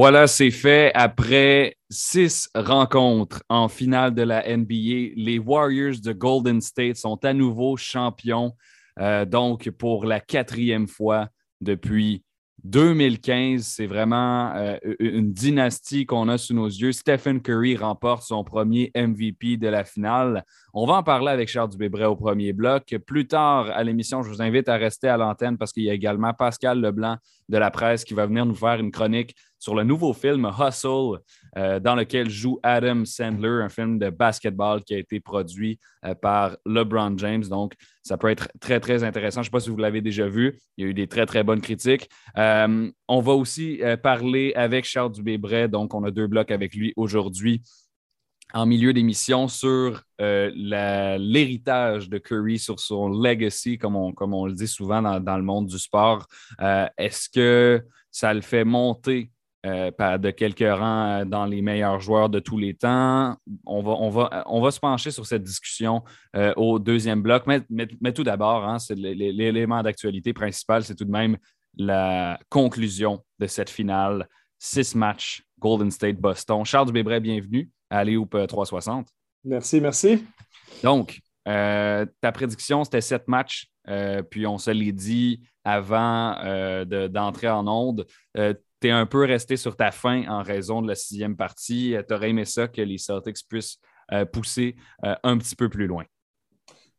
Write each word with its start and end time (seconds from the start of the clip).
Voilà, 0.00 0.28
c'est 0.28 0.52
fait. 0.52 0.92
Après 0.94 1.76
six 1.90 2.48
rencontres 2.54 3.42
en 3.48 3.66
finale 3.66 4.14
de 4.14 4.22
la 4.22 4.44
NBA, 4.56 5.14
les 5.16 5.40
Warriors 5.44 5.96
de 6.00 6.12
Golden 6.12 6.60
State 6.60 6.98
sont 6.98 7.18
à 7.24 7.32
nouveau 7.32 7.76
champions, 7.76 8.54
euh, 9.00 9.24
donc 9.24 9.68
pour 9.70 10.04
la 10.04 10.20
quatrième 10.20 10.86
fois 10.86 11.30
depuis 11.60 12.22
2015, 12.62 13.64
c'est 13.64 13.88
vraiment 13.88 14.54
euh, 14.54 14.76
une 15.00 15.32
dynastie 15.32 16.06
qu'on 16.06 16.28
a 16.28 16.38
sous 16.38 16.54
nos 16.54 16.68
yeux. 16.68 16.92
Stephen 16.92 17.42
Curry 17.42 17.76
remporte 17.76 18.22
son 18.22 18.44
premier 18.44 18.92
MVP 18.94 19.56
de 19.56 19.66
la 19.66 19.82
finale. 19.82 20.44
On 20.80 20.86
va 20.86 20.94
en 20.94 21.02
parler 21.02 21.32
avec 21.32 21.48
Charles 21.48 21.70
Dubébret 21.70 22.04
au 22.04 22.14
premier 22.14 22.52
bloc. 22.52 22.96
Plus 23.04 23.26
tard 23.26 23.68
à 23.68 23.82
l'émission, 23.82 24.22
je 24.22 24.28
vous 24.28 24.40
invite 24.40 24.68
à 24.68 24.76
rester 24.76 25.08
à 25.08 25.16
l'antenne 25.16 25.58
parce 25.58 25.72
qu'il 25.72 25.82
y 25.82 25.90
a 25.90 25.92
également 25.92 26.32
Pascal 26.32 26.80
Leblanc 26.80 27.16
de 27.48 27.58
la 27.58 27.72
presse 27.72 28.04
qui 28.04 28.14
va 28.14 28.26
venir 28.26 28.46
nous 28.46 28.54
faire 28.54 28.78
une 28.78 28.92
chronique 28.92 29.34
sur 29.58 29.74
le 29.74 29.82
nouveau 29.82 30.12
film 30.12 30.48
Hustle, 30.56 31.18
euh, 31.56 31.80
dans 31.80 31.96
lequel 31.96 32.30
joue 32.30 32.60
Adam 32.62 33.04
Sandler, 33.04 33.60
un 33.64 33.68
film 33.68 33.98
de 33.98 34.08
basketball 34.08 34.84
qui 34.84 34.94
a 34.94 34.98
été 34.98 35.18
produit 35.18 35.80
euh, 36.04 36.14
par 36.14 36.56
LeBron 36.64 37.18
James. 37.18 37.42
Donc, 37.42 37.74
ça 38.04 38.16
peut 38.16 38.28
être 38.28 38.48
très, 38.60 38.78
très 38.78 39.02
intéressant. 39.02 39.42
Je 39.42 39.48
ne 39.48 39.50
sais 39.50 39.50
pas 39.50 39.60
si 39.60 39.70
vous 39.70 39.78
l'avez 39.78 40.00
déjà 40.00 40.28
vu. 40.28 40.60
Il 40.76 40.84
y 40.84 40.86
a 40.86 40.90
eu 40.90 40.94
des 40.94 41.08
très, 41.08 41.26
très 41.26 41.42
bonnes 41.42 41.60
critiques. 41.60 42.08
Euh, 42.36 42.88
on 43.08 43.20
va 43.20 43.32
aussi 43.32 43.80
parler 44.00 44.52
avec 44.54 44.84
Charles 44.84 45.10
Dubébret. 45.10 45.66
Donc, 45.66 45.92
on 45.92 46.04
a 46.04 46.12
deux 46.12 46.28
blocs 46.28 46.52
avec 46.52 46.76
lui 46.76 46.92
aujourd'hui 46.94 47.62
en 48.54 48.66
milieu 48.66 48.92
d'émission 48.92 49.48
sur 49.48 50.02
l'héritage 50.18 52.08
de 52.08 52.18
Curry, 52.18 52.58
sur 52.58 52.80
son 52.80 53.08
legacy, 53.08 53.78
comme 53.78 53.96
on, 53.96 54.46
le 54.46 54.52
dit 54.52 54.68
souvent 54.68 55.02
dans, 55.20 55.36
le 55.36 55.42
monde 55.42 55.66
du 55.66 55.78
sport. 55.78 56.26
Est-ce 56.58 57.28
que 57.28 57.82
ça 58.10 58.34
le 58.34 58.40
fait 58.40 58.64
monter 58.64 59.30
euh, 59.66 59.90
de 60.18 60.30
quelques 60.30 60.60
rangs 60.60 61.20
euh, 61.20 61.24
dans 61.24 61.44
les 61.44 61.62
meilleurs 61.62 62.00
joueurs 62.00 62.28
de 62.28 62.38
tous 62.38 62.58
les 62.58 62.74
temps? 62.74 63.36
On 63.66 64.10
va, 64.10 64.70
se 64.70 64.78
pencher 64.78 65.10
sur 65.10 65.26
cette 65.26 65.42
discussion 65.42 66.04
euh, 66.36 66.52
au 66.56 66.78
deuxième 66.78 67.22
bloc. 67.22 67.44
Mais, 67.46 68.12
tout 68.12 68.24
d'abord, 68.24 68.64
hein, 68.64 68.76
l'élément 68.90 69.82
d'actualité 69.82 70.32
principal, 70.32 70.84
c'est 70.84 70.94
tout 70.94 71.04
de 71.04 71.10
même 71.10 71.36
la 71.76 72.38
conclusion 72.48 73.24
de 73.38 73.46
cette 73.46 73.70
finale. 73.70 74.28
Six 74.58 74.94
matchs 74.94 75.42
Golden 75.58 75.90
State-Boston. 75.90 76.64
Charles 76.64 76.92
Bébret, 76.92 77.20
bienvenue 77.20 77.70
à 77.90 78.04
Léoupe 78.04 78.36
360. 78.46 79.08
Merci, 79.44 79.80
merci. 79.80 80.24
Donc, 80.82 81.20
ta 81.44 82.32
prédiction, 82.32 82.84
c'était 82.84 83.00
sept 83.00 83.28
matchs. 83.28 83.68
puis 84.30 84.46
on 84.46 84.58
se 84.58 84.70
l'est 84.70 84.92
dit 84.92 85.40
avant 85.64 86.34
d'entrer 86.84 87.48
en 87.48 87.66
onde 87.66 88.06
tu 88.80 88.88
es 88.88 88.90
un 88.90 89.06
peu 89.06 89.24
resté 89.24 89.56
sur 89.56 89.76
ta 89.76 89.90
fin 89.90 90.26
en 90.28 90.42
raison 90.42 90.82
de 90.82 90.88
la 90.88 90.94
sixième 90.94 91.36
partie. 91.36 91.94
Tu 92.06 92.14
aurais 92.14 92.30
aimé 92.30 92.44
ça 92.44 92.68
que 92.68 92.82
les 92.82 92.98
Celtics 92.98 93.38
puissent 93.48 93.78
euh, 94.12 94.24
pousser 94.24 94.76
euh, 95.04 95.14
un 95.22 95.36
petit 95.38 95.56
peu 95.56 95.68
plus 95.68 95.86
loin. 95.86 96.04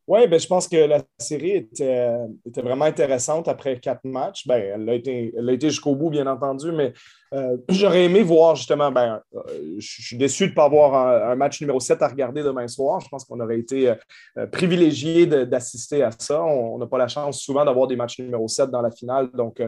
Oui, 0.10 0.28
ben, 0.28 0.40
je 0.40 0.48
pense 0.48 0.68
que 0.68 0.76
la 0.76 1.04
série 1.20 1.52
était, 1.52 2.18
vraiment 2.64 2.86
intéressante 2.86 3.48
après 3.48 3.80
quatre 3.80 4.04
matchs. 4.06 4.48
Ben, 4.48 4.72
elle 4.74 4.90
a 4.90 4.96
été, 4.96 5.32
été 5.50 5.70
jusqu'au 5.70 5.94
bout, 5.94 6.10
bien 6.10 6.26
entendu, 6.26 6.72
mais 6.72 6.94
euh, 7.36 7.58
j'aurais 7.70 8.06
aimé 8.06 8.24
voir 8.24 8.56
justement, 8.56 8.92
ben, 8.92 9.22
euh, 9.36 9.76
je 9.78 10.02
suis 10.02 10.18
déçu 10.18 10.46
de 10.46 10.50
ne 10.50 10.56
pas 10.56 10.66
avoir 10.66 11.30
un, 11.30 11.36
match 11.36 11.62
numéro 11.62 11.80
7 11.80 12.02
à 12.02 12.08
regarder 12.08 12.42
demain 12.42 12.68
soir. 12.68 13.00
Je 13.02 13.08
pense 13.08 13.24
qu'on 13.24 13.40
aurait 13.40 13.60
été 13.60 13.94
euh, 14.38 14.48
privilégié 14.48 15.28
d'assister 15.28 16.02
à 16.02 16.10
ça. 16.18 16.44
On 16.44 16.80
n'a 16.80 16.88
pas 16.88 16.98
la 16.98 17.08
chance 17.08 17.40
souvent 17.40 17.64
d'avoir 17.64 17.86
des 17.86 17.96
matchs 17.96 18.18
numéro 18.18 18.48
7 18.48 18.72
dans 18.72 18.82
la 18.82 18.90
finale, 18.90 19.30
donc 19.36 19.62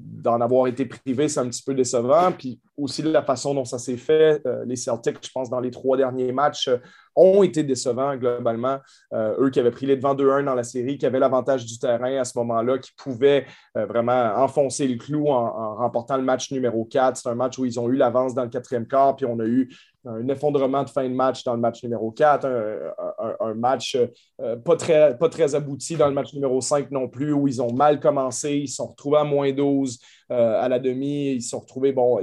d'en 0.00 0.40
avoir 0.40 0.66
été 0.66 0.84
privé, 0.84 1.28
c'est 1.28 1.38
un 1.38 1.48
petit 1.48 1.62
peu 1.62 1.74
décevant. 1.74 2.32
Puis 2.32 2.58
aussi 2.80 3.02
la 3.02 3.22
façon 3.22 3.54
dont 3.54 3.64
ça 3.64 3.78
s'est 3.78 3.96
fait, 3.96 4.42
les 4.66 4.76
Celtics, 4.76 5.18
je 5.22 5.30
pense, 5.32 5.50
dans 5.50 5.60
les 5.60 5.70
trois 5.70 5.96
derniers 5.96 6.32
matchs, 6.32 6.70
ont 7.16 7.42
été 7.42 7.62
décevants 7.62 8.16
globalement. 8.16 8.78
eux 9.12 9.50
qui 9.50 9.60
avaient 9.60 9.70
pris 9.70 9.86
les 9.86 9.96
devants 9.96 10.14
2-1 10.14 10.44
dans 10.44 10.54
la 10.54 10.62
série, 10.62 10.96
qui 10.96 11.06
avaient 11.06 11.18
l'avantage 11.18 11.66
du 11.66 11.78
terrain 11.78 12.16
à 12.16 12.24
ce 12.24 12.38
moment-là, 12.38 12.78
qui 12.78 12.92
pouvaient 12.96 13.46
vraiment 13.74 14.34
enfoncer 14.36 14.86
le 14.86 14.96
clou 14.96 15.28
en 15.28 15.76
remportant 15.76 16.16
le 16.16 16.22
match 16.22 16.50
numéro 16.52 16.84
4. 16.84 17.16
C'est 17.16 17.28
un 17.28 17.34
match 17.34 17.58
où 17.58 17.64
ils 17.64 17.78
ont 17.78 17.88
eu 17.88 17.96
l'avance 17.96 18.34
dans 18.34 18.44
le 18.44 18.50
quatrième 18.50 18.86
quart, 18.86 19.16
puis 19.16 19.26
on 19.26 19.38
a 19.40 19.44
eu 19.44 19.74
un 20.06 20.28
effondrement 20.28 20.82
de 20.82 20.90
fin 20.90 21.08
de 21.08 21.14
match 21.14 21.44
dans 21.44 21.54
le 21.54 21.60
match 21.60 21.82
numéro 21.82 22.10
4, 22.10 22.46
un, 23.40 23.54
match 23.54 23.96
euh, 24.40 24.56
pas, 24.56 24.76
très, 24.76 25.16
pas 25.18 25.28
très 25.28 25.54
abouti 25.54 25.96
dans 25.96 26.08
le 26.08 26.14
match 26.14 26.32
numéro 26.32 26.60
5 26.60 26.90
non 26.90 27.08
plus, 27.08 27.32
où 27.32 27.46
ils 27.46 27.60
ont 27.60 27.72
mal 27.72 28.00
commencé, 28.00 28.56
ils 28.56 28.68
se 28.68 28.76
sont 28.76 28.86
retrouvés 28.86 29.18
à 29.18 29.24
moins 29.24 29.52
12 29.52 29.98
euh, 30.30 30.60
à 30.60 30.68
la 30.68 30.78
demi, 30.78 31.32
ils 31.32 31.42
se 31.42 31.50
sont 31.50 31.60
retrouvés 31.60 31.92
bon, 31.92 32.20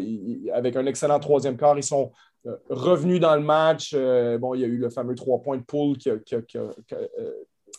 avec 0.53 0.75
un 0.75 0.85
excellent 0.85 1.19
troisième 1.19 1.57
quart, 1.57 1.77
ils 1.77 1.83
sont 1.83 2.11
euh, 2.47 2.55
revenus 2.69 3.19
dans 3.19 3.35
le 3.35 3.41
match. 3.43 3.94
bon, 3.94 4.55
il 4.55 4.61
y 4.61 4.63
a 4.63 4.67
eu 4.67 4.77
le 4.77 4.89
fameux 4.89 5.15
trois 5.15 5.41
points 5.41 5.57
de 5.57 5.63
poule 5.63 5.97
qui 5.97 6.09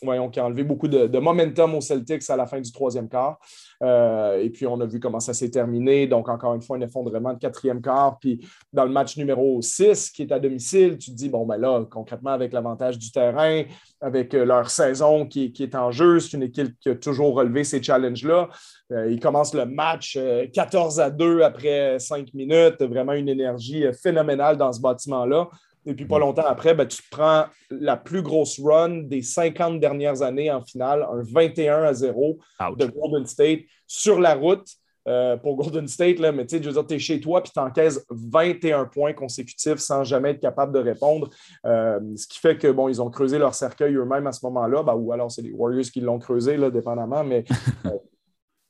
voyons, 0.03 0.29
qui 0.29 0.39
a 0.39 0.45
enlevé 0.45 0.63
beaucoup 0.63 0.87
de, 0.87 1.19
momentum 1.19 1.75
aux 1.75 1.81
Celtics 1.81 2.29
à 2.29 2.35
la 2.35 2.45
fin 2.45 2.59
du 2.59 2.71
troisième 2.71 3.09
quart. 3.09 3.39
Euh, 3.81 4.41
et 4.41 4.49
puis, 4.49 4.65
on 4.65 4.79
a 4.81 4.85
vu 4.85 4.99
comment 4.99 5.19
ça 5.19 5.33
s'est 5.33 5.49
terminé. 5.49 6.07
Donc, 6.07 6.29
encore 6.29 6.53
une 6.55 6.61
fois, 6.61 6.77
un 6.77 6.81
effondrement 6.81 7.33
de 7.33 7.39
quatrième 7.39 7.81
quart. 7.81 8.17
Puis, 8.19 8.45
dans 8.73 8.85
le 8.85 8.91
match 8.91 9.17
numéro 9.17 9.61
6, 9.61 10.11
qui 10.11 10.23
est 10.23 10.31
à 10.31 10.39
domicile, 10.39 10.97
tu 10.97 11.11
te 11.11 11.15
dis, 11.15 11.29
bon, 11.29 11.45
ben 11.45 11.57
là, 11.57 11.85
concrètement, 11.89 12.31
avec 12.31 12.53
l'avantage 12.53 12.97
du 12.97 13.11
terrain, 13.11 13.63
avec 14.01 14.33
euh, 14.33 14.45
leur 14.45 14.69
saison 14.69 15.25
qui, 15.25 15.53
est 15.59 15.75
en 15.75 15.91
jeu, 15.91 16.19
c'est 16.19 16.37
une 16.37 16.43
équipe 16.43 16.77
qui 16.79 16.89
a 16.89 16.95
toujours 16.95 17.35
relevé 17.35 17.63
ces 17.63 17.81
challenges-là. 17.81 18.49
Euh, 18.91 19.11
ils 19.11 19.19
commencent 19.19 19.53
le 19.53 19.65
match 19.65 20.17
14 20.53 20.99
à 20.99 21.09
2 21.09 21.41
après 21.41 21.99
5 21.99 22.33
minutes. 22.33 22.81
Vraiment 22.81 23.13
une 23.13 23.29
énergie 23.29 23.85
phénoménale 24.01 24.57
dans 24.57 24.71
ce 24.71 24.81
bâtiment-là. 24.81 25.49
Et 25.85 25.93
puis, 25.93 26.05
pas 26.05 26.19
longtemps 26.19 26.45
après, 26.45 26.73
ben, 26.73 26.87
tu 26.87 27.01
prends 27.09 27.45
la 27.69 27.97
plus 27.97 28.21
grosse 28.21 28.59
run 28.59 29.03
des 29.03 29.21
50 29.21 29.79
dernières 29.79 30.21
années 30.21 30.51
en 30.51 30.61
finale, 30.61 31.03
un 31.03 31.21
21 31.23 31.83
à 31.83 31.93
0 31.93 32.37
de 32.77 32.85
Golden 32.85 33.25
State 33.25 33.61
sur 33.87 34.19
la 34.19 34.35
route. 34.35 34.67
Euh, 35.07 35.37
pour 35.37 35.55
Golden 35.55 35.87
State, 35.87 36.19
là, 36.19 36.31
mais 36.31 36.45
tu 36.45 36.57
sais, 36.57 36.61
je 36.61 36.67
veux 36.67 36.73
dire, 36.73 36.85
tu 36.85 36.93
es 36.93 36.99
chez 36.99 37.19
toi 37.19 37.41
puis 37.41 37.51
tu 37.51 37.59
encaisses 37.59 38.05
21 38.09 38.85
points 38.85 39.13
consécutifs 39.13 39.77
sans 39.77 40.03
jamais 40.03 40.31
être 40.31 40.41
capable 40.41 40.71
de 40.73 40.79
répondre. 40.79 41.29
Euh, 41.65 41.99
ce 42.15 42.27
qui 42.27 42.37
fait 42.37 42.57
que, 42.57 42.67
bon, 42.67 42.89
ils 42.89 43.01
ont 43.01 43.09
creusé 43.09 43.39
leur 43.39 43.55
cercueil 43.55 43.95
eux-mêmes 43.95 44.27
à 44.27 44.33
ce 44.33 44.45
moment-là, 44.45 44.83
ben, 44.83 44.93
ou 44.93 45.11
alors 45.11 45.31
c'est 45.31 45.41
les 45.41 45.51
Warriors 45.51 45.85
qui 45.85 46.01
l'ont 46.01 46.19
creusé, 46.19 46.57
là, 46.57 46.69
dépendamment, 46.69 47.23
mais 47.23 47.45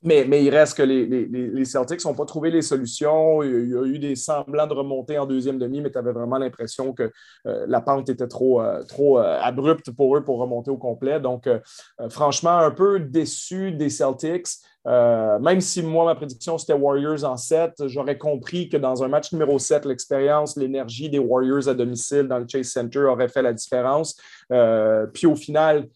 euh, 0.06 0.24
mais, 0.26 0.44
il 0.44 0.50
reste 0.50 0.76
que 0.76 0.82
les, 0.82 1.06
les, 1.06 1.64
Celtics 1.64 2.04
n'ont 2.04 2.14
pas 2.14 2.24
trouvé 2.24 2.50
les 2.50 2.62
solutions. 2.62 3.42
Il 3.42 3.68
y 3.68 3.76
a 3.76 3.84
eu 3.84 3.98
des 3.98 4.16
semblants 4.16 4.66
de 4.66 4.72
remontée 4.72 5.18
en 5.18 5.26
deuxième 5.26 5.58
demi, 5.58 5.80
mais 5.80 5.90
tu 5.90 5.98
avais 5.98 6.12
vraiment 6.12 6.38
l'impression 6.38 6.92
que 6.92 7.10
euh, 7.46 7.66
la 7.68 7.80
pente 7.80 8.08
était 8.08 8.28
trop, 8.28 8.62
euh, 8.62 8.82
trop 8.84 9.18
euh, 9.18 9.38
abrupte 9.40 9.90
pour 9.90 10.16
eux 10.16 10.24
pour 10.24 10.38
remonter 10.38 10.70
au 10.70 10.78
complet. 10.78 11.20
Donc, 11.20 11.48
franchement, 12.08 12.58
un 12.58 12.70
peu 12.70 13.00
déçu 13.00 13.72
des 13.72 13.90
Celtics. 13.90 14.48
même 14.86 15.60
si 15.60 15.82
moi, 15.82 16.04
ma 16.06 16.14
prédiction, 16.14 16.56
c'était 16.56 16.72
Warriors 16.72 17.24
en 17.24 17.36
7, 17.36 17.86
j'aurais 17.86 18.16
compris 18.18 18.68
que 18.68 18.76
dans 18.76 19.02
un 19.04 19.08
match 19.08 19.32
numéro 19.32 19.58
7, 19.58 19.84
l'expérience, 19.84 20.56
l'énergie 20.56 21.10
des 21.10 21.18
Warriors 21.18 21.68
à 21.68 21.74
domicile 21.74 22.24
dans 22.24 22.38
le 22.38 22.46
Chase 22.48 22.68
Center 22.68 23.00
aurait 23.00 23.28
fait 23.28 23.42
la 23.42 23.52
différence. 23.52 24.16
puis 25.12 25.26
au 25.26 25.36
final, 25.36 25.86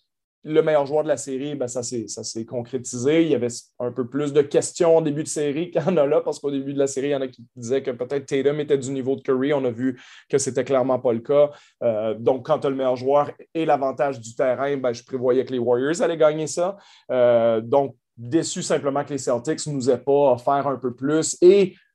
le 0.44 0.62
meilleur 0.62 0.84
joueur 0.84 1.02
de 1.02 1.08
la 1.08 1.16
série, 1.16 1.54
ben, 1.54 1.66
ça 1.68 1.82
s'est 1.82 2.44
concrétisé. 2.44 3.22
Il 3.22 3.28
y 3.28 3.34
avait 3.34 3.48
un 3.78 3.90
peu 3.90 4.06
plus 4.06 4.32
de 4.32 4.42
questions 4.42 4.98
au 4.98 5.00
début 5.00 5.22
de 5.22 5.28
série 5.28 5.70
qu'il 5.70 5.80
y 5.80 5.84
en 5.84 5.96
a 5.96 6.06
là, 6.06 6.20
parce 6.20 6.38
qu'au 6.38 6.50
début 6.50 6.74
de 6.74 6.78
la 6.78 6.86
série, 6.86 7.08
il 7.08 7.12
y 7.12 7.16
en 7.16 7.22
a 7.22 7.28
qui 7.28 7.44
disaient 7.56 7.82
que 7.82 7.90
peut-être 7.90 8.26
Tatum 8.26 8.60
était 8.60 8.78
du 8.78 8.90
niveau 8.90 9.16
de 9.16 9.22
Curry. 9.22 9.54
On 9.54 9.64
a 9.64 9.70
vu 9.70 10.00
que 10.28 10.36
c'était 10.36 10.64
clairement 10.64 10.98
pas 10.98 11.12
le 11.12 11.20
cas. 11.20 11.50
Euh, 11.82 12.14
donc, 12.14 12.46
quand 12.46 12.58
tu 12.58 12.66
as 12.66 12.70
le 12.70 12.76
meilleur 12.76 12.96
joueur 12.96 13.30
et 13.54 13.64
l'avantage 13.64 14.20
du 14.20 14.34
terrain, 14.34 14.76
ben, 14.76 14.92
je 14.92 15.02
prévoyais 15.02 15.44
que 15.44 15.52
les 15.52 15.58
Warriors 15.58 16.02
allaient 16.02 16.18
gagner 16.18 16.46
ça. 16.46 16.76
Euh, 17.10 17.60
donc, 17.62 17.96
déçu 18.16 18.62
simplement 18.62 19.02
que 19.04 19.10
les 19.10 19.18
Celtics 19.18 19.66
nous 19.66 19.90
aient 19.90 19.98
pas 19.98 20.32
offert 20.32 20.66
un 20.66 20.76
peu 20.76 20.94
plus. 20.94 21.36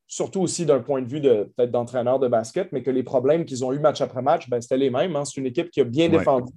Surtout 0.09 0.41
aussi 0.41 0.65
d'un 0.65 0.79
point 0.79 1.03
de 1.03 1.07
vue 1.07 1.19
de, 1.21 1.51
peut-être 1.55 1.69
d'entraîneur 1.69 2.17
de 2.17 2.27
basket, 2.27 2.71
mais 2.71 2.81
que 2.81 2.89
les 2.89 3.03
problèmes 3.03 3.45
qu'ils 3.45 3.63
ont 3.63 3.71
eu 3.71 3.77
match 3.77 4.01
après 4.01 4.23
match, 4.23 4.49
ben, 4.49 4.59
c'était 4.59 4.75
les 4.77 4.89
mêmes. 4.89 5.15
Hein. 5.15 5.23
C'est 5.23 5.39
une 5.39 5.45
équipe 5.45 5.69
qui 5.69 5.81
a 5.81 5.83
bien 5.83 6.09
défendu. 6.09 6.51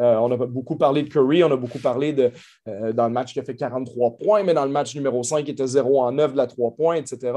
Euh, 0.00 0.16
on 0.16 0.30
a 0.30 0.36
beaucoup 0.46 0.76
parlé 0.76 1.02
de 1.02 1.08
Curry, 1.08 1.42
on 1.42 1.50
a 1.50 1.56
beaucoup 1.56 1.78
parlé 1.78 2.12
de, 2.12 2.30
euh, 2.68 2.92
dans 2.92 3.06
le 3.06 3.12
match 3.12 3.32
qui 3.32 3.40
a 3.40 3.42
fait 3.42 3.56
43 3.56 4.18
points, 4.18 4.42
mais 4.42 4.52
dans 4.52 4.66
le 4.66 4.70
match 4.70 4.94
numéro 4.94 5.22
5, 5.22 5.42
qui 5.42 5.52
était 5.52 5.66
0 5.66 6.02
en 6.02 6.12
9 6.12 6.32
de 6.32 6.36
la 6.36 6.46
3 6.46 6.76
points, 6.76 6.96
etc. 6.96 7.32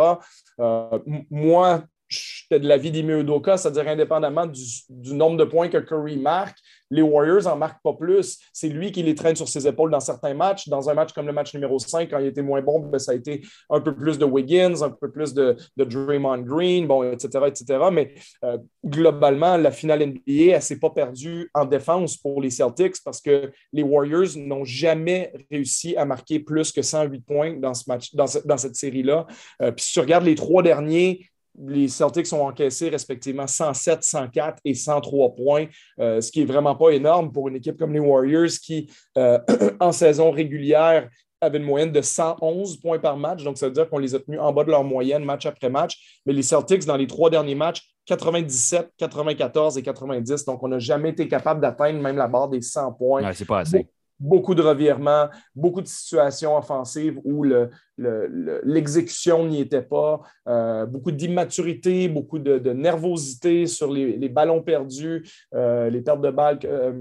Euh, 0.59 0.99
moi, 1.29 1.85
j'étais 2.09 2.59
de 2.59 2.67
l'avis 2.67 2.91
d'Ime 2.91 3.21
Udoka, 3.21 3.55
c'est-à-dire 3.55 3.87
indépendamment 3.87 4.47
du, 4.47 5.13
nombre 5.13 5.37
de 5.37 5.45
points 5.45 5.69
que 5.69 5.77
Curry 5.77 6.17
marque, 6.17 6.57
les 6.91 7.01
Warriors 7.01 7.43
n'en 7.43 7.55
marquent 7.55 7.81
pas 7.81 7.93
plus. 7.93 8.39
C'est 8.53 8.67
lui 8.67 8.91
qui 8.91 9.01
les 9.01 9.15
traîne 9.15 9.35
sur 9.35 9.47
ses 9.47 9.67
épaules 9.67 9.89
dans 9.89 9.99
certains 9.99 10.33
matchs. 10.33 10.67
Dans 10.67 10.89
un 10.89 10.93
match 10.93 11.13
comme 11.13 11.25
le 11.25 11.33
match 11.33 11.53
numéro 11.53 11.79
5, 11.79 12.09
quand 12.09 12.19
il 12.19 12.27
était 12.27 12.41
moins 12.41 12.61
bon, 12.61 12.79
ben, 12.79 12.99
ça 12.99 13.13
a 13.13 13.15
été 13.15 13.41
un 13.69 13.79
peu 13.79 13.95
plus 13.95 14.19
de 14.19 14.25
Wiggins, 14.25 14.83
un 14.83 14.89
peu 14.89 15.09
plus 15.09 15.33
de, 15.33 15.55
Draymond 15.77 16.39
Green, 16.39 16.85
bon, 16.85 17.09
etc., 17.11 17.45
etc. 17.47 17.79
Mais 17.91 18.13
euh, 18.43 18.57
globalement, 18.85 19.57
la 19.57 19.71
finale 19.71 20.05
NBA, 20.05 20.21
elle 20.27 20.55
ne 20.55 20.59
s'est 20.59 20.79
pas 20.79 20.89
perdue 20.89 21.49
en 21.53 21.65
défense 21.65 22.17
pour 22.17 22.41
les 22.41 22.49
Celtics 22.49 22.97
parce 23.03 23.21
que 23.21 23.51
les 23.71 23.83
Warriors 23.83 24.35
n'ont 24.35 24.65
jamais 24.65 25.33
réussi 25.49 25.95
à 25.95 26.05
marquer 26.05 26.39
plus 26.39 26.71
que 26.71 26.81
108 26.81 27.25
points 27.25 27.53
dans, 27.57 27.73
ce 27.73 27.85
match, 27.87 28.13
dans, 28.13 28.27
cette 28.27 28.75
série-là. 28.75 29.25
Euh, 29.61 29.71
puis 29.71 29.85
si 29.85 29.93
tu 29.93 29.99
regardes 30.01 30.25
les 30.25 30.35
trois 30.35 30.61
derniers, 30.61 31.30
les 31.59 31.87
Celtics 31.87 32.31
ont 32.33 32.47
encaissé 32.47 32.89
respectivement 32.89 33.47
107, 33.47 34.03
104 34.03 34.59
et 34.63 34.73
103 34.73 35.35
points, 35.35 35.65
ce 35.97 36.31
qui 36.31 36.41
est 36.41 36.45
vraiment 36.45 36.75
pas 36.75 36.91
énorme 36.91 37.31
pour 37.31 37.49
une 37.49 37.55
équipe 37.55 37.77
comme 37.77 37.93
les 37.93 37.99
Warriors 37.99 38.51
qui, 38.61 38.89
en 39.79 39.91
saison 39.91 40.31
régulière, 40.31 41.09
avait 41.41 41.57
une 41.57 41.63
moyenne 41.63 41.91
de 41.91 42.01
111 42.01 42.77
points 42.77 42.99
par 42.99 43.17
match. 43.17 43.43
Donc, 43.43 43.57
ça 43.57 43.65
veut 43.65 43.73
dire 43.73 43.89
qu'on 43.89 43.97
les 43.97 44.13
a 44.15 44.19
tenus 44.19 44.39
en 44.39 44.53
bas 44.53 44.63
de 44.63 44.69
leur 44.69 44.83
moyenne 44.83 45.25
match 45.25 45.45
après 45.45 45.69
match. 45.69 46.21
Mais 46.25 46.33
les 46.33 46.43
Celtics, 46.43 46.85
dans 46.85 46.95
les 46.95 47.07
trois 47.07 47.29
derniers 47.29 47.55
matchs, 47.55 47.83
97, 48.05 48.91
94 48.97 49.77
et 49.77 49.81
90. 49.81 50.45
Donc, 50.45 50.63
on 50.63 50.67
n'a 50.67 50.79
jamais 50.79 51.09
été 51.09 51.27
capable 51.27 51.59
d'atteindre 51.59 51.99
même 51.99 52.17
la 52.17 52.27
barre 52.27 52.49
des 52.49 52.61
100 52.61 52.93
points. 52.93 53.23
Ouais, 53.23 53.33
c'est 53.33 53.45
pas 53.45 53.59
assez. 53.59 53.87
Beaucoup 54.19 54.53
de 54.53 54.61
revirements, 54.61 55.29
beaucoup 55.55 55.81
de 55.81 55.87
situations 55.87 56.55
offensives 56.55 57.19
où 57.23 57.43
le, 57.43 57.71
l'exécution 57.97 59.45
n'y 59.45 59.61
était 59.61 59.81
pas, 59.81 60.21
euh, 60.47 60.85
beaucoup 60.85 61.11
d'immaturité, 61.11 62.07
beaucoup 62.07 62.39
de, 62.39 62.71
nervosité 62.71 63.67
sur 63.67 63.91
les, 63.91 64.29
ballons 64.29 64.61
perdus, 64.61 65.23
euh, 65.53 65.89
les 65.89 66.01
pertes 66.01 66.21
de 66.21 66.31
balles, 66.31 66.59
euh, 66.65 66.93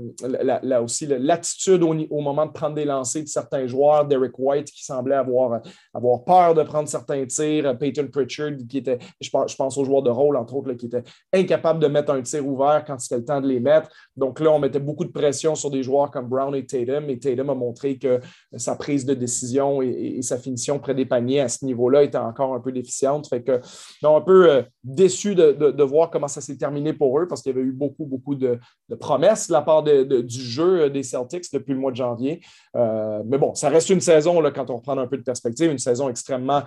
là 0.63 0.83
aussi 0.83 1.07
l'attitude 1.07 1.83
au, 1.83 2.21
moment 2.21 2.47
de 2.47 2.53
prendre 2.53 2.75
des 2.75 2.85
lancers 2.85 3.23
de 3.23 3.29
certains 3.29 3.67
joueurs, 3.67 4.07
Derek 4.07 4.39
White 4.39 4.71
qui 4.71 4.85
semblait 4.85 5.15
avoir, 5.15 5.61
avoir 5.95 6.25
peur 6.25 6.55
de 6.55 6.63
prendre 6.63 6.89
certains 6.89 7.25
tirs, 7.27 7.79
Peyton 7.79 8.09
Pritchard 8.13 8.53
qui 8.69 8.79
était, 8.79 8.99
je 9.21 9.31
pense, 9.31 9.53
je 9.53 9.57
pense 9.57 9.79
aux 9.79 9.85
joueurs 9.85 10.03
de 10.03 10.11
rôle 10.11 10.37
entre 10.37 10.57
autres, 10.57 10.73
qui 10.75 10.87
était 10.87 11.05
incapable 11.33 11.81
de 11.81 11.87
mettre 11.87 12.13
un 12.13 12.23
tir 12.23 12.47
ouvert 12.47 12.85
quand 12.87 12.99
c'était 12.99 13.19
le 13.19 13.25
temps 13.25 13.41
de 13.41 13.47
les 13.47 13.61
mettre. 13.61 13.91
Donc 14.17 14.41
là, 14.41 14.51
on 14.51 14.59
mettait 14.59 14.81
beaucoup 14.81 15.05
de 15.05 15.13
pression 15.13 15.55
sur 15.55 15.71
des 15.71 15.83
joueurs 15.83 16.11
comme 16.11 16.29
Brown 16.29 16.55
et 16.55 16.67
Tatum, 16.67 17.09
et 17.09 17.19
Tatum 17.19 17.51
a 17.51 17.55
montré 17.55 17.97
que 17.97 18.21
sa 18.57 18.77
prise 18.77 19.05
de 19.05 19.15
décision 19.15 19.83
et, 19.83 20.17
et 20.19 20.23
sa 20.23 20.39
finition 20.39 20.79
des 20.93 21.07
paniers 21.07 21.41
à 21.41 21.49
ce 21.49 21.65
niveau-là 21.65 22.03
était 22.03 22.19
encore 22.19 22.55
un 22.55 22.61
peu 22.61 22.73
déficiente. 22.73 23.29
Fait 23.29 23.43
que, 23.43 23.61
non, 24.03 24.17
un 24.17 24.21
peu 24.21 24.51
euh, 24.51 24.63
déçu 24.85 25.35
de, 25.35 25.83
voir 25.83 26.11
comment 26.11 26.29
ça 26.29 26.41
s'est 26.41 26.57
terminé 26.57 26.93
pour 26.93 27.19
eux 27.19 27.27
parce 27.27 27.43
qu'il 27.43 27.55
y 27.55 27.59
avait 27.59 27.67
eu 27.67 27.73
beaucoup, 27.73 28.05
beaucoup 28.05 28.35
de, 28.35 28.59
promesses 28.99 29.49
de 29.49 29.53
la 29.53 29.63
part 29.63 29.83
du 29.83 30.29
jeu 30.29 30.83
euh, 30.83 30.89
des 30.89 31.03
Celtics 31.03 31.53
depuis 31.53 31.73
le 31.73 31.79
mois 31.79 31.91
de 31.91 31.97
janvier. 31.97 32.41
Euh, 32.77 33.23
mais 33.27 33.39
bon, 33.39 33.55
ça 33.55 33.69
reste 33.69 33.91
une 33.91 34.01
saison, 34.01 34.41
là, 34.41 34.51
quand 34.51 34.71
on 34.71 34.77
reprend 34.77 34.97
un 34.99 35.07
peu 35.07 35.17
de 35.17 35.23
perspective, 35.23 35.71
une 35.71 35.79
saison 35.79 36.09
extrêmement 36.09 36.63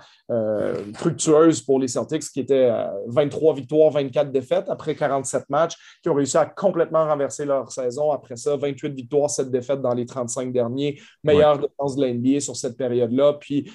fructueuse 0.94 1.60
pour 1.60 1.78
les 1.78 1.88
Celtics 1.88 2.22
qui 2.22 2.40
étaient 2.40 2.70
23 3.06 3.54
victoires, 3.54 3.90
24 3.90 4.30
défaites 4.30 4.68
après 4.68 4.94
47 4.94 5.44
matchs, 5.48 5.74
qui 6.02 6.08
ont 6.08 6.14
réussi 6.14 6.36
à 6.36 6.46
complètement 6.46 7.06
renverser 7.06 7.44
leur 7.44 7.70
saison. 7.70 8.10
Après 8.10 8.36
ça, 8.36 8.56
28 8.56 8.94
victoires, 8.94 9.30
7 9.30 9.50
défaites 9.50 9.80
dans 9.80 9.94
les 9.94 10.06
35 10.06 10.52
derniers, 10.52 11.00
meilleure 11.22 11.58
défense 11.58 11.96
de 11.96 12.04
l'NBA 12.04 12.40
sur 12.40 12.56
cette 12.56 12.76
période-là. 12.76 13.34
Puis, 13.34 13.70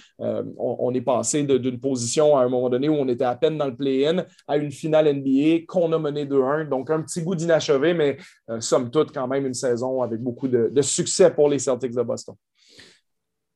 on, 0.58 0.94
est 0.94 1.02
passé 1.02 1.44
d'une 1.44 1.80
position 1.80 2.38
à 2.38 2.44
un 2.44 2.50
moment 2.50 2.70
donné 2.70 2.90
où 2.90 2.94
on 2.94 3.08
était 3.08 3.26
à 3.26 3.36
peine 3.36 3.58
dans 3.58 3.68
le 3.68 3.76
play-in 3.76 4.26
à 4.48 4.58
une 4.58 4.72
finale 4.72 5.14
NBA 5.14 5.66
qu'on 5.68 5.92
a 5.94 6.00
mené 6.00 6.26
2-1. 6.26 6.70
Donc, 6.70 6.90
un 6.90 7.02
petit 7.02 7.22
goût 7.22 7.36
d'inachevé, 7.36 7.94
mais 7.94 8.18
euh, 8.50 8.60
somme 8.60 8.90
toute, 8.90 9.12
quand 9.12 9.28
même, 9.28 9.46
une 9.46 9.54
saison 9.54 10.02
avec 10.02 10.22
beaucoup 10.22 10.48
de, 10.48 10.82
succès 10.82 11.32
pour 11.32 11.50
les 11.50 11.60
Celtics 11.60 11.94
de 11.94 12.02
Boston. 12.02 12.36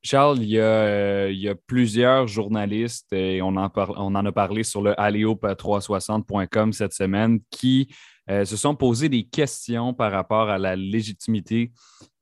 Charles, 0.02 0.40
il 0.40 0.50
y, 0.50 0.60
a, 0.60 0.64
euh, 0.64 1.54
plusieurs 1.66 2.28
journalistes, 2.28 3.12
et 3.14 3.42
on 3.42 3.56
en, 3.56 4.16
a 4.26 4.32
parlé 4.32 4.64
sur 4.64 4.82
le 4.82 4.92
alleyop360.com 4.92 6.74
cette 6.74 6.94
semaine, 6.94 7.40
qui 7.50 7.88
euh, 8.30 8.46
se 8.46 8.58
sont 8.58 8.76
posés 8.76 9.10
des 9.10 9.24
questions 9.24 9.94
par 9.94 10.12
rapport 10.12 10.50
à 10.50 10.58
la 10.58 10.76
légitimité 10.76 11.72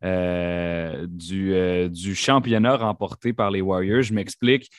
euh, 0.03 1.05
du, 1.07 1.53
euh, 1.53 1.87
du, 1.87 2.15
championnat 2.15 2.77
remporté 2.77 3.33
par 3.33 3.51
les 3.51 3.61
Warriors. 3.61 4.01
Je 4.01 4.13
m'explique. 4.13 4.69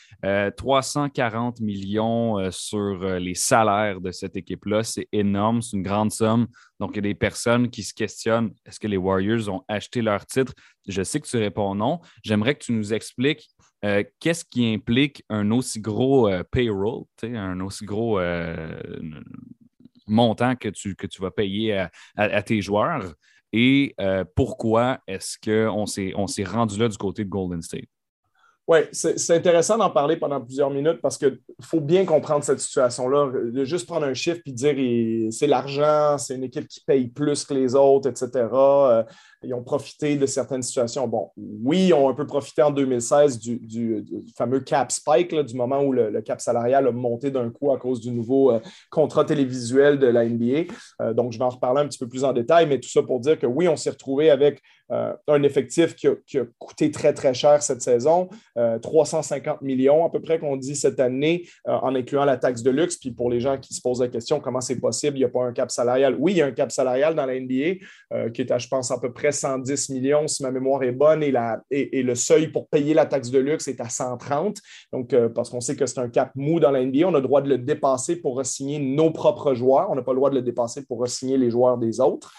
340 0.57 1.61
millions 1.61 2.51
sur 2.51 3.19
les 3.19 3.35
salaires 3.35 4.01
de 4.01 4.11
cette 4.11 4.37
équipe-là, 4.37 4.83
c'est 4.83 5.09
énorme, 5.13 5.63
c'est 5.63 5.77
une 5.77 5.83
grande 5.83 6.13
somme. 6.13 6.47
Donc, 6.79 6.93
il 6.93 6.97
y 6.97 6.99
a 6.99 7.03
des 7.03 7.15
personnes 7.15 7.71
qui 7.71 7.83
se 7.83 7.93
questionnent 7.93 8.53
est-ce 8.65 8.79
que 8.79 8.87
les 8.87 8.97
Warriors 8.97 9.49
ont 9.49 9.63
acheté 9.69 10.01
leur 10.03 10.25
titre? 10.27 10.53
Je 10.87 11.03
sais 11.03 11.21
que 11.21 11.27
tu 11.27 11.37
réponds 11.37 11.75
non. 11.75 12.01
J'aimerais 12.23 12.55
que 12.55 12.65
tu 12.65 12.73
nous 12.73 12.93
expliques 12.93 13.49
qu'est-ce 14.21 14.45
qui 14.45 14.73
implique 14.73 15.25
un 15.29 15.51
aussi 15.51 15.81
gros 15.81 16.31
payroll, 16.53 17.05
un 17.25 17.59
aussi 17.61 17.85
gros 17.85 18.21
montant 20.07 20.57
que 20.57 20.69
tu, 20.69 20.95
que 20.95 21.07
tu 21.07 21.21
vas 21.21 21.31
payer 21.31 21.87
à, 22.17 22.43
tes 22.43 22.61
joueurs? 22.61 23.15
Et 23.53 23.95
euh, 24.01 24.25
pourquoi 24.35 24.99
est-ce 25.07 25.37
qu'on 25.39 25.87
s'est, 25.87 26.45
rendu 26.45 26.79
là 26.79 26.89
du 26.89 26.97
côté 26.97 27.25
de 27.25 27.29
Golden 27.29 27.63
State? 27.63 27.85
Oui, 28.69 28.79
c'est 28.93 29.31
intéressant 29.31 29.77
d'en 29.77 29.91
parler 29.91 30.17
pendant 30.17 30.41
plusieurs 30.41 30.71
minutes 30.71 31.01
parce 31.03 31.19
qu'il 31.19 31.41
faut 31.61 31.81
bien 31.81 32.05
comprendre 32.05 32.45
cette 32.45 32.61
situation-là. 32.61 33.33
De 33.51 33.65
juste 33.65 33.89
prendre 33.89 34.07
un 34.07 34.15
chiffre 34.15 34.41
et 34.47 34.53
dire 34.53 35.33
c'est 35.33 35.49
l'argent, 35.49 36.17
c'est 36.17 36.37
une 36.37 36.45
équipe 36.45 36.69
qui 36.69 36.81
paye 36.81 37.09
plus 37.09 37.45
que 37.45 37.55
les 37.55 37.75
autres, 37.75 38.09
etc 38.09 38.47
ils 39.45 39.55
ont 39.55 39.63
profité 39.63 40.17
de 40.17 40.27
certaines 40.27 40.63
situations. 40.63 41.07
Bon, 41.09 41.31
oui, 41.37 41.89
ils 41.89 41.95
ont 41.95 42.09
un 42.09 42.15
peu 42.15 42.27
profité 42.27 42.63
en 42.63 42.71
2016 42.71 43.39
du, 43.39 44.05
fameux 44.37 44.61
cap 44.61 44.93
spike, 44.93 45.35
du 45.35 45.55
moment 45.55 45.83
où 45.83 45.93
le, 45.93 46.21
cap 46.23 46.41
salarial 46.41 46.87
a 46.87 46.93
monté 46.93 47.31
d'un 47.31 47.51
coup 47.51 47.73
à 47.73 47.79
cause 47.79 48.01
du 48.01 48.11
nouveau 48.11 48.53
euh, 48.53 48.61
contrat 48.91 49.25
télévisuel 49.25 49.99
de 49.99 50.07
la 50.07 50.25
NBA. 50.25 50.73
Euh, 51.01 51.15
donc, 51.15 51.33
je 51.33 51.39
vais 51.39 51.45
en 51.45 51.51
reparler 51.51 51.83
un 51.83 51.89
petit 51.89 51.99
peu 51.99 52.09
plus 52.09 52.25
en 52.25 52.33
détail, 52.33 52.67
mais 52.67 52.79
tout 52.79 52.89
ça 52.89 53.03
pour 53.03 53.21
dire 53.21 53.39
que 53.39 53.47
oui, 53.47 53.69
on 53.69 53.77
s'est 53.77 53.91
retrouvé 53.91 54.31
avec 54.31 54.61
euh, 54.91 55.13
un 55.27 55.43
effectif 55.43 55.97
qui 55.97 56.07
a, 56.07 56.15
coûté 56.59 56.91
très, 56.91 57.13
très 57.13 57.35
cher 57.35 57.63
cette 57.63 57.83
saison, 57.83 58.29
350 58.83 59.63
millions 59.63 60.05
à 60.05 60.11
peu 60.11 60.21
près 60.21 60.39
qu'on 60.39 60.57
dit 60.57 60.77
cette 60.77 61.01
année, 61.01 61.49
en 61.65 61.95
incluant 61.95 62.25
la 62.25 62.37
taxe 62.37 62.63
de 62.63 62.71
luxe. 62.71 62.97
Puis 62.97 63.11
pour 63.11 63.31
les 63.31 63.41
gens 63.41 63.59
qui 63.59 63.75
se 63.75 63.81
posent 63.81 64.01
la 64.01 64.09
question, 64.09 64.39
comment 64.39 64.61
c'est 64.61 64.81
possible, 64.81 65.17
il 65.17 65.21
n'y 65.21 65.25
a 65.25 65.31
pas 65.31 65.45
un 65.45 65.53
cap 65.53 65.71
salarial? 65.71 66.17
Oui, 66.19 66.33
il 66.33 66.39
y 66.39 66.43
a 66.43 66.47
un 66.47 66.53
cap 66.53 66.71
salarial 66.71 67.15
dans 67.15 67.25
la 67.25 67.39
NBA 67.41 68.31
qui 68.35 68.43
est 68.43 68.51
à, 68.51 68.59
je 68.59 68.69
pense, 68.69 68.91
à 68.91 68.99
peu 68.99 69.13
près 69.13 69.32
110 69.33 69.91
millions, 69.91 70.29
si 70.29 70.43
ma 70.43 70.51
mémoire 70.51 70.83
est 70.83 70.93
bonne, 70.93 71.23
et, 71.23 72.03
le 72.03 72.15
seuil 72.15 72.49
pour 72.49 72.69
payer 72.69 72.95
la 72.95 73.07
taxe 73.07 73.31
de 73.31 73.39
luxe 73.39 73.69
est 73.69 73.81
à 73.81 73.89
130. 73.89 74.59
Donc, 74.93 75.13
euh, 75.13 75.29
parce 75.29 75.51
qu'on 75.51 75.61
sait 75.61 75.77
que 75.77 75.87
c'est 75.87 76.01
un 76.01 76.09
cap 76.09 76.31
mou 76.35 76.61
dans 76.61 76.71
la 76.71 76.85
NBA, 76.85 77.07
on 77.07 77.15
a 77.15 77.19
le 77.19 77.23
droit 77.23 77.43
de 77.43 77.49
le 77.49 77.59
dépasser 77.59 78.17
pour 78.17 78.45
signer 78.45 78.79
nos 78.79 79.11
propres 79.11 79.55
joueurs. 79.55 79.91
On 79.91 79.95
n'a 79.95 80.03
pas 80.03 80.13
le 80.13 80.19
droit 80.19 80.31
de 80.31 80.35
le 80.35 80.43
dépasser 80.43 80.85
pour 80.85 81.07
signer 81.09 81.39
les 81.39 81.51
joueurs 81.51 81.79
des 81.79 82.01
autres. 82.01 82.35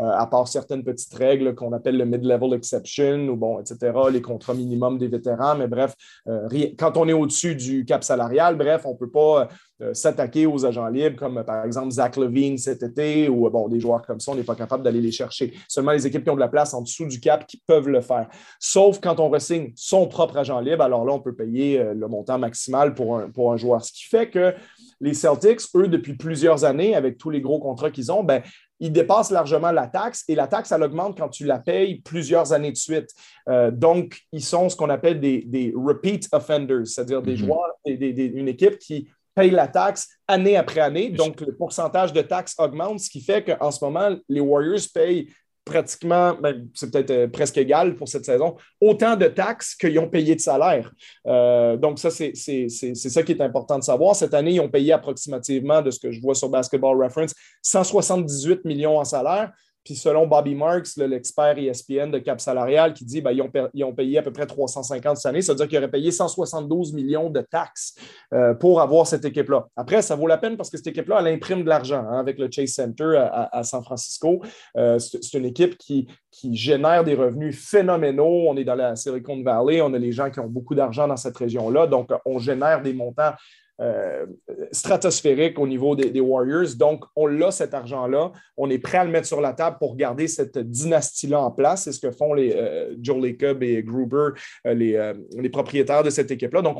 À 0.00 0.26
part 0.26 0.48
certaines 0.48 0.84
petites 0.84 1.14
règles 1.14 1.54
qu'on 1.54 1.72
appelle 1.72 1.96
le 1.96 2.04
mid-level 2.04 2.54
exception 2.54 3.28
ou 3.28 3.36
bon, 3.36 3.60
etc., 3.60 3.92
les 4.12 4.22
contrats 4.22 4.54
minimums 4.54 4.98
des 4.98 5.08
vétérans. 5.08 5.56
Mais 5.56 5.66
bref, 5.66 5.94
euh, 6.28 6.48
quand 6.78 6.96
on 6.96 7.08
est 7.08 7.12
au-dessus 7.12 7.54
du 7.54 7.84
cap 7.84 8.04
salarial, 8.04 8.56
bref, 8.56 8.82
on 8.84 8.92
ne 8.92 8.96
peut 8.96 9.10
pas 9.10 9.48
euh, 9.80 9.94
s'attaquer 9.94 10.46
aux 10.46 10.64
agents 10.64 10.88
libres 10.88 11.16
comme 11.16 11.42
par 11.44 11.64
exemple 11.64 11.90
Zach 11.90 12.16
Levine 12.16 12.58
cet 12.58 12.82
été 12.82 13.28
ou 13.28 13.48
bon, 13.50 13.68
des 13.68 13.80
joueurs 13.80 14.02
comme 14.02 14.20
ça, 14.20 14.32
on 14.32 14.34
n'est 14.34 14.42
pas 14.42 14.54
capable 14.54 14.82
d'aller 14.82 15.00
les 15.00 15.12
chercher. 15.12 15.52
Seulement 15.68 15.92
les 15.92 16.06
équipes 16.06 16.24
qui 16.24 16.30
ont 16.30 16.36
de 16.36 16.40
la 16.40 16.48
place 16.48 16.74
en 16.74 16.82
dessous 16.82 17.06
du 17.06 17.20
cap 17.20 17.46
qui 17.46 17.62
peuvent 17.66 17.88
le 17.88 18.00
faire. 18.00 18.28
Sauf 18.60 19.00
quand 19.00 19.20
on 19.20 19.28
ressigne 19.28 19.72
son 19.76 20.06
propre 20.06 20.38
agent 20.38 20.60
libre, 20.60 20.82
alors 20.82 21.04
là, 21.04 21.12
on 21.12 21.20
peut 21.20 21.34
payer 21.34 21.82
le 21.94 22.08
montant 22.08 22.38
maximal 22.38 22.94
pour 22.94 23.18
un, 23.18 23.30
pour 23.30 23.52
un 23.52 23.56
joueur. 23.56 23.84
Ce 23.84 23.92
qui 23.92 24.04
fait 24.04 24.30
que 24.30 24.54
les 25.00 25.14
Celtics, 25.14 25.60
eux, 25.76 25.88
depuis 25.88 26.14
plusieurs 26.14 26.64
années, 26.64 26.94
avec 26.94 27.18
tous 27.18 27.30
les 27.30 27.40
gros 27.40 27.60
contrats 27.60 27.90
qu'ils 27.90 28.10
ont, 28.10 28.24
ben, 28.24 28.42
ils 28.80 28.92
dépassent 28.92 29.30
largement 29.30 29.72
la 29.72 29.86
taxe 29.86 30.24
et 30.28 30.34
la 30.34 30.46
taxe, 30.46 30.72
elle 30.72 30.82
augmente 30.82 31.18
quand 31.18 31.28
tu 31.28 31.44
la 31.44 31.58
payes 31.58 32.00
plusieurs 32.00 32.52
années 32.52 32.72
de 32.72 32.76
suite. 32.76 33.10
Euh, 33.48 33.70
donc, 33.70 34.20
ils 34.32 34.42
sont 34.42 34.68
ce 34.68 34.76
qu'on 34.76 34.90
appelle 34.90 35.20
des, 35.20 35.72
repeat 35.76 36.28
offenders, 36.32 36.86
c'est-à-dire 36.86 37.22
des 37.22 37.32
mhm. 37.32 37.38
joueurs, 37.38 37.72
une 37.84 38.48
équipe 38.48 38.78
qui 38.78 39.08
paye 39.34 39.50
la 39.50 39.68
taxe 39.68 40.08
année 40.26 40.56
après 40.56 40.80
année. 40.80 41.10
Donc, 41.10 41.40
le 41.40 41.54
pourcentage 41.54 42.12
de 42.12 42.22
taxes 42.22 42.54
augmente, 42.58 43.00
ce 43.00 43.10
qui 43.10 43.20
fait 43.20 43.44
qu'en 43.44 43.70
ce 43.70 43.84
moment, 43.84 44.16
les 44.28 44.40
Warriors 44.40 44.80
payent 44.92 45.28
pratiquement, 45.68 46.34
ben, 46.40 46.66
c'est 46.74 46.90
peut-être 46.90 47.10
euh, 47.10 47.28
presque 47.28 47.58
égal 47.58 47.94
pour 47.94 48.08
cette 48.08 48.24
saison, 48.24 48.56
autant 48.80 49.14
de 49.16 49.26
taxes 49.26 49.74
qu'ils 49.74 49.98
ont 49.98 50.08
payé 50.08 50.34
de 50.34 50.40
salaire. 50.40 50.90
Euh, 51.26 51.76
donc, 51.76 51.98
ça, 51.98 52.10
c'est 52.10 52.34
ça 52.34 53.22
qui 53.22 53.32
est 53.32 53.40
important 53.40 53.78
de 53.78 53.84
savoir. 53.84 54.16
Cette 54.16 54.34
année, 54.34 54.52
ils 54.52 54.60
ont 54.60 54.68
payé 54.68 54.92
approximativement, 54.92 55.82
de 55.82 55.90
ce 55.90 56.00
que 56.00 56.10
je 56.10 56.20
vois 56.20 56.34
sur 56.34 56.48
Basketball 56.48 57.00
Reference, 57.02 57.34
178 57.62 58.64
millions 58.64 58.98
en 58.98 59.04
salaire. 59.04 59.52
Puis 59.88 59.96
selon 59.96 60.26
Bobby 60.26 60.54
Marks, 60.54 60.98
l'expert 60.98 61.56
ESPN 61.56 62.10
de 62.10 62.18
cap 62.18 62.42
salarial, 62.42 62.92
qui 62.92 63.06
dit 63.06 63.22
qu'ils 63.22 63.40
ont, 63.40 63.50
ils 63.72 63.84
ont, 63.84 63.94
payé 63.94 64.18
à 64.18 64.22
peu 64.22 64.30
près 64.30 64.44
350 64.44 65.16
cette 65.16 65.24
année, 65.24 65.40
ça 65.40 65.54
veut 65.54 65.56
dire 65.56 65.66
qu'ils 65.66 65.78
auraient 65.78 65.90
payé 65.90 66.10
172 66.10 66.92
millions 66.92 67.30
de 67.30 67.40
taxes 67.40 67.94
euh, 68.34 68.52
pour 68.52 68.82
avoir 68.82 69.06
cette 69.06 69.24
équipe-là. 69.24 69.66
Après, 69.76 70.02
ça 70.02 70.14
vaut 70.14 70.26
la 70.26 70.36
peine 70.36 70.58
parce 70.58 70.68
que 70.68 70.76
cette 70.76 70.88
équipe-là, 70.88 71.20
elle 71.20 71.28
imprime 71.28 71.62
de 71.62 71.70
l'argent 71.70 72.04
hein, 72.06 72.18
avec 72.18 72.38
le 72.38 72.50
Chase 72.50 72.72
Center 72.72 73.16
à, 73.32 73.62
San 73.62 73.82
Francisco. 73.82 74.42
Euh, 74.76 74.98
c'est 74.98 75.38
une 75.38 75.46
équipe 75.46 75.78
qui, 75.78 76.06
qui 76.30 76.54
génère 76.54 77.02
des 77.02 77.14
revenus 77.14 77.58
phénoménaux. 77.58 78.44
On 78.46 78.58
est 78.58 78.64
dans 78.64 78.74
la 78.74 78.94
Silicon 78.94 79.42
Valley, 79.42 79.80
on 79.80 79.94
a 79.94 79.98
les 79.98 80.12
gens 80.12 80.30
qui 80.30 80.38
ont 80.40 80.48
beaucoup 80.48 80.74
d'argent 80.74 81.08
dans 81.08 81.16
cette 81.16 81.38
région-là, 81.38 81.86
donc 81.86 82.10
on 82.26 82.38
génère 82.38 82.82
des 82.82 82.92
montants 82.92 83.32
euh, 83.80 84.26
stratosphérique 84.72 85.58
au 85.58 85.66
niveau 85.66 85.94
des, 85.94 86.20
Warriors. 86.20 86.74
Donc, 86.76 87.04
on 87.14 87.26
l'a 87.26 87.50
cet 87.50 87.74
argent-là. 87.74 88.32
On 88.56 88.68
est 88.70 88.78
prêt 88.78 88.98
à 88.98 89.04
le 89.04 89.10
mettre 89.10 89.26
sur 89.26 89.40
la 89.40 89.52
table 89.52 89.76
pour 89.78 89.96
garder 89.96 90.26
cette 90.28 90.58
dynastie-là 90.58 91.40
en 91.40 91.50
place. 91.50 91.84
C'est 91.84 91.92
ce 91.92 92.00
que 92.00 92.10
font 92.10 92.34
les 92.34 92.54
Joe 93.00 93.22
Lacob 93.22 93.62
et 93.62 93.82
Gruber, 93.82 94.30
les, 94.64 95.12
les, 95.36 95.48
propriétaires 95.48 96.02
de 96.02 96.10
cette 96.10 96.30
équipe-là. 96.30 96.62
Donc, 96.62 96.78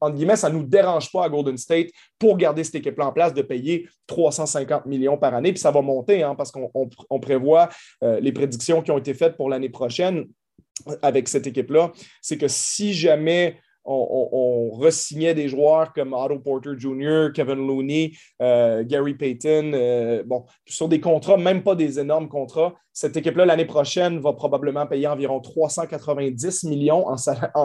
en 0.00 0.10
guillemets, 0.10 0.36
ça 0.36 0.50
ne 0.50 0.56
nous 0.56 0.64
dérange 0.64 1.10
pas 1.10 1.24
à 1.24 1.28
Golden 1.28 1.56
State 1.56 1.88
pour 2.18 2.36
garder 2.36 2.62
cette 2.62 2.76
équipe-là 2.76 3.06
en 3.06 3.12
place 3.12 3.32
de 3.32 3.42
payer 3.42 3.88
350 4.06 4.86
millions 4.86 5.16
par 5.16 5.34
année. 5.34 5.52
Puis 5.52 5.60
ça 5.60 5.70
va 5.70 5.80
monter 5.80 6.22
hein, 6.22 6.34
parce 6.34 6.52
qu'on 6.52 7.20
prévoit 7.20 7.68
les 8.02 8.32
prédictions 8.32 8.82
qui 8.82 8.90
ont 8.90 8.98
été 8.98 9.14
faites 9.14 9.36
pour 9.36 9.48
l'année 9.48 9.70
prochaine 9.70 10.26
avec 11.02 11.28
cette 11.28 11.46
équipe-là, 11.46 11.92
c'est 12.20 12.38
que 12.38 12.48
si 12.48 12.94
jamais 12.94 13.58
on, 13.84 14.28
on, 14.32 14.70
resignait 14.70 15.34
des 15.34 15.48
joueurs 15.48 15.92
comme 15.92 16.12
Otto 16.12 16.38
Porter 16.38 16.70
Jr., 16.76 17.28
Kevin 17.34 17.66
Looney, 17.66 18.12
euh, 18.40 18.82
Gary 18.84 19.14
Payton, 19.14 19.72
euh, 19.74 20.22
bon, 20.24 20.44
sur 20.66 20.88
des 20.88 21.00
contrats, 21.00 21.36
même 21.36 21.62
pas 21.62 21.74
des 21.74 21.98
énormes 21.98 22.28
contrats, 22.28 22.74
cette 22.92 23.16
équipe-là, 23.16 23.44
l'année 23.44 23.64
prochaine, 23.64 24.20
va 24.20 24.32
probablement 24.32 24.86
payer 24.86 25.06
environ 25.06 25.40
390 25.40 26.64
millions 26.64 27.06
en 27.08 27.16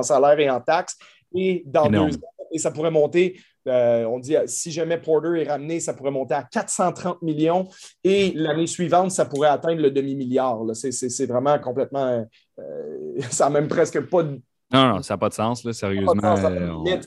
salaire, 0.04 0.40
et 0.40 0.50
en 0.50 0.60
taxes. 0.60 0.98
Et 1.36 1.64
dans 1.66 1.88
deux 1.88 2.16
ans, 2.16 2.32
et 2.52 2.58
ça 2.58 2.72
pourrait 2.72 2.92
monter 2.92 3.36
euh, 3.68 4.06
on 4.06 4.20
dit 4.20 4.36
si 4.48 4.72
jamais 4.72 4.98
Porter 4.98 5.42
est 5.42 5.48
ramené, 5.48 5.80
ça 5.80 5.94
pourrait 5.94 6.12
monter 6.12 6.34
à 6.34 6.44
430 6.44 7.22
millions 7.22 7.68
et 8.04 8.32
l'année 8.34 8.66
suivante, 8.66 9.12
ça 9.12 9.26
pourrait 9.26 9.50
atteindre 9.50 9.82
le 9.82 9.92
demi-milliard. 9.92 10.62
C'est 10.74 11.26
vraiment 11.28 11.60
complètement. 11.60 12.26
ça 13.30 13.46
n'a 13.46 13.50
même 13.52 13.68
presque 13.68 14.00
pas 14.10 14.24
de 14.24 14.42
non, 14.72 14.88
non, 14.90 15.02
ça 15.02 15.14
n'a 15.14 15.18
pas 15.18 15.30
de 15.30 15.34
sens, 15.34 15.64
là, 15.64 15.74
sérieusement. 15.74 16.36
Euh, 16.38 16.98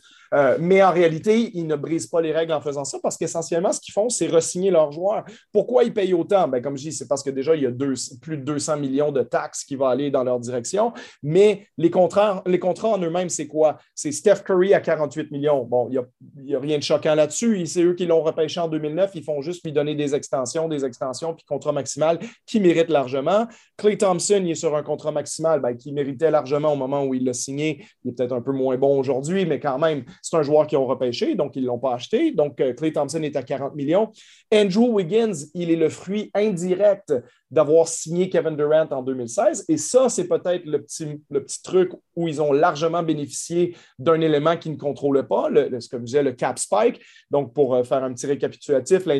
mais 0.59 0.83
en 0.83 0.91
réalité, 0.91 1.51
ils 1.55 1.67
ne 1.67 1.77
brisent 1.77 2.07
pas 2.07 2.21
les 2.21 2.33
règles 2.33 2.53
en 2.53 2.61
faisant 2.61 2.85
ça 2.85 2.99
parce 3.03 3.17
qu'essentiellement, 3.17 3.73
ce 3.73 3.81
qu'ils 3.81 3.93
font, 3.93 4.09
c'est 4.09 4.27
resigner 4.27 4.71
leurs 4.71 4.93
joueurs. 4.93 5.25
Pourquoi 5.53 5.85
ils 5.85 5.93
payent 5.93 6.15
autant? 6.15 6.49
Ben, 6.49 6.63
comme 6.63 6.77
je 6.77 6.85
dis, 6.85 6.93
c'est 6.93 7.09
parce 7.09 7.23
que 7.23 7.31
déjà, 7.31 7.55
il 7.55 7.63
y 7.63 7.67
a 7.67 7.71
plus 7.71 8.37
de 8.37 8.43
200 8.43 8.79
millions 8.79 9.13
de 9.13 9.23
taxes 9.23 9.65
qui 9.65 9.77
vont 9.77 9.87
aller 9.87 10.11
dans 10.11 10.25
leur 10.25 10.41
direction. 10.41 10.93
Mais 11.23 11.67
les 11.79 11.91
contrats, 11.91 12.43
les 12.47 12.59
contrats 12.59 12.89
en 12.89 12.99
eux-mêmes, 12.99 13.29
c'est 13.29 13.47
quoi? 13.47 13.79
C'est 13.95 14.13
Steph 14.13 14.43
Curry 14.45 14.75
à 14.75 14.81
48 14.81 15.31
millions. 15.31 15.65
Bon, 15.65 15.89
il 15.91 16.01
n'y 16.45 16.55
a, 16.55 16.61
rien 16.61 16.79
de 16.79 16.83
choquant 16.83 17.15
là-dessus. 17.15 17.65
C'est 17.67 17.83
eux 17.83 17.95
qui 17.95 18.07
l'ont 18.07 18.23
repêché 18.23 18.61
en 18.61 18.69
2009. 18.69 19.11
Ils 19.15 19.25
font 19.25 19.41
juste 19.43 19.65
lui 19.65 19.73
donner 19.73 19.95
des 19.95 20.15
extensions, 20.15 20.69
des 20.69 20.85
extensions, 20.85 21.35
puis 21.35 21.45
contrat 21.45 21.73
maximal 21.73 22.19
qui 22.47 22.61
mérite 22.61 22.89
largement. 22.89 23.47
Clay 23.77 23.97
Thompson, 23.99 24.41
il 24.45 24.51
est 24.51 24.55
sur 24.55 24.75
un 24.77 24.83
contrat 24.83 25.13
maximal 25.13 25.61
ben, 25.61 25.77
qui 25.77 25.93
méritait 25.93 26.31
largement 26.31 26.73
au 26.73 26.77
moment 26.77 27.05
où 27.05 27.15
il 27.15 27.25
l'a 27.25 27.35
signé. 27.35 27.85
Il 28.05 28.11
est 28.11 28.15
peut-être 28.15 28.33
un 28.33 28.43
peu 28.43 28.53
moins 28.53 28.77
bon 28.77 28.99
aujourd'hui, 28.99 29.47
mais 29.47 29.61
quand 29.61 29.79
même, 29.79 30.05
c'est 30.23 30.37
un 30.37 30.43
joueur 30.43 30.67
qui 30.69 30.77
ont 30.77 30.87
repêché, 30.87 31.35
donc 31.35 31.57
ils 31.57 31.63
ne 31.63 31.67
l'ont 31.67 31.81
pas 31.81 31.95
acheté. 31.95 32.31
Donc, 32.31 32.61
euh, 32.61 32.73
Clay 32.73 32.93
Thompson 32.93 33.23
est 33.23 33.37
à 33.37 33.43
40 33.43 33.75
millions. 33.75 34.11
Andrew 34.55 34.89
Wiggins, 34.93 35.35
il 35.53 35.71
est 35.71 35.77
le 35.77 35.89
fruit 35.89 36.31
indirect 36.35 37.13
d'avoir 37.51 37.89
signé 37.89 38.31
Kevin 38.31 38.57
Durant 38.57 38.87
en 38.93 39.03
2016. 39.03 39.67
Et 39.69 39.77
ça, 39.77 40.09
c'est 40.09 40.29
peut-être 40.29 40.65
le 40.65 40.83
petit, 40.83 41.21
truc 41.65 41.91
où 42.17 42.29
ils 42.29 42.41
ont 42.41 42.53
largement 42.53 43.03
bénéficié 43.03 43.77
d'un 43.99 44.21
élément 44.21 44.57
qu'ils 44.57 44.73
ne 44.73 44.79
contrôlaient 44.79 45.25
pas, 45.25 45.49
ce 45.51 45.89
que 45.89 45.99
je 45.99 46.05
disais, 46.05 46.23
le 46.23 46.33
cap 46.33 46.59
spike. 46.59 47.01
Donc, 47.31 47.53
pour 47.53 47.75
euh, 47.75 47.83
faire 47.83 48.05
un 48.05 48.15
petit 48.15 48.27
récapitulatif, 48.27 49.05
la 49.07 49.17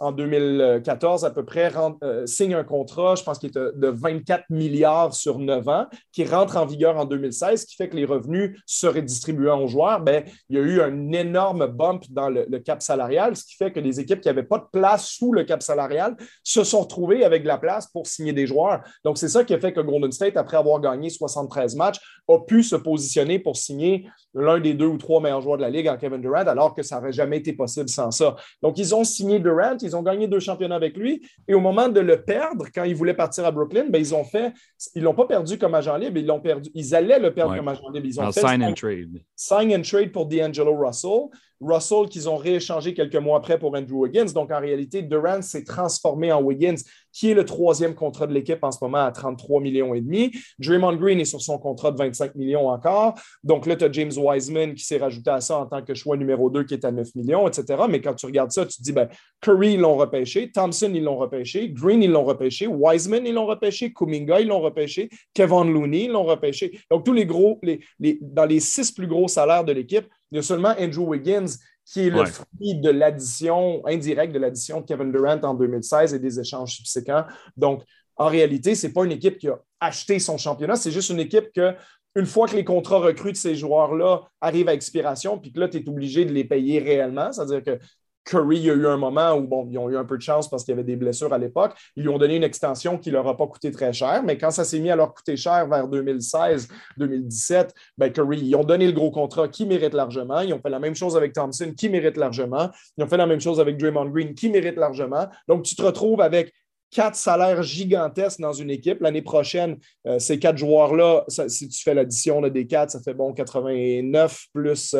en 0.00 0.12
2014 0.12 1.24
à 1.26 1.30
peu 1.30 1.44
près 1.44 1.70
euh, 2.02 2.26
signe 2.26 2.54
un 2.54 2.64
contrat, 2.64 3.14
je 3.14 3.22
pense 3.22 3.38
qu'il 3.38 3.50
est 3.50 3.58
de 3.58 3.88
24 3.88 4.44
milliards 4.48 5.14
sur 5.14 5.38
9 5.38 5.68
ans, 5.68 5.86
qui 6.10 6.24
rentre 6.24 6.56
en 6.56 6.64
vigueur 6.64 6.96
en 6.96 7.04
2016, 7.04 7.66
qui 7.66 7.76
fait 7.76 7.90
que 7.90 7.96
les 7.96 8.06
revenus 8.06 8.58
seraient 8.64 9.02
distribués 9.02 9.50
aux 9.50 9.68
joueurs. 9.68 10.00
Bien, 10.00 10.22
il 10.48 10.56
y 10.56 10.58
a 10.58 10.62
eu 10.62 10.80
un 10.80 11.12
énorme 11.12 11.66
bump 11.66 12.04
dans 12.10 12.30
le, 12.30 12.46
cap 12.60 12.82
salarial, 12.82 13.36
ce 13.36 13.44
qui 13.44 13.56
fait 13.56 13.72
que 13.72 13.80
les 13.80 14.00
équipes 14.00 14.20
qui 14.20 14.28
n'avaient 14.28 14.42
pas 14.42 14.58
de 14.58 14.66
place 14.72 15.06
sous 15.06 15.32
le 15.32 15.44
cap 15.44 15.62
salarial 15.62 16.16
se 16.42 16.64
sont 16.64 16.80
retrouvées 16.80 17.24
avec 17.24 17.42
de 17.42 17.48
la 17.48 17.58
place 17.58 17.86
pour 17.86 18.06
signer 18.06 18.32
des 18.32 18.46
joueurs. 18.46 18.80
Donc, 19.04 19.18
c'est 19.18 19.28
ça 19.28 19.44
qui 19.44 19.54
a 19.54 19.60
fait 19.60 19.72
que 19.72 19.80
Golden 19.80 20.12
State, 20.12 20.36
après 20.36 20.56
avoir 20.56 20.80
gagné 20.80 21.10
73 21.10 21.76
matchs, 21.76 21.98
a 22.28 22.38
pu 22.38 22.62
se 22.62 22.76
positionner 22.76 23.38
pour 23.38 23.56
signer 23.56 24.08
l'un 24.34 24.60
des 24.60 24.74
deux 24.74 24.86
ou 24.86 24.98
trois 24.98 25.20
meilleurs 25.20 25.40
joueurs 25.40 25.56
de 25.56 25.62
la 25.62 25.70
Ligue 25.70 25.88
en 25.88 25.96
Kevin 25.96 26.20
Durant, 26.20 26.46
alors 26.46 26.74
que 26.74 26.82
ça 26.82 26.96
n'aurait 26.96 27.12
jamais 27.12 27.38
été 27.38 27.52
possible 27.52 27.88
sans 27.88 28.10
ça. 28.10 28.36
Donc, 28.62 28.78
ils 28.78 28.94
ont 28.94 29.04
signé 29.04 29.40
Durant, 29.40 29.76
ils 29.82 29.89
ont 29.96 30.02
gagné 30.02 30.28
deux 30.28 30.40
championnats 30.40 30.76
avec 30.76 30.96
lui, 30.96 31.26
et 31.46 31.54
au 31.54 31.60
moment 31.60 31.88
de 31.88 32.00
le 32.00 32.22
perdre, 32.22 32.66
quand 32.74 32.84
ils 32.84 32.94
voulaient 32.94 33.14
partir 33.14 33.44
à 33.44 33.50
Brooklyn, 33.50 33.86
ben, 33.88 33.98
ils 33.98 34.14
ont 34.14 34.24
fait, 34.24 34.52
ils 34.94 35.02
l'ont 35.02 35.14
pas 35.14 35.26
perdu 35.26 35.58
comme 35.58 35.74
agent 35.74 35.96
libre, 35.96 36.18
ils 36.18 36.26
l'ont 36.26 36.40
perdu, 36.40 36.70
ils 36.74 36.94
allaient 36.94 37.18
le 37.18 37.32
perdre 37.32 37.56
comme 37.56 37.68
agent 37.68 37.88
libre. 37.90 38.06
Ils 38.06 38.20
ont 38.20 38.32
fait 38.32 38.40
sign 38.40 38.62
and 38.62 38.74
trade. 38.74 39.22
Sign 39.36 39.74
and 39.74 39.82
trade 39.82 40.12
pour 40.12 40.26
D'Angelo 40.26 40.76
Russell. 40.76 41.28
Russell 41.60 42.08
qu'ils 42.08 42.28
ont 42.28 42.36
rééchangé 42.36 42.94
quelques 42.94 43.16
mois 43.16 43.36
après 43.36 43.58
pour 43.58 43.74
Andrew 43.76 44.02
Wiggins. 44.02 44.32
Donc, 44.34 44.50
en 44.50 44.60
réalité, 44.60 45.02
Durant 45.02 45.42
s'est 45.42 45.64
transformé 45.64 46.32
en 46.32 46.40
Wiggins, 46.40 46.82
qui 47.12 47.30
est 47.30 47.34
le 47.34 47.44
troisième 47.44 47.94
contrat 47.94 48.26
de 48.26 48.32
l'équipe 48.32 48.62
en 48.62 48.70
ce 48.70 48.78
moment 48.82 49.04
à 49.04 49.12
33 49.12 49.60
millions 49.60 49.94
et 49.94 50.00
demi. 50.00 50.32
Draymond 50.58 50.96
Green 50.96 51.20
est 51.20 51.24
sur 51.24 51.40
son 51.40 51.58
contrat 51.58 51.92
de 51.92 51.98
25 51.98 52.34
millions 52.34 52.68
encore. 52.68 53.14
Donc 53.44 53.66
là, 53.66 53.76
tu 53.76 53.84
as 53.84 53.92
James 53.92 54.12
Wiseman 54.16 54.74
qui 54.74 54.84
s'est 54.84 54.98
rajouté 54.98 55.30
à 55.30 55.40
ça 55.40 55.58
en 55.58 55.66
tant 55.66 55.82
que 55.82 55.94
choix 55.94 56.16
numéro 56.16 56.50
2 56.50 56.64
qui 56.64 56.74
est 56.74 56.84
à 56.84 56.90
9 56.90 57.14
millions, 57.14 57.48
etc. 57.48 57.82
Mais 57.88 58.00
quand 58.00 58.14
tu 58.14 58.26
regardes 58.26 58.52
ça, 58.52 58.66
tu 58.66 58.76
te 58.78 58.82
dis, 58.82 58.92
ben, 58.92 59.08
Curry, 59.40 59.74
ils 59.74 59.80
l'ont 59.80 59.96
repêché, 59.96 60.50
Thompson, 60.50 60.90
ils 60.94 61.02
l'ont 61.02 61.18
repêché, 61.18 61.70
Green, 61.70 62.02
ils 62.02 62.10
l'ont 62.10 62.24
repêché, 62.24 62.66
Wiseman, 62.66 63.26
ils 63.26 63.34
l'ont 63.34 63.46
repêché, 63.46 63.92
Kuminga, 63.92 64.40
ils 64.40 64.48
l'ont 64.48 64.60
repêché, 64.60 65.08
Kevin 65.34 65.72
Looney, 65.72 66.04
ils 66.04 66.10
l'ont 66.10 66.24
repêché. 66.24 66.78
Donc, 66.90 67.04
tous 67.04 67.12
les 67.12 67.26
gros, 67.26 67.58
les, 67.62 67.80
dans 68.20 68.46
les 68.46 68.60
six 68.60 68.92
plus 68.92 69.06
gros 69.06 69.28
salaires 69.28 69.64
de 69.64 69.72
l'équipe, 69.72 70.06
il 70.30 70.36
y 70.36 70.38
a 70.38 70.42
seulement 70.42 70.74
Andrew 70.78 71.08
Wiggins 71.08 71.46
qui 71.90 72.06
est 72.06 72.10
le 72.10 72.24
fruit 72.24 72.76
de 72.76 72.90
l'addition 72.90 73.84
indirecte 73.84 74.32
de 74.32 74.38
l'addition 74.38 74.80
de 74.80 74.86
Kevin 74.86 75.10
Durant 75.10 75.40
en 75.42 75.54
2016 75.54 76.14
et 76.14 76.20
des 76.20 76.38
échanges 76.38 76.76
subséquents. 76.76 77.24
Donc, 77.56 77.82
en 78.14 78.28
réalité, 78.28 78.76
ce 78.76 78.86
n'est 78.86 78.92
pas 78.92 79.04
une 79.04 79.10
équipe 79.10 79.38
qui 79.38 79.48
a 79.48 79.58
acheté 79.80 80.20
son 80.20 80.38
championnat, 80.38 80.76
c'est 80.76 80.92
juste 80.92 81.10
une 81.10 81.18
équipe 81.18 81.50
que, 81.52 81.74
une 82.14 82.26
fois 82.26 82.46
que 82.46 82.54
les 82.54 82.64
contrats 82.64 82.98
recrues 82.98 83.32
de 83.32 83.36
ces 83.36 83.56
joueurs-là 83.56 84.22
arrivent 84.40 84.68
à 84.68 84.74
expiration, 84.74 85.38
puis 85.38 85.52
que 85.52 85.58
là, 85.58 85.68
tu 85.68 85.78
es 85.78 85.88
obligé 85.88 86.24
de 86.24 86.32
les 86.32 86.44
payer 86.44 86.78
réellement, 86.78 87.32
c'est-à-dire 87.32 87.64
que 87.64 87.78
Curry, 88.24 88.58
il 88.58 88.64
y 88.64 88.70
a 88.70 88.74
eu 88.74 88.86
un 88.86 88.96
moment 88.96 89.32
où, 89.34 89.46
bon, 89.46 89.66
ils 89.70 89.78
ont 89.78 89.88
eu 89.88 89.96
un 89.96 90.04
peu 90.04 90.16
de 90.16 90.22
chance 90.22 90.48
parce 90.48 90.64
qu'il 90.64 90.72
y 90.72 90.74
avait 90.74 90.84
des 90.84 90.96
blessures 90.96 91.32
à 91.32 91.38
l'époque. 91.38 91.72
Ils 91.96 92.02
lui 92.02 92.08
ont 92.10 92.18
donné 92.18 92.36
une 92.36 92.44
extension 92.44 92.98
qui 92.98 93.08
ne 93.08 93.14
leur 93.14 93.26
a 93.26 93.36
pas 93.36 93.46
coûté 93.46 93.70
très 93.70 93.92
cher, 93.92 94.22
mais 94.24 94.38
quand 94.38 94.50
ça 94.50 94.64
s'est 94.64 94.80
mis 94.80 94.90
à 94.90 94.96
leur 94.96 95.14
coûter 95.14 95.36
cher 95.36 95.66
vers 95.66 95.88
2016-2017, 95.88 97.70
ben 97.98 98.12
Curry, 98.12 98.40
ils 98.40 98.54
ont 98.56 98.64
donné 98.64 98.86
le 98.86 98.92
gros 98.92 99.10
contrat 99.10 99.48
qui 99.48 99.66
mérite 99.66 99.94
largement. 99.94 100.40
Ils 100.40 100.52
ont 100.52 100.60
fait 100.60 100.70
la 100.70 100.78
même 100.78 100.94
chose 100.94 101.16
avec 101.16 101.32
Thompson 101.32 101.72
qui 101.76 101.88
mérite 101.88 102.16
largement. 102.16 102.70
Ils 102.96 103.04
ont 103.04 103.08
fait 103.08 103.16
la 103.16 103.26
même 103.26 103.40
chose 103.40 103.60
avec 103.60 103.76
Draymond 103.78 104.10
Green 104.10 104.34
qui 104.34 104.48
mérite 104.48 104.76
largement. 104.76 105.26
Donc, 105.48 105.64
tu 105.64 105.74
te 105.74 105.82
retrouves 105.82 106.20
avec 106.20 106.52
quatre 106.90 107.14
salaires 107.14 107.62
gigantesques 107.62 108.40
dans 108.40 108.52
une 108.52 108.70
équipe. 108.70 109.00
L'année 109.00 109.22
prochaine, 109.22 109.76
euh, 110.06 110.18
ces 110.18 110.38
quatre 110.38 110.58
joueurs-là, 110.58 111.24
si 111.28 111.68
tu 111.68 111.82
fais 111.82 111.94
l'addition 111.94 112.40
des 112.40 112.66
quatre, 112.66 112.90
ça 112.90 113.00
fait 113.00 113.14
bon 113.14 113.32
89 113.32 114.46
plus 114.52 114.94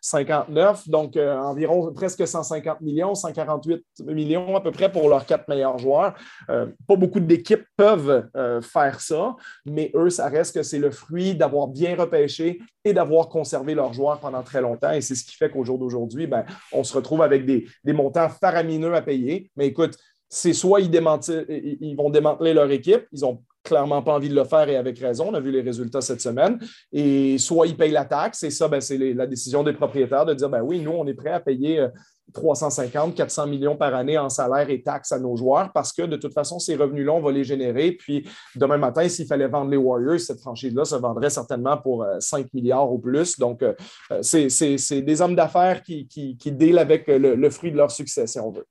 59, 0.00 0.82
euh, 0.86 0.90
donc 0.90 1.16
euh, 1.16 1.36
environ 1.36 1.92
presque 1.92 2.26
150 2.26 2.80
millions, 2.80 3.14
148 3.14 3.84
millions 4.06 4.56
à 4.56 4.60
peu 4.60 4.70
près 4.70 4.90
pour 4.90 5.08
leurs 5.08 5.26
quatre 5.26 5.48
meilleurs 5.48 5.78
joueurs. 5.78 6.14
pas 6.48 6.96
beaucoup 6.96 7.20
d'équipes 7.20 7.64
peuvent 7.76 8.28
faire 8.62 9.00
ça, 9.00 9.36
mais 9.64 9.90
eux, 9.94 10.10
ça 10.10 10.28
reste 10.28 10.54
que 10.54 10.62
c'est 10.62 10.78
le 10.78 10.90
fruit 10.90 11.34
d'avoir 11.34 11.68
bien 11.68 11.96
repêché 11.96 12.60
et 12.84 12.92
d'avoir 12.92 13.28
conservé 13.28 13.74
leurs 13.74 13.92
joueurs 13.92 14.20
pendant 14.20 14.42
très 14.42 14.60
longtemps. 14.60 14.92
Et 14.92 15.00
c'est 15.00 15.14
ce 15.14 15.24
qui 15.24 15.34
fait 15.34 15.50
qu'au 15.50 15.64
jour 15.64 15.78
d'aujourd'hui, 15.78 16.26
ben, 16.26 16.44
on 16.72 16.84
se 16.84 16.94
retrouve 16.94 17.22
avec 17.22 17.44
des, 17.44 17.66
des 17.84 17.92
montants 17.92 18.28
faramineux 18.28 18.94
à 18.94 19.02
payer. 19.02 19.50
Mais 19.56 19.66
écoute, 19.66 19.98
c'est 20.36 20.52
soit 20.52 20.80
ils, 20.80 21.96
vont 21.96 22.10
démanteler 22.10 22.52
leur 22.52 22.70
équipe, 22.70 23.06
ils 23.10 23.20
n'ont 23.20 23.42
clairement 23.64 24.02
pas 24.02 24.12
envie 24.12 24.28
de 24.28 24.34
le 24.34 24.44
faire 24.44 24.68
et 24.68 24.76
avec 24.76 24.98
raison, 24.98 25.30
on 25.30 25.34
a 25.34 25.40
vu 25.40 25.50
les 25.50 25.62
résultats 25.62 26.02
cette 26.02 26.20
semaine, 26.20 26.58
et 26.92 27.38
soit 27.38 27.66
ils 27.66 27.76
payent 27.76 27.90
la 27.90 28.04
taxe, 28.04 28.42
et 28.42 28.50
ça, 28.50 28.68
ben, 28.68 28.82
c'est 28.82 28.98
la 28.98 29.26
décision 29.26 29.62
des 29.62 29.72
propriétaires 29.72 30.26
de 30.26 30.34
dire, 30.34 30.50
ben 30.50 30.60
oui, 30.60 30.80
nous, 30.80 30.90
on 30.90 31.06
est 31.06 31.14
prêt 31.14 31.30
à 31.30 31.40
payer 31.40 31.86
350, 32.34 33.12
euh, 33.12 33.16
400 33.16 33.46
millions 33.46 33.76
par 33.76 33.94
année 33.94 34.18
en 34.18 34.28
salaire 34.28 34.68
et 34.68 34.82
taxes 34.82 35.10
à 35.12 35.18
nos 35.18 35.36
joueurs 35.36 35.72
parce 35.72 35.90
que 35.94 36.02
de 36.02 36.16
toute 36.16 36.34
façon, 36.34 36.58
ces 36.58 36.76
revenus-là, 36.76 37.12
on 37.12 37.22
va 37.22 37.32
les 37.32 37.44
générer. 37.44 37.92
Puis 37.92 38.28
demain 38.56 38.76
matin, 38.76 39.08
s'il 39.08 39.26
fallait 39.26 39.48
vendre 39.48 39.70
les 39.70 39.78
Warriors, 39.78 40.20
cette 40.20 40.40
franchise-là 40.40 40.84
se 40.84 40.96
vendrait 40.96 41.30
certainement 41.30 41.78
pour 41.78 42.04
5 42.20 42.40
euh, 42.40 42.48
milliards 42.52 42.92
ou 42.92 42.98
plus. 42.98 43.38
Donc, 43.38 43.62
euh, 43.62 43.72
c'est 44.20 45.00
des 45.00 45.22
hommes 45.22 45.34
d'affaires 45.34 45.82
qui, 45.82 46.06
qui, 46.06 46.36
avec 46.76 47.06
le, 47.06 47.36
le 47.36 47.50
fruit 47.50 47.72
de 47.72 47.78
leur 47.78 47.90
succès, 47.90 48.26
si 48.26 48.38
on 48.38 48.50
veut. 48.50 48.66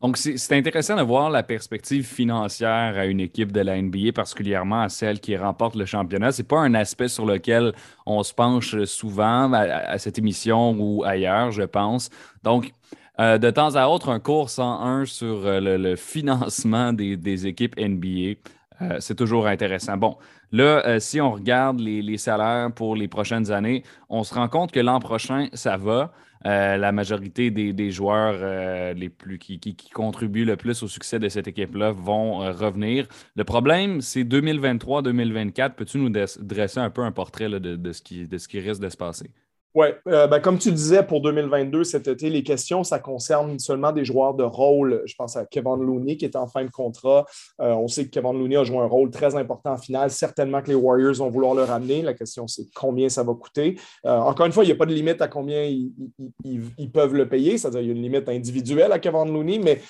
Donc, 0.00 0.16
c'est 0.16 0.52
intéressant 0.52 0.94
de 0.94 1.02
voir 1.02 1.28
la 1.28 1.42
perspective 1.42 2.06
financière 2.06 2.96
à 2.96 3.06
une 3.06 3.18
équipe 3.18 3.50
de 3.50 3.60
la 3.60 3.82
NBA, 3.82 4.12
particulièrement 4.14 4.82
à 4.82 4.88
celle 4.88 5.18
qui 5.18 5.36
remporte 5.36 5.74
le 5.74 5.86
championnat. 5.86 6.30
Ce 6.30 6.42
n'est 6.42 6.46
pas 6.46 6.60
un 6.60 6.74
aspect 6.74 7.08
sur 7.08 7.26
lequel 7.26 7.72
on 8.06 8.22
se 8.22 8.32
penche 8.32 8.84
souvent 8.84 9.52
à, 9.52 9.98
cette 9.98 10.16
émission 10.16 10.76
ou 10.78 11.02
ailleurs, 11.02 11.50
je 11.50 11.64
pense. 11.64 12.10
Donc, 12.44 12.72
euh, 13.18 13.38
de 13.38 13.50
temps 13.50 13.74
à 13.74 13.88
autre, 13.88 14.10
un 14.10 14.20
cours 14.20 14.50
101 14.50 15.04
sur 15.04 15.44
euh, 15.44 15.58
le, 15.76 15.96
financement 15.96 16.92
des, 16.92 17.46
équipes 17.48 17.74
NBA. 17.76 18.38
Euh, 18.80 18.98
c'est 19.00 19.16
toujours 19.16 19.48
intéressant. 19.48 19.96
Bon, 19.96 20.16
là, 20.52 21.00
si 21.00 21.20
on 21.20 21.32
regarde 21.32 21.80
les, 21.80 22.18
salaires 22.18 22.70
pour 22.72 22.94
les 22.94 23.08
prochaines 23.08 23.50
années, 23.50 23.82
on 24.08 24.22
se 24.22 24.32
rend 24.32 24.48
compte 24.48 24.70
que 24.70 24.78
l'an 24.78 25.00
prochain, 25.00 25.48
ça 25.54 25.76
va. 25.76 26.12
La 26.44 26.92
majorité 26.92 27.50
des, 27.50 27.90
joueurs 27.90 28.94
les 28.94 29.08
plus, 29.08 29.38
qui, 29.38 29.58
qui, 29.58 29.90
contribuent 29.90 30.44
le 30.44 30.56
plus 30.56 30.82
au 30.82 30.88
succès 30.88 31.18
de 31.18 31.28
cette 31.28 31.48
équipe-là 31.48 31.92
vont 31.92 32.38
revenir. 32.38 33.06
Le 33.36 33.44
problème, 33.44 34.00
c'est 34.00 34.24
2023-2024. 34.24 35.74
Peux-tu 35.74 35.98
nous 35.98 36.10
dresser 36.10 36.80
un 36.80 36.90
peu 36.90 37.02
un 37.02 37.12
portrait 37.12 37.48
de, 37.48 37.58
de, 37.58 37.92
ce 37.92 38.02
qui, 38.02 38.26
de 38.26 38.38
ce 38.38 38.48
qui 38.48 38.60
risque 38.60 38.80
de 38.80 38.88
se 38.88 38.96
passer? 38.96 39.30
Oui, 39.74 39.88
euh, 40.08 40.26
ben, 40.26 40.40
comme 40.40 40.58
tu 40.58 40.72
disais, 40.72 41.02
pour 41.02 41.20
2022, 41.20 41.84
cet 41.84 42.08
été, 42.08 42.30
les 42.30 42.42
questions, 42.42 42.84
ça 42.84 42.98
concerne 42.98 43.58
seulement 43.58 43.92
des 43.92 44.04
joueurs 44.04 44.32
de 44.32 44.42
rôle. 44.42 45.02
Je 45.04 45.14
pense 45.14 45.36
à 45.36 45.44
Kevin 45.44 45.76
Looney 45.82 46.16
qui 46.16 46.24
est 46.24 46.36
en 46.36 46.46
fin 46.46 46.64
de 46.64 46.70
contrat. 46.70 47.26
Euh, 47.60 47.74
on 47.74 47.86
sait 47.86 48.06
que 48.06 48.10
Kevin 48.10 48.32
Looney 48.32 48.56
a 48.56 48.64
joué 48.64 48.78
un 48.78 48.86
rôle 48.86 49.10
très 49.10 49.36
important 49.36 49.72
en 49.72 49.76
finale. 49.76 50.10
Certainement 50.10 50.62
que 50.62 50.68
les 50.68 50.74
Warriors 50.74 51.16
vont 51.16 51.28
vouloir 51.28 51.54
le 51.54 51.64
ramener. 51.64 52.00
La 52.00 52.14
question, 52.14 52.46
c'est 52.46 52.66
combien 52.74 53.10
ça 53.10 53.22
va 53.22 53.34
coûter. 53.34 53.78
Euh, 54.06 54.16
encore 54.16 54.46
une 54.46 54.52
fois, 54.52 54.64
il 54.64 54.68
n'y 54.68 54.72
a 54.72 54.76
pas 54.76 54.86
de 54.86 54.94
limite 54.94 55.20
à 55.20 55.28
combien 55.28 55.62
ils, 55.62 56.90
peuvent 56.90 57.14
le 57.14 57.28
payer. 57.28 57.58
C'est-à-dire 57.58 57.80
qu'il 57.80 57.88
y 57.88 57.92
a 57.92 57.94
une 57.94 58.02
limite 58.02 58.28
individuelle 58.30 58.92
à 58.92 58.98
Kevin 58.98 59.30
Looney, 59.32 59.58
mais 59.58 59.82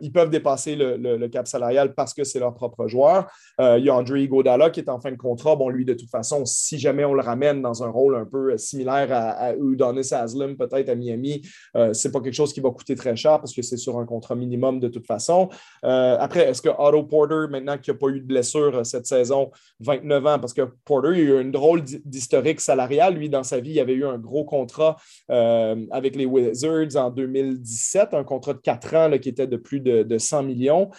ils 0.00 0.10
peuvent 0.10 0.30
dépasser 0.30 0.74
le, 0.74 1.28
cap 1.28 1.46
salarial 1.46 1.94
parce 1.94 2.14
que 2.14 2.24
c'est 2.24 2.38
leur 2.38 2.54
propre 2.54 2.88
joueur. 2.88 3.30
il 3.60 3.84
y 3.84 3.90
a 3.90 3.94
André 3.94 4.26
Godala 4.26 4.70
qui 4.70 4.80
est 4.80 4.88
en 4.88 4.98
fin 4.98 5.12
de 5.12 5.16
contrat. 5.16 5.54
Bon, 5.54 5.68
lui, 5.68 5.84
de 5.84 5.92
toute 5.92 6.08
façon, 6.08 6.46
si 6.46 6.78
jamais 6.78 7.04
on 7.04 7.12
le 7.12 7.20
ramène 7.20 7.60
dans 7.60 7.84
un 7.84 7.90
rôle 7.90 8.16
un 8.16 8.24
peu 8.24 8.56
similaire 8.56 9.12
à 9.12 9.17
à, 9.18 9.54
Udonis 9.54 10.12
Aslam, 10.12 10.56
peut-être 10.56 10.88
à 10.88 10.94
Miami, 10.94 11.42
euh, 11.76 11.92
ce 11.92 12.08
n'est 12.08 12.12
pas 12.12 12.20
quelque 12.20 12.34
chose 12.34 12.52
qui 12.52 12.60
va 12.60 12.70
coûter 12.70 12.94
très 12.94 13.16
cher 13.16 13.38
parce 13.40 13.52
que 13.52 13.62
c'est 13.62 13.76
sur 13.76 13.98
un 13.98 14.06
contrat 14.06 14.34
minimum 14.34 14.80
de 14.80 14.88
toute 14.88 15.06
façon. 15.06 15.48
Euh, 15.84 16.16
après, 16.18 16.48
est-ce 16.48 16.62
que 16.62 16.68
Otto 16.68 17.02
Porter, 17.04 17.46
maintenant 17.50 17.78
qu'il 17.78 17.92
n'a 17.92 17.98
pas 17.98 18.08
eu 18.08 18.20
de 18.20 18.26
blessure 18.26 18.76
euh, 18.76 18.84
cette 18.84 19.06
saison, 19.06 19.50
29 19.80 20.26
ans, 20.26 20.38
parce 20.38 20.52
que 20.52 20.62
Porter, 20.84 21.10
il 21.14 21.30
a 21.30 21.34
eu 21.34 21.40
une 21.40 21.50
drôle 21.50 21.82
d'historique 21.82 22.60
salarial. 22.60 23.14
Lui, 23.14 23.28
dans 23.28 23.42
sa 23.42 23.60
vie, 23.60 23.72
il 23.72 23.80
avait 23.80 23.94
eu 23.94 24.06
un 24.06 24.18
gros 24.18 24.44
contrat 24.44 24.96
avec 25.28 26.16
les 26.16 26.26
Wizards 26.26 26.96
en 26.96 27.10
2017, 27.10 28.14
un 28.14 28.24
contrat 28.24 28.54
de 28.54 28.58
4 28.58 28.94
ans 28.94 29.18
qui 29.18 29.28
était 29.28 29.46
de 29.46 29.56
plus 29.56 29.80
de, 29.80 30.18
100 30.18 30.42
millions. 30.42 30.90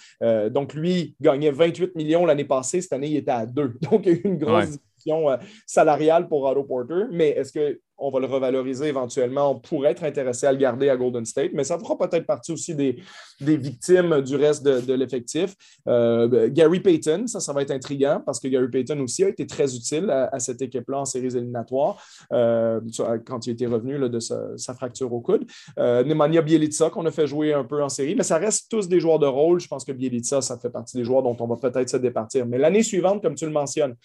donc, 0.50 0.74
lui, 0.74 1.16
gagnait 1.22 1.52
28 1.52 1.96
millions 1.96 2.26
l'année 2.26 2.46
passée. 2.46 2.82
Cette 2.82 2.94
année, 2.94 3.08
il 3.08 3.18
était 3.18 3.32
à 3.32 3.46
2. 3.46 3.74
Donc, 3.82 4.06
il 4.06 4.12
y 4.12 4.16
a 4.16 4.18
eu 4.18 4.22
une 4.24 4.38
grosse 4.38 4.78
discussion 5.00 5.38
salariale 5.66 6.28
pour 6.28 6.44
Otto 6.44 6.64
Porter. 6.64 7.06
Mais 7.12 7.30
est-ce 7.30 7.52
que 7.52 7.80
on 8.00 8.10
va 8.10 8.20
le 8.20 8.26
revaloriser 8.26 8.88
éventuellement? 8.88 9.52
On 9.52 9.60
pourrait 9.60 9.92
être 9.92 10.04
intéressé 10.04 10.48
à 10.48 10.52
le 10.52 10.58
garder 10.58 10.90
à 10.90 10.98
Golden 10.98 11.26
State, 11.26 11.52
mais 11.54 11.64
ça 11.64 11.78
fera 11.78 11.98
peut-être 11.98 12.26
partie 12.26 12.52
aussi 12.52 12.76
des, 12.76 13.02
des 13.42 13.58
victimes 13.58 14.22
du 14.22 14.36
reste 14.36 14.64
de, 14.64 14.94
l'effectif. 14.94 15.56
Euh, 15.88 16.50
Gary 16.52 16.80
Payton, 16.80 17.28
ça, 17.28 17.40
ça 17.40 17.54
va 17.54 17.62
être 17.62 17.72
intriguant 17.72 18.22
parce 18.26 18.40
que 18.40 18.48
Gary 18.48 18.70
Payton 18.70 19.00
aussi 19.00 19.24
a 19.24 19.30
été 19.30 19.46
très 19.46 19.76
utile 19.76 20.10
à, 20.10 20.40
cette 20.40 20.62
équipe-là 20.62 21.00
en 21.00 21.06
séries 21.06 21.36
éliminatoires 21.36 22.02
euh, 22.32 22.80
quand 23.26 23.46
il 23.46 23.52
était 23.52 23.66
revenu 23.66 23.98
de 24.10 24.20
sa, 24.20 24.74
fracture 24.74 25.12
au 25.12 25.22
coude. 25.22 25.46
Euh, 25.78 26.04
Nemanja 26.04 26.42
Bielitsa, 26.42 26.90
qu'on 26.90 27.06
a 27.06 27.12
fait 27.12 27.28
jouer 27.28 27.54
un 27.54 27.64
peu 27.64 27.84
en 27.84 27.90
série, 27.90 28.16
mais 28.16 28.24
ça 28.24 28.38
reste 28.38 28.70
tous 28.70 28.88
des 28.88 29.00
joueurs 29.00 29.20
de 29.20 29.28
rôle. 29.28 29.60
Je 29.60 29.68
pense 29.68 29.84
que 29.84 29.92
Bielitsa, 29.92 30.42
ça 30.42 30.58
fait 30.58 30.70
partie 30.70 30.98
des 30.98 31.04
joueurs 31.04 31.24
dont 31.24 31.36
on 31.40 31.48
va 31.48 31.58
peut-être 31.58 31.90
se 31.90 31.98
départir. 31.98 32.46
Mais 32.46 32.58
l'année 32.58 32.84
suivante, 32.84 33.22
comme 33.22 33.36
tu 33.36 33.46
le 33.46 33.52
mentionnes, 33.52 33.96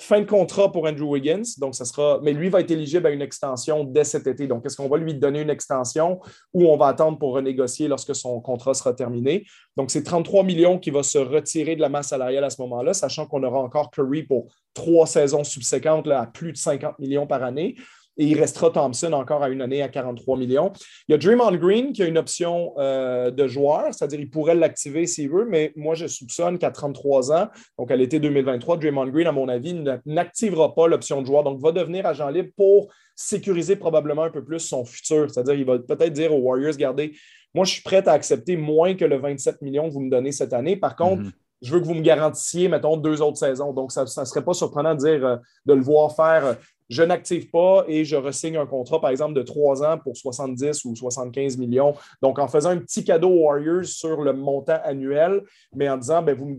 Fin 0.00 0.20
de 0.20 0.26
contrat 0.26 0.72
pour 0.72 0.86
Andrew 0.86 1.04
Wiggins, 1.04 1.42
donc 1.58 1.76
ça 1.76 1.84
sera, 1.84 2.18
mais 2.20 2.32
lui 2.32 2.48
va 2.48 2.60
être 2.60 2.70
éligible 2.72 3.06
à 3.06 3.10
une 3.10 3.22
extension 3.22 3.84
dès 3.84 4.02
cet 4.02 4.26
été. 4.26 4.48
Donc, 4.48 4.66
est-ce 4.66 4.76
qu'on 4.76 4.88
va 4.88 4.96
lui 4.96 5.14
donner 5.14 5.40
une 5.40 5.50
extension 5.50 6.20
ou 6.52 6.66
on 6.66 6.76
va 6.76 6.88
attendre 6.88 7.16
pour 7.16 7.34
renégocier 7.34 7.86
lorsque 7.86 8.12
son 8.12 8.40
contrat 8.40 8.74
sera 8.74 8.92
terminé? 8.92 9.44
Donc, 9.76 9.92
c'est 9.92 10.02
33 10.02 10.42
millions 10.42 10.80
qui 10.80 10.90
va 10.90 11.04
se 11.04 11.18
retirer 11.18 11.76
de 11.76 11.80
la 11.80 11.88
masse 11.88 12.08
salariale 12.08 12.42
à 12.42 12.50
ce 12.50 12.60
moment-là, 12.62 12.92
sachant 12.92 13.26
qu'on 13.26 13.44
aura 13.44 13.60
encore 13.60 13.92
Curry 13.92 14.24
pour 14.24 14.48
trois 14.74 15.06
saisons 15.06 15.44
subséquentes 15.44 16.08
à 16.08 16.26
plus 16.26 16.50
de 16.50 16.56
50 16.56 16.98
millions 16.98 17.28
par 17.28 17.44
année 17.44 17.76
et 18.16 18.26
il 18.26 18.38
restera 18.38 18.70
Thompson 18.70 19.12
encore 19.12 19.42
à 19.42 19.48
une 19.48 19.62
année 19.62 19.82
à 19.82 19.88
43 19.88 20.36
millions. 20.36 20.72
Il 21.08 21.12
y 21.12 21.14
a 21.14 21.18
Draymond 21.18 21.56
Green 21.56 21.92
qui 21.92 22.02
a 22.02 22.06
une 22.06 22.18
option 22.18 22.74
euh, 22.78 23.30
de 23.30 23.46
joueur, 23.46 23.92
c'est-à-dire 23.92 24.18
qu'il 24.18 24.30
pourrait 24.30 24.54
l'activer 24.54 25.06
s'il 25.06 25.30
veut, 25.30 25.46
mais 25.48 25.72
moi 25.76 25.94
je 25.94 26.06
soupçonne 26.06 26.58
qu'à 26.58 26.70
33 26.70 27.32
ans, 27.32 27.48
donc 27.78 27.90
à 27.90 27.96
l'été 27.96 28.20
2023, 28.20 28.78
Draymond 28.78 29.08
Green, 29.08 29.26
à 29.26 29.32
mon 29.32 29.48
avis, 29.48 29.74
n'activera 30.06 30.74
pas 30.74 30.88
l'option 30.88 31.20
de 31.20 31.26
joueur, 31.26 31.44
donc 31.44 31.60
va 31.60 31.72
devenir 31.72 32.06
agent 32.06 32.28
libre 32.28 32.50
pour 32.56 32.92
sécuriser 33.16 33.76
probablement 33.76 34.24
un 34.24 34.30
peu 34.30 34.44
plus 34.44 34.60
son 34.60 34.84
futur. 34.84 35.30
C'est-à-dire 35.30 35.54
qu'il 35.54 35.66
va 35.66 35.78
peut-être 35.78 36.12
dire 36.12 36.34
aux 36.34 36.38
Warriors, 36.38 36.74
regardez, 36.74 37.12
moi 37.54 37.64
je 37.64 37.72
suis 37.72 37.82
prêt 37.82 38.06
à 38.08 38.12
accepter 38.12 38.56
moins 38.56 38.94
que 38.94 39.04
le 39.04 39.18
27 39.18 39.62
millions 39.62 39.88
que 39.88 39.94
vous 39.94 40.00
me 40.00 40.10
donnez 40.10 40.32
cette 40.32 40.52
année. 40.52 40.76
Par 40.76 40.96
contre, 40.96 41.22
mm-hmm. 41.22 41.32
je 41.62 41.72
veux 41.72 41.80
que 41.80 41.84
vous 41.84 41.94
me 41.94 42.02
garantissiez, 42.02 42.68
mettons, 42.68 42.96
deux 42.96 43.22
autres 43.22 43.38
saisons. 43.38 43.72
Donc, 43.72 43.92
ça 43.92 44.02
ne 44.02 44.24
serait 44.24 44.44
pas 44.44 44.54
surprenant 44.54 44.94
de 44.94 45.00
dire, 45.00 45.26
euh, 45.26 45.36
de 45.66 45.74
le 45.74 45.82
voir 45.82 46.14
faire 46.14 46.56
je 46.88 47.02
n'active 47.02 47.50
pas 47.50 47.84
et 47.88 48.04
je 48.04 48.16
ressigne 48.16 48.56
un 48.56 48.66
contrat, 48.66 49.00
par 49.00 49.10
exemple, 49.10 49.34
de 49.34 49.42
trois 49.42 49.82
ans 49.82 49.98
pour 49.98 50.16
70 50.16 50.84
ou 50.84 50.94
75 50.94 51.56
millions. 51.56 51.94
Donc, 52.22 52.38
en 52.38 52.48
faisant 52.48 52.70
un 52.70 52.78
petit 52.78 53.04
cadeau 53.04 53.28
aux 53.28 53.44
Warriors 53.44 53.84
sur 53.84 54.22
le 54.22 54.32
montant 54.32 54.78
annuel, 54.84 55.42
mais 55.74 55.88
en 55.88 55.96
disant, 55.96 56.22
ben, 56.22 56.36
vous 56.36 56.46
me 56.46 56.54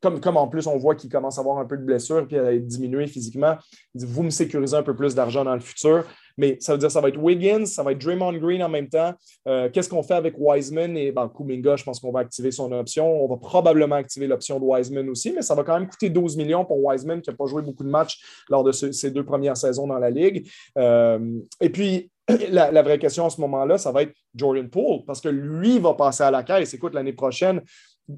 comme, 0.00 0.20
comme 0.20 0.36
en 0.36 0.48
plus 0.48 0.66
on 0.66 0.76
voit 0.76 0.94
qu'il 0.94 1.10
commence 1.10 1.38
à 1.38 1.40
avoir 1.40 1.58
un 1.58 1.64
peu 1.64 1.76
de 1.76 1.82
blessure 1.82 2.26
puis 2.26 2.38
à 2.38 2.56
diminuer 2.56 3.06
physiquement, 3.06 3.56
vous 3.94 4.22
me 4.22 4.30
sécurisez 4.30 4.76
un 4.76 4.82
peu 4.82 4.94
plus 4.94 5.14
d'argent 5.14 5.44
dans 5.44 5.54
le 5.54 5.60
futur. 5.60 6.04
Mais 6.38 6.58
ça 6.60 6.72
veut 6.72 6.78
dire 6.78 6.88
que 6.88 6.92
ça 6.92 7.00
va 7.00 7.08
être 7.08 7.18
Wiggins, 7.18 7.64
ça 7.64 7.82
va 7.82 7.92
être 7.92 7.98
Draymond 7.98 8.34
Green 8.34 8.62
en 8.62 8.68
même 8.68 8.88
temps. 8.88 9.14
Euh, 9.48 9.70
qu'est-ce 9.70 9.88
qu'on 9.88 10.02
fait 10.02 10.14
avec 10.14 10.34
Wiseman? 10.36 10.96
Et 10.96 11.10
ben, 11.10 11.30
Kuminga? 11.34 11.76
Je 11.76 11.84
pense 11.84 11.98
qu'on 11.98 12.12
va 12.12 12.20
activer 12.20 12.50
son 12.50 12.70
option. 12.72 13.24
On 13.24 13.26
va 13.26 13.36
probablement 13.36 13.96
activer 13.96 14.26
l'option 14.26 14.60
de 14.60 14.64
Wiseman 14.64 15.08
aussi, 15.08 15.32
mais 15.32 15.42
ça 15.42 15.54
va 15.54 15.64
quand 15.64 15.78
même 15.78 15.88
coûter 15.88 16.10
12 16.10 16.36
millions 16.36 16.64
pour 16.64 16.84
Wiseman 16.84 17.22
qui 17.22 17.30
n'a 17.30 17.36
pas 17.36 17.46
joué 17.46 17.62
beaucoup 17.62 17.84
de 17.84 17.88
matchs 17.88 18.20
lors 18.50 18.64
de 18.64 18.72
ses 18.72 19.10
deux 19.10 19.24
premières 19.36 19.56
saisons 19.56 19.86
dans 19.86 19.98
la 19.98 20.10
Ligue. 20.10 20.48
Euh, 20.78 21.38
et 21.60 21.70
puis, 21.70 22.10
la, 22.50 22.82
vraie 22.82 22.98
question 22.98 23.26
à 23.26 23.30
ce 23.30 23.40
moment-là, 23.42 23.78
ça 23.78 23.92
va 23.92 24.02
être 24.02 24.12
Jordan 24.34 24.68
Poole, 24.68 25.04
parce 25.06 25.20
que 25.20 25.28
lui 25.28 25.78
va 25.78 25.94
passer 25.94 26.24
à 26.24 26.30
la 26.30 26.42
caisse. 26.42 26.74
Écoute, 26.74 26.94
l'année 26.94 27.12
prochaine, 27.12 27.62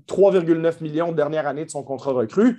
3,9 0.07 0.83
millions 0.83 1.13
dernière 1.13 1.47
année 1.47 1.65
de 1.65 1.71
son 1.71 1.83
contrat 1.83 2.13
recru 2.13 2.59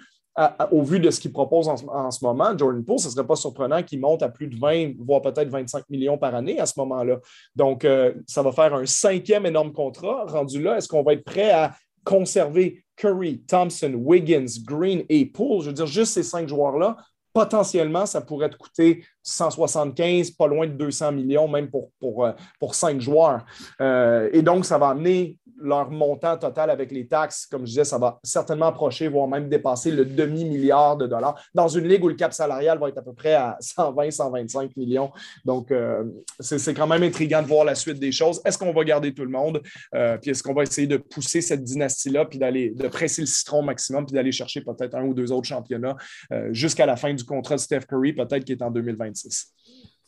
au 0.71 0.83
vu 0.83 0.99
de 0.99 1.11
ce 1.11 1.19
qu'il 1.19 1.33
propose 1.33 1.67
en, 1.67 2.11
ce 2.11 2.23
moment, 2.23 2.57
Jordan 2.57 2.83
Poole, 2.83 2.99
ce 2.99 3.07
ne 3.07 3.11
serait 3.11 3.27
pas 3.27 3.35
surprenant 3.35 3.83
qu'il 3.83 3.99
monte 3.99 4.23
à 4.23 4.29
plus 4.29 4.47
de 4.47 4.57
20, 4.57 4.93
voire 4.99 5.21
peut-être 5.21 5.49
25 5.49 5.83
millions 5.89 6.17
par 6.17 6.33
année 6.35 6.59
à 6.59 6.65
ce 6.65 6.73
moment-là. 6.77 7.19
Donc, 7.55 7.83
euh, 7.83 8.13
ça 8.25 8.41
va 8.41 8.51
faire 8.51 8.73
un 8.73 8.85
cinquième 8.85 9.45
énorme 9.45 9.73
contrat. 9.73 10.25
Rendu 10.27 10.61
là, 10.61 10.77
est-ce 10.77 10.87
qu'on 10.87 11.03
va 11.03 11.13
être 11.13 11.25
prêt 11.25 11.51
à 11.51 11.73
conserver 12.05 12.83
Curry, 12.95 13.41
Thompson, 13.47 13.93
Wiggins, 13.95 14.45
Green 14.63 15.03
et 15.09 15.25
Poole? 15.25 15.61
Je 15.61 15.67
veux 15.67 15.73
dire, 15.73 15.87
juste 15.87 16.13
ces 16.13 16.23
cinq 16.23 16.47
joueurs-là, 16.47 16.95
potentiellement, 17.33 18.05
ça 18.05 18.21
pourrait 18.21 18.49
te 18.49 18.57
coûter 18.57 19.03
175, 19.23 20.31
pas 20.31 20.47
loin 20.47 20.67
de 20.67 20.73
200 20.73 21.11
millions, 21.13 21.47
même 21.47 21.69
pour, 21.69 22.25
euh, 22.25 22.31
cinq 22.71 23.01
joueurs. 23.01 23.45
Euh, 23.81 24.29
et 24.33 24.41
donc, 24.41 24.65
ça 24.65 24.77
va 24.77 24.89
amener 24.89 25.37
leur 25.61 25.91
montant 25.91 26.37
total 26.37 26.69
avec 26.69 26.91
les 26.91 27.07
taxes, 27.07 27.45
comme 27.45 27.61
je 27.61 27.71
disais, 27.71 27.83
ça 27.83 27.97
va 27.97 28.19
certainement 28.23 28.67
approcher, 28.67 29.07
voire 29.07 29.27
même 29.27 29.49
dépasser 29.49 29.91
le 29.91 30.05
demi-milliard 30.05 30.97
de 30.97 31.07
dollars 31.07 31.41
dans 31.53 31.67
une 31.67 31.87
ligue 31.87 32.03
où 32.03 32.07
le 32.07 32.15
cap 32.15 32.33
salarial 32.33 32.79
va 32.79 32.89
être 32.89 32.97
à 32.97 33.01
peu 33.01 33.13
près 33.13 33.33
à 33.33 33.57
120, 33.61 34.11
125 34.11 34.75
millions. 34.77 35.11
Donc, 35.45 35.71
euh, 35.71 36.03
c'est 36.39 36.73
quand 36.73 36.87
même 36.87 37.03
intriguant 37.03 37.41
de 37.41 37.47
voir 37.47 37.65
la 37.65 37.75
suite 37.75 37.99
des 37.99 38.11
choses. 38.11 38.41
Est-ce 38.45 38.57
qu'on 38.57 38.73
va 38.73 38.83
garder 38.83 39.13
tout 39.13 39.23
le 39.23 39.31
monde? 39.31 39.61
Euh, 39.95 40.17
puis 40.17 40.31
est-ce 40.31 40.43
qu'on 40.43 40.53
va 40.53 40.63
essayer 40.63 40.87
de 40.87 40.97
pousser 40.97 41.41
cette 41.41 41.63
dynastie-là, 41.63 42.25
puis 42.25 42.39
d'aller 42.39 42.71
de 42.71 42.87
presser 42.87 43.21
le 43.21 43.27
citron 43.27 43.59
au 43.59 43.63
maximum, 43.63 44.05
puis 44.05 44.13
d'aller 44.13 44.31
chercher 44.31 44.61
peut-être 44.61 44.95
un 44.95 45.03
ou 45.03 45.13
deux 45.13 45.31
autres 45.31 45.47
championnats 45.47 45.95
euh, 46.31 46.49
jusqu'à 46.51 46.85
la 46.85 46.95
fin 46.95 47.13
du 47.13 47.23
contrat 47.23 47.55
de 47.55 47.61
Steph 47.61 47.81
Curry, 47.81 48.13
peut-être 48.13 48.43
qui 48.43 48.53
est 48.53 48.61
en 48.61 48.71
2026? 48.71 49.53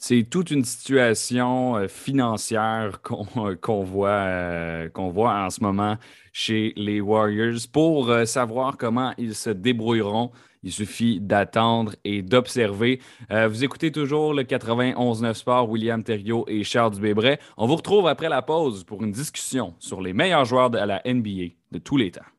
C'est 0.04 0.24
toute 0.24 0.50
une 0.50 0.66
situation 0.66 1.78
euh, 1.78 1.88
financière 1.88 3.02
qu'on 3.04 3.84
voit, 3.84 4.10
euh, 4.10 4.90
voit 4.96 5.46
en 5.46 5.50
ce 5.52 5.62
moment 5.62 5.96
chez 6.34 6.74
les 6.76 7.00
Warriors. 7.00 7.60
Pour 7.72 8.10
euh, 8.10 8.26
savoir 8.26 8.78
comment 8.78 9.14
ils 9.20 9.36
se 9.36 9.52
débrouilleront, 9.52 10.32
il 10.64 10.72
suffit 10.72 11.20
d'attendre 11.20 11.94
et 12.04 12.22
d'observer. 12.22 13.00
vous 13.32 13.64
écoutez 13.64 13.92
toujours 13.92 14.36
le 14.36 14.44
91-9 14.44 15.34
Sport, 15.34 15.70
William 15.70 16.04
Thériault 16.04 16.46
et 16.48 16.64
Charles 16.64 16.94
Dubébret. 16.94 17.40
On 17.58 17.66
vous 17.66 17.78
retrouve 17.78 18.08
après 18.08 18.30
la 18.30 18.44
pause 18.44 18.84
pour 18.84 19.04
une 19.04 19.12
discussion 19.12 19.74
sur 19.80 20.02
les 20.02 20.14
meilleurs 20.14 20.46
joueurs 20.46 20.70
de 20.70 20.78
la 20.78 21.02
NBA 21.04 21.56
de 21.72 21.80
tous 21.80 21.98
les 21.98 22.12
temps. 22.12 22.31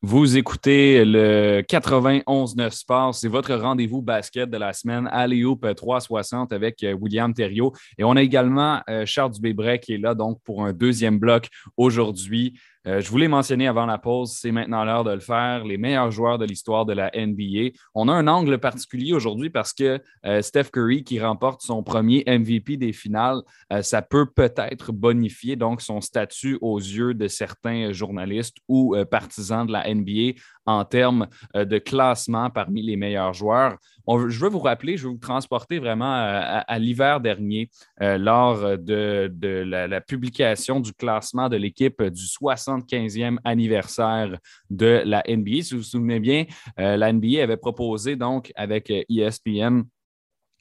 Vous 0.00 0.36
écoutez 0.38 1.04
le 1.04 1.62
91-9 1.62 2.70
Sport. 2.70 3.16
C'est 3.16 3.26
votre 3.26 3.52
rendez-vous 3.56 4.00
basket 4.00 4.48
de 4.48 4.56
la 4.56 4.72
semaine. 4.72 5.08
Alley-Hoop 5.10 5.66
360 5.74 6.52
avec 6.52 6.84
euh, 6.84 6.92
William 6.92 7.34
Thériault. 7.34 7.72
Et 7.98 8.04
on 8.04 8.14
a 8.14 8.22
également 8.22 8.80
euh, 8.88 9.04
Charles 9.06 9.32
Dubébret 9.32 9.80
qui 9.80 9.94
est 9.94 9.98
là 9.98 10.14
donc 10.14 10.40
pour 10.44 10.64
un 10.64 10.72
deuxième 10.72 11.18
bloc 11.18 11.48
aujourd'hui. 11.76 12.54
Euh, 12.88 13.00
je 13.02 13.10
voulais 13.10 13.28
mentionner 13.28 13.68
avant 13.68 13.84
la 13.84 13.98
pause, 13.98 14.32
c'est 14.32 14.50
maintenant 14.50 14.82
l'heure 14.82 15.04
de 15.04 15.10
le 15.10 15.20
faire, 15.20 15.64
les 15.64 15.76
meilleurs 15.76 16.10
joueurs 16.10 16.38
de 16.38 16.46
l'histoire 16.46 16.86
de 16.86 16.94
la 16.94 17.10
NBA. 17.14 17.76
On 17.94 18.08
a 18.08 18.12
un 18.12 18.26
angle 18.26 18.58
particulier 18.58 19.12
aujourd'hui 19.12 19.50
parce 19.50 19.74
que 19.74 20.00
euh, 20.24 20.40
Steph 20.40 20.70
Curry, 20.72 21.04
qui 21.04 21.20
remporte 21.20 21.60
son 21.60 21.82
premier 21.82 22.24
MVP 22.26 22.78
des 22.78 22.94
finales, 22.94 23.42
euh, 23.72 23.82
ça 23.82 24.00
peut 24.00 24.24
peut-être 24.24 24.92
bonifier 24.92 25.56
donc 25.56 25.82
son 25.82 26.00
statut 26.00 26.56
aux 26.62 26.78
yeux 26.78 27.12
de 27.12 27.28
certains 27.28 27.92
journalistes 27.92 28.56
ou 28.68 28.96
partisans 29.10 29.66
de 29.66 29.72
la 29.72 29.92
NBA 29.92 30.38
en 30.68 30.84
termes 30.84 31.26
de 31.54 31.78
classement 31.78 32.50
parmi 32.50 32.82
les 32.82 32.96
meilleurs 32.96 33.32
joueurs. 33.32 33.78
je 34.06 34.38
veux 34.38 34.50
vous 34.50 34.58
rappeler, 34.58 34.98
je 34.98 35.06
veux 35.06 35.12
vous 35.12 35.18
transporter 35.18 35.78
vraiment 35.78 36.12
à, 36.12 36.78
l'hiver 36.78 37.20
dernier 37.20 37.70
lors 38.00 38.76
de, 38.78 39.30
la, 39.64 40.00
publication 40.02 40.80
du 40.80 40.92
classement 40.92 41.48
de 41.48 41.56
l'équipe 41.56 42.02
du 42.02 42.22
75e 42.22 43.38
anniversaire 43.44 44.38
de 44.68 45.02
la 45.04 45.22
NBA. 45.26 45.62
Si 45.62 45.74
vous 45.74 45.80
vous 45.80 45.86
souvenez 45.86 46.20
bien, 46.20 46.44
la 46.76 47.12
NBA 47.12 47.42
avait 47.42 47.56
proposé 47.56 48.16
donc 48.16 48.52
avec 48.54 48.92
ESPN 49.08 49.84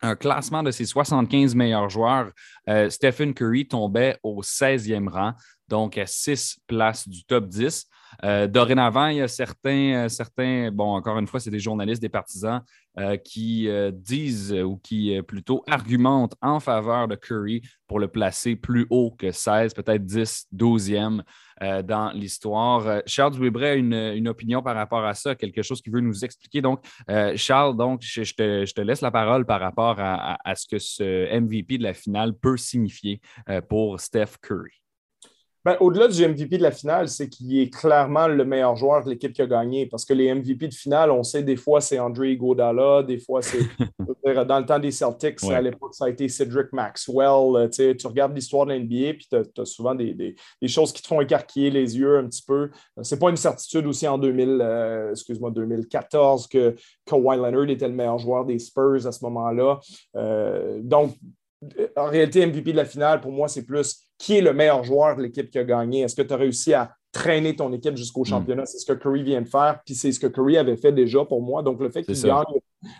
un 0.01 0.15
classement 0.15 0.63
de 0.63 0.71
ses 0.71 0.85
75 0.85 1.55
meilleurs 1.55 1.89
joueurs, 1.89 2.31
euh, 2.69 2.89
Stephen 2.89 3.33
Curry 3.33 3.67
tombait 3.67 4.17
au 4.23 4.41
16e 4.41 5.09
rang, 5.09 5.33
donc 5.67 5.97
à 5.97 6.05
6 6.05 6.59
places 6.67 7.07
du 7.07 7.23
top 7.23 7.47
10. 7.47 7.85
Euh, 8.23 8.47
dorénavant, 8.47 9.07
il 9.07 9.17
y 9.17 9.21
a 9.21 9.27
certains, 9.27 10.05
euh, 10.05 10.09
certains, 10.09 10.71
bon, 10.71 10.95
encore 10.95 11.17
une 11.19 11.27
fois, 11.27 11.39
c'est 11.39 11.51
des 11.51 11.59
journalistes, 11.59 12.01
des 12.01 12.09
partisans 12.09 12.61
qui 13.23 13.69
disent 13.91 14.51
ou 14.53 14.77
qui 14.77 15.21
plutôt 15.21 15.63
argumentent 15.67 16.33
en 16.41 16.59
faveur 16.59 17.07
de 17.07 17.13
Curry 17.13 17.61
pour 17.85 17.99
le 17.99 18.07
placer 18.07 18.55
plus 18.55 18.87
haut 18.89 19.11
que 19.11 19.31
16, 19.31 19.75
peut-être 19.75 20.03
10, 20.03 20.47
12e. 20.51 21.21
Euh, 21.63 21.81
dans 21.81 22.11
l'histoire. 22.11 22.87
Euh, 22.87 22.99
Charles 23.07 23.33
Weber 23.33 23.63
a 23.63 23.73
une, 23.73 24.27
opinion 24.27 24.61
par 24.61 24.75
rapport 24.75 25.03
à 25.03 25.15
ça, 25.15 25.33
quelque 25.33 25.63
chose 25.63 25.81
qu'il 25.81 25.91
veut 25.91 26.01
nous 26.01 26.23
expliquer. 26.23 26.61
Donc, 26.61 26.85
euh, 27.09 27.33
Charles, 27.35 27.75
donc, 27.75 28.01
je, 28.03 28.21
te, 28.21 28.81
laisse 28.81 29.01
la 29.01 29.09
parole 29.09 29.45
par 29.45 29.59
rapport 29.59 29.95
à, 29.99 30.55
ce 30.55 30.67
que 30.67 30.77
ce 30.77 31.39
MVP 31.39 31.79
de 31.79 31.83
la 31.83 31.93
finale 31.93 32.33
peut 32.33 32.57
signifier 32.57 33.21
pour 33.69 33.99
Steph 33.99 34.37
Curry. 34.41 34.81
Ben, 35.67 35.75
au-delà 35.81 36.07
du 36.07 36.25
MVP 36.25 36.59
de 36.59 36.63
la 36.63 36.71
finale, 36.71 37.09
c'est 37.09 37.27
qu'il 37.27 37.59
est 37.59 37.69
clairement 37.69 38.29
le 38.29 38.45
meilleur 38.45 38.77
joueur 38.77 39.03
de 39.03 39.09
l'équipe 39.09 39.33
qui 39.33 39.41
a 39.41 39.47
gagné. 39.47 39.85
Parce 39.85 40.05
que 40.05 40.13
les 40.13 40.33
MVP 40.33 40.69
de 40.69 40.73
finale, 40.73 41.11
on 41.11 41.23
sait 41.23 41.43
des 41.43 41.57
fois 41.57 41.81
c'est 41.81 41.99
André 41.99 42.37
Godala, 42.37 43.03
des 43.03 43.19
fois 43.19 43.41
c'est 43.41 43.59
dans 44.47 44.59
le 44.59 44.65
temps 44.65 44.79
des 44.79 44.91
Celtics, 44.91 45.43
à 45.43 45.59
l'époque, 45.59 45.93
ça 45.93 46.05
a 46.05 46.09
été 46.09 46.29
Cedric 46.29 46.71
Maxwell. 46.71 47.55
Euh, 47.55 47.67
tu 47.69 48.07
regardes 48.07 48.33
l'histoire 48.33 48.65
de 48.65 48.75
l'NBA, 48.75 49.13
puis 49.13 49.27
tu 49.29 49.61
as, 49.61 49.65
souvent 49.65 49.93
des, 49.93 50.35
choses 50.67 50.93
qui 50.93 51.01
te 51.01 51.07
font 51.07 51.19
écarquiller 51.19 51.69
les 51.69 51.97
yeux 51.97 52.17
un 52.17 52.27
petit 52.27 52.43
peu. 52.47 52.69
C'est 53.01 53.19
pas 53.19 53.29
une 53.29 53.35
certitude 53.35 53.87
aussi 53.87 54.07
en 54.07 54.17
2000, 54.17 54.59
euh, 54.61 55.11
excuse-moi, 55.11 55.51
2014 55.51 56.47
que 56.47 56.75
Kawhi 57.05 57.37
Leonard 57.37 57.69
était 57.69 57.89
le 57.89 57.93
meilleur 57.93 58.19
joueur 58.19 58.45
des 58.45 58.59
Spurs 58.59 59.05
à 59.05 59.11
ce 59.11 59.23
moment-là. 59.25 59.79
Euh, 60.15 60.79
donc, 60.81 61.15
en 61.95 62.05
réalité, 62.05 62.45
MVP 62.45 62.71
de 62.71 62.77
la 62.77 62.85
finale, 62.85 63.21
pour 63.21 63.31
moi, 63.31 63.47
c'est 63.47 63.65
plus 63.65 64.03
qui 64.17 64.37
est 64.37 64.41
le 64.41 64.53
meilleur 64.53 64.83
joueur 64.83 65.15
de 65.15 65.23
l'équipe 65.23 65.49
qui 65.49 65.59
a 65.59 65.63
gagné. 65.63 66.01
Est-ce 66.01 66.15
que 66.15 66.21
tu 66.21 66.33
as 66.33 66.37
réussi 66.37 66.73
à 66.73 66.91
traîner 67.11 67.55
ton 67.55 67.71
équipe 67.73 67.97
jusqu'au 67.97 68.21
hmm. 68.21 68.25
championnat? 68.25 68.65
C'est 68.65 68.79
ce 68.79 68.85
que 68.85 68.93
Curry 68.93 69.23
vient 69.23 69.41
de 69.41 69.47
faire, 69.47 69.79
puis 69.85 69.95
c'est 69.95 70.11
ce 70.11 70.19
que 70.19 70.27
Curry 70.27 70.57
avait 70.57 70.77
fait 70.77 70.91
déjà 70.91 71.25
pour 71.25 71.41
moi. 71.41 71.63
Donc, 71.63 71.81
le 71.81 71.89
fait 71.89 72.03
qu'il 72.03 72.21
gagne 72.21 72.43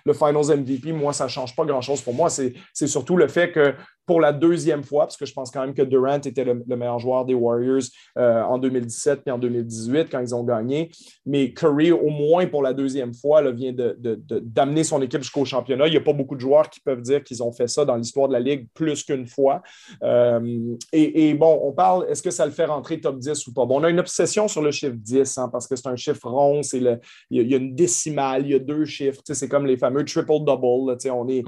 le 0.06 0.14
Finals 0.14 0.58
MVP, 0.58 0.92
moi, 0.92 1.14
ça 1.14 1.26
ne 1.26 1.30
change 1.30 1.56
pas 1.56 1.66
grand-chose 1.66 2.02
pour 2.02 2.14
moi. 2.14 2.30
C'est 2.30 2.88
surtout 2.88 3.18
le 3.18 3.28
fait 3.28 3.52
que 3.52 3.74
pour 4.08 4.22
la 4.22 4.32
deuxième 4.32 4.84
fois, 4.84 5.06
parce 5.06 5.18
que 5.18 5.26
je 5.26 5.34
pense 5.34 5.52
quand 5.52 5.62
même 5.62 5.74
que 5.74 5.82
Durant 5.82 6.16
était 6.16 6.46
le, 6.46 6.64
meilleur 6.66 6.98
joueur 6.98 7.26
des 7.26 7.34
Warriors 7.34 7.84
euh, 8.18 8.42
en 8.42 8.58
2017 8.58 9.24
et 9.26 9.32
en 9.32 9.38
2018 9.38 10.08
quand 10.10 10.22
ils 10.22 10.34
ont 10.34 10.46
gagné. 10.46 10.90
Mais 11.26 11.52
Curry, 11.52 11.92
au 11.92 12.10
moins 12.10 12.48
pour 12.48 12.64
la 12.64 12.74
deuxième 12.74 13.14
fois, 13.14 13.42
là, 13.42 13.52
vient 13.52 13.74
d'amener 13.76 14.86
son 14.86 15.02
équipe 15.02 15.22
jusqu'au 15.22 15.44
championnat. 15.44 15.88
Il 15.88 15.92
n'y 15.92 15.98
a 15.98 16.02
pas 16.02 16.14
beaucoup 16.14 16.36
de 16.36 16.40
joueurs 16.40 16.70
qui 16.70 16.80
peuvent 16.80 17.02
dire 17.02 17.22
qu'ils 17.22 17.44
ont 17.44 17.52
fait 17.52 17.68
ça 17.68 17.84
dans 17.84 17.98
l'histoire 17.98 18.30
de 18.30 18.34
la 18.34 18.40
Ligue 18.40 18.68
plus 18.74 19.04
qu'une 19.04 19.28
fois. 19.28 19.62
Euh, 20.02 20.76
et, 20.94 21.34
bon, 21.34 21.60
on 21.64 21.74
parle, 21.74 22.06
est-ce 22.10 22.24
que 22.24 22.32
ça 22.32 22.46
le 22.46 22.54
fait 22.54 22.66
rentrer 22.66 23.02
top 23.02 23.20
10 23.20 23.46
ou 23.48 23.54
pas? 23.54 23.66
Bon, 23.66 23.82
on 23.82 23.84
a 23.84 23.90
une 23.90 24.00
obsession 24.00 24.48
sur 24.48 24.62
le 24.62 24.72
chiffre 24.72 24.96
10 24.96 25.38
hein, 25.38 25.50
parce 25.52 25.68
que 25.68 25.76
c'est 25.76 25.88
un 25.88 25.98
chiffre 25.98 26.30
rond, 26.30 26.62
il, 26.72 26.98
y 27.30 27.54
a 27.54 27.58
une 27.58 27.76
décimale, 27.76 28.46
il 28.46 28.52
y 28.52 28.56
a 28.56 28.60
deux 28.60 28.86
chiffres. 28.86 29.22
C'est 29.26 29.50
comme 29.50 29.66
les 29.68 29.78
fameux 29.78 30.04
triple-double. 30.06 30.98
On 31.12 31.28
est 31.28 31.44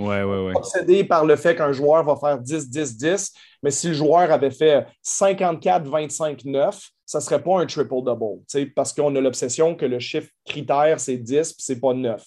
obsédé 0.56 1.04
par 1.04 1.26
le 1.26 1.36
fait 1.36 1.56
qu'un 1.56 1.72
joueur 1.72 2.04
va 2.04 2.16
faire 2.16 2.42
10-10-10, 2.42 3.34
mais 3.64 3.72
si 3.72 3.88
le 3.88 3.94
joueur 3.94 4.32
avait 4.32 4.52
fait 4.52 4.86
54-25-9, 5.06 6.90
ça 7.10 7.18
ne 7.18 7.24
serait 7.24 7.42
pas 7.42 7.60
un 7.60 7.66
triple-double, 7.66 8.44
parce 8.76 8.94
qu'on 8.94 9.16
a 9.16 9.20
l'obsession 9.20 9.74
que 9.74 9.86
le 9.86 9.98
chiffre 9.98 10.30
critère, 10.46 11.00
c'est 11.00 11.18
10, 11.18 11.54
puis 11.54 11.64
c'est 11.64 11.80
pas 11.80 11.96
9. 11.96 12.24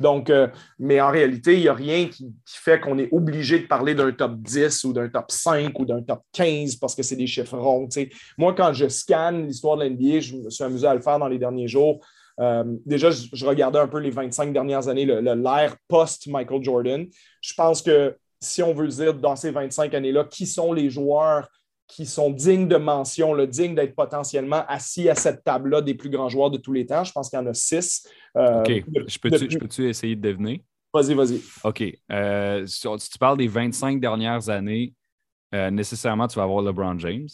Donc, 0.00 0.30
euh, 0.30 0.48
mais 0.80 1.00
en 1.00 1.12
réalité, 1.12 1.54
il 1.54 1.60
n'y 1.60 1.68
a 1.68 1.74
rien 1.74 2.08
qui, 2.08 2.34
fait 2.44 2.80
qu'on 2.80 2.98
est 2.98 3.08
obligé 3.12 3.60
de 3.60 3.66
parler 3.68 3.94
d'un 3.94 4.10
top 4.10 4.32
10 4.38 4.82
ou 4.82 4.92
d'un 4.92 5.08
top 5.08 5.30
5 5.30 5.78
ou 5.78 5.84
d'un 5.84 6.02
top 6.02 6.22
15 6.32 6.74
parce 6.76 6.96
que 6.96 7.04
c'est 7.04 7.14
des 7.14 7.28
chiffres 7.28 7.56
ronds. 7.56 7.88
Moi, 8.36 8.52
quand 8.52 8.72
je 8.72 8.88
scanne 8.88 9.46
l'histoire 9.46 9.76
de 9.76 9.84
l'NBA, 9.84 10.18
je 10.18 10.36
me 10.38 10.50
suis 10.50 10.64
amusé 10.64 10.88
à 10.88 10.94
le 10.94 11.00
faire 11.00 11.20
dans 11.20 11.28
les 11.28 11.38
derniers 11.38 11.68
jours. 11.68 12.00
Euh, 12.40 12.64
déjà, 12.86 13.10
je, 13.10 13.44
regardais 13.44 13.78
un 13.78 13.88
peu 13.88 13.98
les 13.98 14.10
25 14.10 14.52
dernières 14.52 14.88
années, 14.88 15.04
l'ère 15.04 15.76
post-Michael 15.88 16.64
Jordan. 16.64 17.06
Je 17.42 17.54
pense 17.54 17.82
que 17.82 18.16
si 18.40 18.62
on 18.62 18.72
veut 18.72 18.88
dire 18.88 19.14
dans 19.14 19.36
ces 19.36 19.50
25 19.50 19.92
années-là, 19.94 20.24
qui 20.24 20.46
sont 20.46 20.72
les 20.72 20.88
joueurs 20.88 21.48
qui 21.86 22.06
sont 22.06 22.30
dignes 22.30 22.68
de 22.68 22.76
mention, 22.76 23.34
le 23.34 23.48
dignes 23.48 23.74
d'être 23.74 23.96
potentiellement 23.96 24.64
assis 24.68 25.08
à 25.08 25.16
cette 25.16 25.42
table-là 25.42 25.82
des 25.82 25.94
plus 25.94 26.08
grands 26.08 26.28
joueurs 26.28 26.50
de 26.50 26.56
tous 26.56 26.72
les 26.72 26.86
temps. 26.86 27.02
Je 27.02 27.10
pense 27.10 27.28
qu'il 27.28 27.38
y 27.38 27.42
en 27.42 27.46
a 27.46 27.52
six. 27.52 28.06
Euh, 28.36 28.60
OK. 28.60 28.84
je 29.08 29.58
peux-tu 29.58 29.88
essayer 29.88 30.14
de 30.14 30.20
deviner? 30.20 30.64
Vas-y, 30.94 31.14
vas-y. 31.14 31.40
OK. 31.64 31.82
Euh, 32.12 32.64
si 32.64 33.10
tu 33.10 33.18
parles 33.18 33.38
des 33.38 33.48
25 33.48 34.00
dernières 34.00 34.48
années, 34.48 34.94
nécessairement, 35.52 36.28
tu 36.28 36.36
vas 36.36 36.44
avoir 36.44 36.62
LeBron 36.62 36.96
James. 37.00 37.28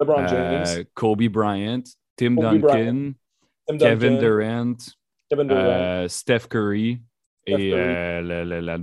LeBron 0.00 0.26
James. 0.26 0.84
Kobe 0.92 1.28
Bryant, 1.28 1.84
Tim 2.16 2.34
Duncan. 2.34 3.12
Kevin 3.66 4.18
Durant, 4.18 4.76
euh, 5.32 6.08
Steph 6.08 6.48
Curry 6.50 7.00
et 7.46 7.72
euh, 7.72 8.78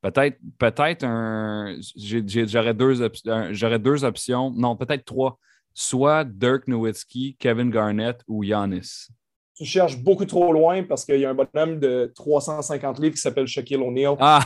peut-être 0.00 0.38
peut-être 0.58 1.04
un 1.04 1.76
j'aurais 1.96 2.74
deux 2.74 3.10
j'aurais 3.50 3.78
deux 3.78 4.04
options 4.04 4.50
non 4.50 4.76
peut-être 4.76 5.04
trois 5.04 5.38
soit 5.74 6.24
Dirk 6.24 6.68
Nowitzki, 6.68 7.36
Kevin 7.38 7.70
Garnett 7.70 8.20
ou 8.28 8.44
Giannis. 8.44 9.08
Tu 9.54 9.64
cherches 9.64 9.98
beaucoup 9.98 10.24
trop 10.24 10.52
loin 10.52 10.82
parce 10.82 11.04
qu'il 11.04 11.20
y 11.20 11.24
a 11.24 11.30
un 11.30 11.34
bonhomme 11.34 11.78
de 11.78 12.10
350 12.14 12.98
livres 12.98 13.14
qui 13.14 13.20
s'appelle 13.20 13.46
Shaquille 13.46 13.76
O'Neal. 13.76 14.16
Ah! 14.18 14.44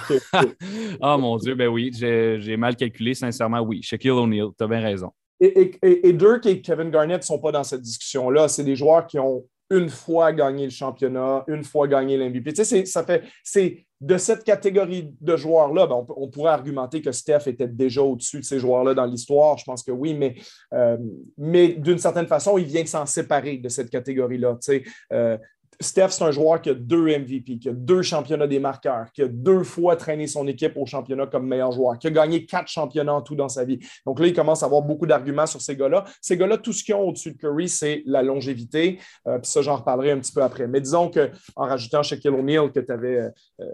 oh 1.00 1.16
mon 1.18 1.36
Dieu, 1.36 1.54
ben 1.54 1.68
oui, 1.68 1.90
j'ai 1.94 2.56
mal 2.56 2.76
calculé, 2.76 3.14
sincèrement, 3.14 3.60
oui. 3.60 3.82
Shaquille 3.82 4.10
O'Neal, 4.10 4.48
tu 4.58 4.64
as 4.64 4.66
bien 4.66 4.80
raison. 4.80 5.12
Et, 5.38 5.76
et, 5.82 6.08
et, 6.08 6.12
Dirk 6.12 6.46
et 6.46 6.60
Kevin 6.60 6.90
Garnett 6.90 7.20
ne 7.20 7.24
sont 7.24 7.38
pas 7.38 7.52
dans 7.52 7.62
cette 7.62 7.82
discussion-là. 7.82 8.48
C'est 8.48 8.64
des 8.64 8.74
joueurs 8.74 9.06
qui 9.06 9.18
ont 9.18 9.44
une 9.70 9.88
fois 9.88 10.32
gagné 10.32 10.64
le 10.64 10.70
championnat, 10.70 11.44
une 11.48 11.64
fois 11.64 11.88
gagné 11.88 12.16
l'MVP. 12.16 12.52
Tu 12.52 12.64
sais, 12.64 12.86
ça 12.86 13.04
fait, 13.04 13.24
c'est 13.42 13.86
de 14.00 14.18
cette 14.18 14.44
catégorie 14.44 15.14
de 15.20 15.36
joueurs-là, 15.36 15.86
ben, 15.86 16.04
on, 16.16 16.28
pourrait 16.28 16.52
argumenter 16.52 17.00
que 17.00 17.12
Steph 17.12 17.46
était 17.46 17.66
déjà 17.66 18.02
au-dessus 18.02 18.40
de 18.40 18.44
ces 18.44 18.58
joueurs-là 18.58 18.92
dans 18.94 19.06
l'histoire. 19.06 19.56
Je 19.56 19.64
pense 19.64 19.82
que 19.82 19.90
oui, 19.90 20.12
mais, 20.12 20.34
euh, 20.74 20.98
mais 21.38 21.68
d'une 21.68 21.98
certaine 21.98 22.26
façon, 22.26 22.58
il 22.58 22.66
vient 22.66 22.82
de 22.82 22.88
s'en 22.88 23.06
séparer 23.06 23.56
de 23.56 23.68
cette 23.70 23.88
catégorie-là. 23.88 24.58
Tu 24.60 24.60
sais, 24.60 24.84
euh, 25.12 25.38
Steph, 25.80 26.08
c'est 26.10 26.24
un 26.24 26.30
joueur 26.30 26.60
qui 26.60 26.70
a 26.70 26.74
deux 26.74 27.06
MVP, 27.06 27.58
qui 27.58 27.68
a 27.68 27.72
deux 27.72 28.02
championnats 28.02 28.46
des 28.46 28.58
marqueurs, 28.58 29.06
qui 29.12 29.22
a 29.22 29.28
deux 29.28 29.62
fois 29.62 29.96
traîné 29.96 30.26
son 30.26 30.46
équipe 30.46 30.72
au 30.76 30.86
championnat 30.86 31.26
comme 31.26 31.46
meilleur 31.46 31.72
joueur, 31.72 31.98
qui 31.98 32.06
a 32.06 32.10
gagné 32.10 32.46
quatre 32.46 32.68
championnats 32.68 33.14
en 33.14 33.22
tout 33.22 33.34
dans 33.34 33.48
sa 33.48 33.64
vie. 33.64 33.78
Donc 34.06 34.20
là, 34.20 34.26
il 34.26 34.34
commence 34.34 34.62
à 34.62 34.66
avoir 34.66 34.82
beaucoup 34.82 35.06
d'arguments 35.06 35.46
sur 35.46 35.60
ces 35.60 35.76
gars-là. 35.76 36.04
Ces 36.20 36.36
gars-là, 36.36 36.58
tout 36.58 36.72
ce 36.72 36.82
qu'ils 36.82 36.94
ont 36.94 37.08
au-dessus 37.08 37.32
de 37.32 37.36
Curry, 37.36 37.68
c'est 37.68 38.02
la 38.06 38.22
longévité. 38.22 38.98
Euh, 39.26 39.38
puis 39.38 39.50
ça, 39.50 39.62
j'en 39.62 39.76
reparlerai 39.76 40.12
un 40.12 40.18
petit 40.18 40.32
peu 40.32 40.42
après. 40.42 40.66
Mais 40.66 40.80
disons 40.80 41.10
qu'en 41.10 41.66
rajoutant 41.66 42.02
Shaquille 42.02 42.30
O'Neal 42.30 42.72
que 42.72 42.80
tu 42.80 42.92
avais 42.92 43.18
euh, 43.18 43.28
euh, 43.60 43.64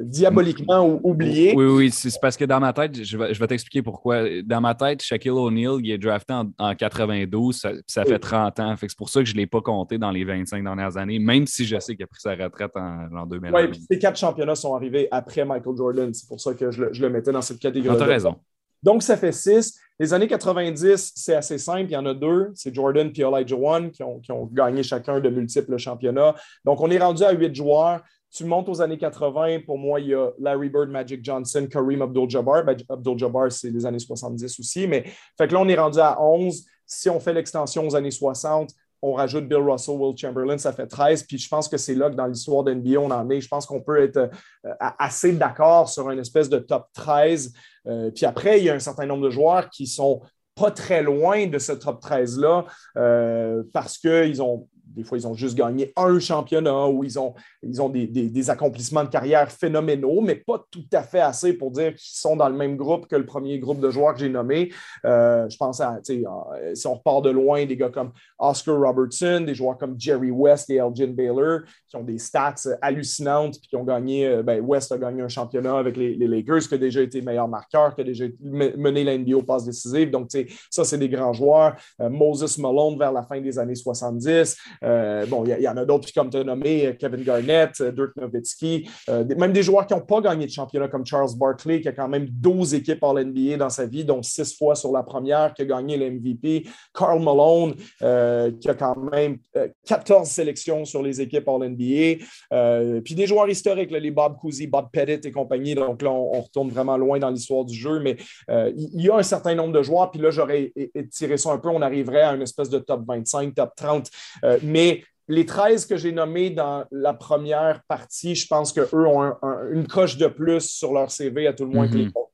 diaboliquement 0.00 1.00
oublié. 1.02 1.54
Oui, 1.54 1.66
oui, 1.66 1.90
c'est 1.90 2.10
parce 2.20 2.36
que 2.36 2.44
dans 2.44 2.60
ma 2.60 2.72
tête, 2.72 3.02
je 3.02 3.16
vais, 3.16 3.46
t'expliquer 3.46 3.82
pourquoi. 3.82 4.22
Dans 4.42 4.60
ma 4.60 4.74
tête, 4.74 5.02
Shaquille 5.02 5.30
O'Neal, 5.30 5.78
il 5.82 5.90
est 5.90 5.98
drafté 5.98 6.34
en, 6.58 6.74
92, 6.74 7.56
ça, 7.56 7.72
ça 7.86 8.04
fait 8.04 8.18
30 8.18 8.60
ans. 8.60 8.74
C'est 8.80 8.96
pour 8.96 9.10
ça 9.10 9.20
que 9.20 9.26
je 9.26 9.34
ne 9.34 9.38
l'ai 9.38 9.46
pas 9.46 9.60
compté 9.60 9.98
dans 9.98 10.10
les 10.10 10.24
25 10.24 10.62
dernières 10.62 10.96
années, 10.96 11.18
même 11.18 11.46
si 11.50 11.66
je 11.66 11.78
sais 11.78 11.94
qu'il 11.94 12.04
a 12.04 12.06
pris 12.06 12.20
sa 12.20 12.34
retraite 12.34 12.72
en, 12.74 13.08
en 13.14 13.26
2000. 13.26 13.52
Oui, 13.52 13.68
puis 13.68 13.84
ces 13.90 13.98
quatre 13.98 14.18
championnats 14.18 14.54
sont 14.54 14.74
arrivés 14.74 15.08
après 15.10 15.44
Michael 15.44 15.76
Jordan. 15.76 16.14
C'est 16.14 16.28
pour 16.28 16.40
ça 16.40 16.54
que 16.54 16.70
je 16.70 16.84
le, 16.84 17.10
mettais 17.10 17.32
dans 17.32 17.42
cette 17.42 17.58
catégorie. 17.58 17.96
Tu 17.96 18.02
as 18.02 18.06
raison. 18.06 18.36
Donc, 18.82 19.02
ça 19.02 19.16
fait 19.16 19.32
six. 19.32 19.78
Les 19.98 20.14
années 20.14 20.28
90, 20.28 21.12
c'est 21.14 21.34
assez 21.34 21.58
simple. 21.58 21.90
Il 21.90 21.92
y 21.92 21.96
en 21.96 22.06
a 22.06 22.14
deux. 22.14 22.50
C'est 22.54 22.74
Jordan 22.74 23.12
et 23.14 23.20
Elijah 23.20 23.56
One 23.56 23.90
qui 23.90 24.02
ont, 24.02 24.20
gagné 24.50 24.82
chacun 24.82 25.20
de 25.20 25.28
multiples 25.28 25.76
championnats. 25.76 26.34
Donc, 26.64 26.80
on 26.80 26.90
est 26.90 26.98
rendu 26.98 27.22
à 27.22 27.32
huit 27.32 27.54
joueurs. 27.54 28.00
Tu 28.32 28.44
montes 28.44 28.68
aux 28.68 28.80
années 28.80 28.96
80, 28.96 29.60
pour 29.66 29.76
moi, 29.76 29.98
il 30.00 30.06
y 30.06 30.14
a 30.14 30.30
Larry 30.38 30.68
Bird, 30.70 30.88
Magic 30.88 31.22
Johnson, 31.22 31.66
Kareem 31.68 32.00
Abdul-Jabbar. 32.00 32.64
Ben, 32.64 32.76
Abdul-Jabbar, 32.88 33.50
c'est 33.50 33.70
les 33.70 33.84
années 33.84 33.98
70 33.98 34.60
aussi. 34.60 34.86
Mais 34.86 35.04
fait 35.36 35.48
que 35.48 35.52
là, 35.52 35.60
on 35.60 35.68
est 35.68 35.78
rendu 35.78 35.98
à 35.98 36.22
11. 36.22 36.64
Si 36.86 37.10
on 37.10 37.18
fait 37.20 37.34
l'extension 37.34 37.86
aux 37.86 37.94
années 37.94 38.10
60, 38.10 38.70
on 39.02 39.12
rajoute 39.14 39.48
Bill 39.48 39.58
Russell, 39.58 39.96
Will 39.96 40.16
Chamberlain, 40.16 40.58
ça 40.58 40.72
fait 40.72 40.86
13. 40.86 41.24
Puis 41.24 41.38
je 41.38 41.48
pense 41.48 41.68
que 41.68 41.76
c'est 41.76 41.94
là 41.94 42.10
que 42.10 42.14
dans 42.14 42.26
l'histoire 42.26 42.64
d'NBA, 42.64 42.98
on 42.98 43.10
en 43.10 43.28
est. 43.30 43.40
Je 43.40 43.48
pense 43.48 43.66
qu'on 43.66 43.80
peut 43.80 44.02
être 44.02 44.18
euh, 44.18 44.74
assez 44.98 45.32
d'accord 45.32 45.88
sur 45.88 46.10
une 46.10 46.18
espèce 46.18 46.48
de 46.48 46.58
top 46.58 46.86
13. 46.94 47.52
Euh, 47.86 48.10
puis 48.10 48.26
après, 48.26 48.58
il 48.58 48.64
y 48.64 48.70
a 48.70 48.74
un 48.74 48.80
certain 48.80 49.06
nombre 49.06 49.24
de 49.24 49.30
joueurs 49.30 49.70
qui 49.70 49.86
sont 49.86 50.20
pas 50.54 50.70
très 50.70 51.02
loin 51.02 51.46
de 51.46 51.58
ce 51.58 51.72
top 51.72 52.02
13-là 52.02 52.66
euh, 52.96 53.62
parce 53.72 53.96
qu'ils 53.96 54.42
ont 54.42 54.68
des 54.94 55.04
fois, 55.04 55.18
ils 55.18 55.26
ont 55.26 55.34
juste 55.34 55.56
gagné 55.56 55.92
un 55.96 56.18
championnat 56.18 56.88
ou 56.88 57.04
ils 57.04 57.18
ont, 57.18 57.34
ils 57.62 57.80
ont 57.80 57.88
des, 57.88 58.50
accomplissements 58.50 59.04
de 59.04 59.08
carrière 59.08 59.50
phénoménaux, 59.50 60.20
mais 60.20 60.34
pas 60.34 60.64
tout 60.70 60.84
à 60.92 61.02
fait 61.02 61.20
assez 61.20 61.52
pour 61.52 61.70
dire 61.70 61.90
qu'ils 61.90 62.18
sont 62.18 62.36
dans 62.36 62.48
le 62.48 62.56
même 62.56 62.76
groupe 62.76 63.06
que 63.06 63.16
le 63.16 63.26
premier 63.26 63.58
groupe 63.58 63.80
de 63.80 63.90
joueurs 63.90 64.14
que 64.14 64.20
j'ai 64.20 64.28
nommé. 64.28 64.72
Euh, 65.04 65.48
je 65.48 65.56
pense 65.56 65.80
à, 65.80 66.00
si 66.02 66.86
on 66.86 66.94
repart 66.94 67.24
de 67.24 67.30
loin, 67.30 67.66
des 67.66 67.76
gars 67.76 67.90
comme 67.90 68.12
Oscar 68.38 68.78
Robertson, 68.80 69.44
des 69.46 69.54
joueurs 69.54 69.78
comme 69.78 69.94
Jerry 69.98 70.30
West 70.30 70.70
et 70.70 70.76
Elgin 70.76 71.12
Baylor, 71.12 71.60
qui 71.88 71.96
ont 71.96 72.02
des 72.02 72.18
stats 72.18 72.54
hallucinantes, 72.80 73.58
puis 73.60 73.68
qui 73.68 73.76
ont 73.76 73.84
gagné, 73.84 74.26
euh, 74.26 74.42
ben, 74.42 74.60
West 74.60 74.90
a 74.92 74.98
gagné 74.98 75.22
un 75.22 75.28
championnat 75.28 75.78
avec 75.78 75.96
les, 75.96 76.16
Lakers, 76.16 76.68
qui 76.68 76.74
a 76.74 76.78
déjà 76.78 77.02
été 77.02 77.22
meilleur 77.22 77.48
marqueur, 77.48 77.94
qui 77.94 78.00
a 78.00 78.04
déjà 78.04 78.24
mené 78.40 79.04
la 79.04 79.16
NBA 79.16 79.36
aux 79.36 79.42
passes 79.42 79.64
décisives. 79.64 80.10
Donc, 80.10 80.30
ça, 80.70 80.84
c'est 80.84 80.98
des 80.98 81.08
grands 81.08 81.32
joueurs. 81.32 81.76
Euh, 82.00 82.08
Moses 82.08 82.58
Malone 82.58 82.98
vers 82.98 83.12
la 83.12 83.22
fin 83.22 83.40
des 83.40 83.58
années 83.58 83.74
70. 83.74 84.56
Euh, 84.84 85.26
bon, 85.26 85.44
il 85.44 85.62
y, 85.62 85.68
en 85.68 85.76
a 85.76 85.84
d'autres, 85.84 86.08
comme 86.14 86.30
tu 86.30 86.38
as 86.38 86.44
nommé, 86.44 86.96
Kevin 86.98 87.22
Garnett, 87.22 87.82
Dirk 87.82 88.16
Nowitzki, 88.16 88.88
même 89.36 89.52
des 89.52 89.62
joueurs 89.62 89.86
qui 89.86 89.94
n'ont 89.94 90.00
pas 90.00 90.20
gagné 90.20 90.46
de 90.46 90.50
championnat, 90.50 90.88
comme 90.88 91.04
Charles 91.04 91.36
Barkley, 91.36 91.80
qui 91.80 91.88
a 91.88 91.92
quand 91.92 92.08
même 92.08 92.26
12 92.26 92.74
équipes 92.74 93.02
en 93.02 93.14
NBA 93.14 93.56
dans 93.56 93.70
sa 93.70 93.86
vie, 93.86 94.04
dont 94.04 94.22
6 94.22 94.56
fois 94.56 94.74
sur 94.74 94.92
la 94.92 95.02
première, 95.02 95.54
qui 95.54 95.62
a 95.62 95.64
gagné 95.64 95.96
le 95.96 96.10
MVP. 96.10 96.66
Carl 96.94 97.22
Malone, 97.22 97.74
qui 97.98 98.68
a 98.68 98.74
quand 98.74 98.96
même 98.96 99.38
14 99.86 100.28
sélections 100.28 100.84
sur 100.84 101.02
les 101.02 101.20
équipes 101.20 101.48
All-NBA. 101.48 102.24
Euh, 102.52 103.00
puis 103.00 103.14
des 103.14 103.26
joueurs 103.26 103.48
historiques, 103.48 103.90
les 103.90 104.10
Bob 104.10 104.36
Cousy, 104.38 104.66
Bob 104.66 104.88
Pettit 104.92 105.28
et 105.28 105.32
compagnie. 105.32 105.74
Donc 105.74 106.02
là, 106.02 106.10
on, 106.10 106.40
retourne 106.40 106.70
vraiment 106.70 106.96
loin 106.96 107.18
dans 107.18 107.30
l'histoire 107.30 107.64
du 107.64 107.74
jeu, 107.74 108.00
mais 108.00 108.16
euh, 108.50 108.72
il 108.76 109.02
y 109.02 109.10
a 109.10 109.16
un 109.16 109.22
certain 109.22 109.54
nombre 109.54 109.72
de 109.72 109.82
joueurs. 109.82 110.10
Puis 110.10 110.20
là, 110.20 110.30
j'aurais 110.30 110.72
étiré 110.94 111.36
ça 111.36 111.52
un 111.52 111.58
peu. 111.58 111.68
On 111.68 111.82
arriverait 111.82 112.22
à 112.22 112.34
une 112.34 112.42
espèce 112.42 112.70
de 112.70 112.78
top 112.78 113.02
25, 113.06 113.54
top 113.54 113.72
30. 113.76 114.10
Euh, 114.44 114.58
mais 114.70 115.04
les 115.28 115.46
13 115.46 115.86
que 115.86 115.96
j'ai 115.96 116.12
nommés 116.12 116.50
dans 116.50 116.84
la 116.90 117.14
première 117.14 117.82
partie, 117.84 118.34
je 118.34 118.46
pense 118.48 118.72
qu'eux 118.72 119.06
ont 119.06 119.36
une 119.72 119.86
coche 119.86 120.16
de 120.16 120.26
plus 120.26 120.68
sur 120.68 120.92
leur 120.92 121.10
CV, 121.10 121.46
à 121.46 121.52
tout 121.52 121.64
le 121.64 121.70
moins 121.70 121.88
que 121.88 121.94
les 121.94 122.06
mhm. 122.06 122.12
autres. 122.14 122.30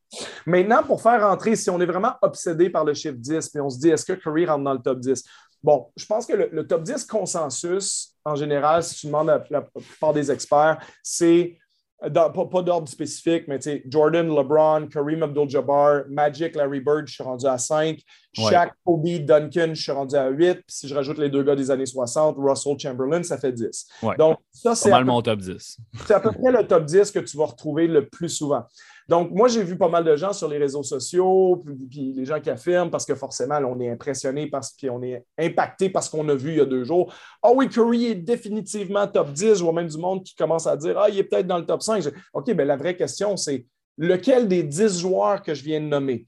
Maintenant, 0.47 0.83
pour 0.83 1.03
faire 1.03 1.21
rentrer, 1.21 1.57
si 1.57 1.69
on 1.69 1.81
est 1.81 1.87
vraiment 1.87 2.15
obsédé 2.23 2.71
par 2.71 2.85
le 2.85 2.95
chiffre 2.95 3.17
10, 3.19 3.51
puis 3.51 3.61
on 3.61 3.69
se 3.69 3.79
dit, 3.79 3.91
est-ce 3.91 4.05
que 4.05 4.15
Curry 4.15 4.47
rentre 4.47 4.65
dans 4.65 4.73
le 4.73 4.79
top 4.79 5.01
10? 5.01 5.23
Bon, 5.63 5.89
je 5.97 6.07
pense 6.07 6.27
que 6.27 6.33
le, 6.33 6.67
top 6.67 6.85
10 6.85 7.05
consensus, 7.05 8.15
en 8.25 8.35
général, 8.35 8.83
si 8.83 8.95
tu 8.95 9.07
demandes 9.07 9.29
à 9.29 9.45
la, 9.51 9.63
plupart 9.63 10.13
des 10.13 10.31
experts, 10.31 10.79
c'est 11.03 11.59
pas, 11.99 12.63
d'ordre 12.63 12.89
spécifique, 12.89 13.45
mais 13.49 13.59
Jordan, 13.89 14.29
LeBron, 14.29 14.87
Kareem 14.89 15.23
Abdul-Jabbar, 15.23 16.05
Magic, 16.09 16.55
Larry 16.55 16.81
Bird, 16.81 17.07
je 17.07 17.15
suis 17.15 17.25
rendu 17.25 17.47
à 17.47 17.59
5. 17.59 18.01
Shaq, 18.35 18.73
Kobe, 18.85 19.25
Duncan, 19.25 19.71
je 19.73 19.83
suis 19.83 19.93
rendu 19.93 20.15
à 20.15 20.29
8. 20.29 20.55
Puis 20.55 20.65
si 20.69 20.89
je 20.89 20.95
rajoute 20.95 21.19
les 21.19 21.31
deux 21.31 21.43
gars 21.43 21.57
des 21.57 21.71
années 21.71 21.87
60, 21.87 22.37
Russell 22.39 22.79
Chamberlain, 22.79 23.23
ça 23.23 23.39
fait 23.39 23.53
10. 23.53 23.89
Donc, 24.19 24.39
ça, 24.53 24.75
c'est. 24.75 24.91
Normalement, 24.91 25.23
top 25.23 25.41
10. 25.41 25.79
c'est 26.07 26.15
à 26.15 26.21
peu 26.21 26.33
près 26.33 26.53
le 26.53 26.67
top 26.67 26.85
10 26.85 27.11
que 27.11 27.21
tu 27.21 27.37
vas 27.37 27.47
retrouver 27.47 27.87
le 27.87 28.07
plus 28.07 28.29
souvent. 28.29 28.65
Donc, 29.09 29.31
moi, 29.31 29.47
j'ai 29.49 29.63
vu 29.63 29.77
pas 29.79 29.89
mal 29.89 30.05
de 30.05 30.17
gens 30.17 30.33
sur 30.33 30.49
les 30.49 30.59
réseaux 30.59 30.83
sociaux, 30.83 31.63
puis, 31.89 32.13
les 32.13 32.25
gens 32.25 32.41
qui 32.41 32.51
affirment, 32.51 32.91
parce 32.91 33.07
que 33.07 33.15
forcément, 33.15 33.57
on 33.59 33.79
est 33.81 33.89
impressionné, 33.89 34.49
parce 34.49 34.75
qu'on 34.77 35.03
est 35.03 35.25
impacté 35.39 35.91
parce 35.91 36.09
qu'on 36.09 36.29
a 36.29 36.35
vu 36.35 36.51
il 36.51 36.57
y 36.57 36.61
a 36.61 36.65
deux 36.65 36.85
jours. 36.85 37.13
Ah 37.43 37.51
oui, 37.55 37.69
Curry 37.69 38.07
est 38.07 38.15
définitivement 38.17 39.07
top 39.07 39.33
10. 39.33 39.57
Je 39.57 39.65
vois 39.65 39.73
même 39.73 39.89
du 39.89 39.99
monde 39.99 40.25
qui 40.25 40.35
commence 40.35 40.67
à 40.67 40.77
dire 40.77 40.99
Ah, 40.99 41.09
il 41.09 41.19
est 41.19 41.25
peut-être 41.25 41.47
dans 41.47 41.59
le 41.59 41.67
top 41.67 41.83
5. 41.83 42.05
OK, 42.33 42.51
bien, 42.51 42.65
la 42.65 42.77
vraie 42.77 42.97
question, 42.97 43.37
c'est 43.37 43.67
lequel 43.97 44.49
des 44.49 44.63
10 44.63 45.01
joueurs 45.01 45.43
que 45.43 45.55
je 45.55 45.63
viens 45.63 45.81
de 45.81 45.87
nommer 45.87 46.27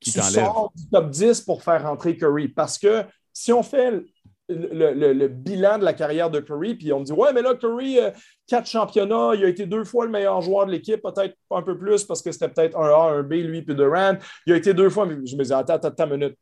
qui 0.00 0.12
tu 0.12 0.20
sors 0.20 0.72
du 0.74 0.88
top 0.88 1.10
10 1.10 1.40
pour 1.42 1.62
faire 1.62 1.82
rentrer 1.82 2.16
Curry? 2.16 2.48
Parce 2.48 2.78
que 2.78 3.04
si 3.32 3.52
on 3.52 3.62
fait 3.62 4.02
le, 4.48 5.26
bilan 5.28 5.78
de 5.78 5.84
la 5.84 5.92
carrière 5.92 6.30
de 6.30 6.40
Curry, 6.40 6.74
puis 6.74 6.92
on 6.92 7.00
me 7.00 7.04
dit 7.04 7.12
Ouais, 7.12 7.32
mais 7.32 7.42
là, 7.42 7.54
Curry, 7.54 7.98
euh, 7.98 8.10
quatre 8.46 8.68
championnats, 8.68 9.32
il 9.34 9.44
a 9.44 9.48
été 9.48 9.66
deux 9.66 9.84
fois 9.84 10.04
le 10.04 10.10
meilleur 10.10 10.40
joueur 10.40 10.66
de 10.66 10.72
l'équipe, 10.72 11.02
peut-être 11.02 11.34
un 11.50 11.62
peu 11.62 11.76
plus 11.76 12.04
parce 12.04 12.22
que 12.22 12.32
c'était 12.32 12.48
peut-être 12.48 12.76
un 12.78 12.88
A, 12.88 13.18
un 13.18 13.22
B, 13.22 13.34
lui, 13.34 13.62
puis 13.62 13.74
Durant. 13.74 14.16
Il 14.46 14.52
a 14.52 14.56
été 14.56 14.74
deux 14.74 14.90
fois, 14.90 15.06
mais 15.06 15.14
je 15.26 15.36
me 15.36 15.44
dis 15.44 15.52
Attends, 15.52 15.74
attends, 15.74 15.88
attends 15.88 16.04
une 16.06 16.18
minute 16.18 16.38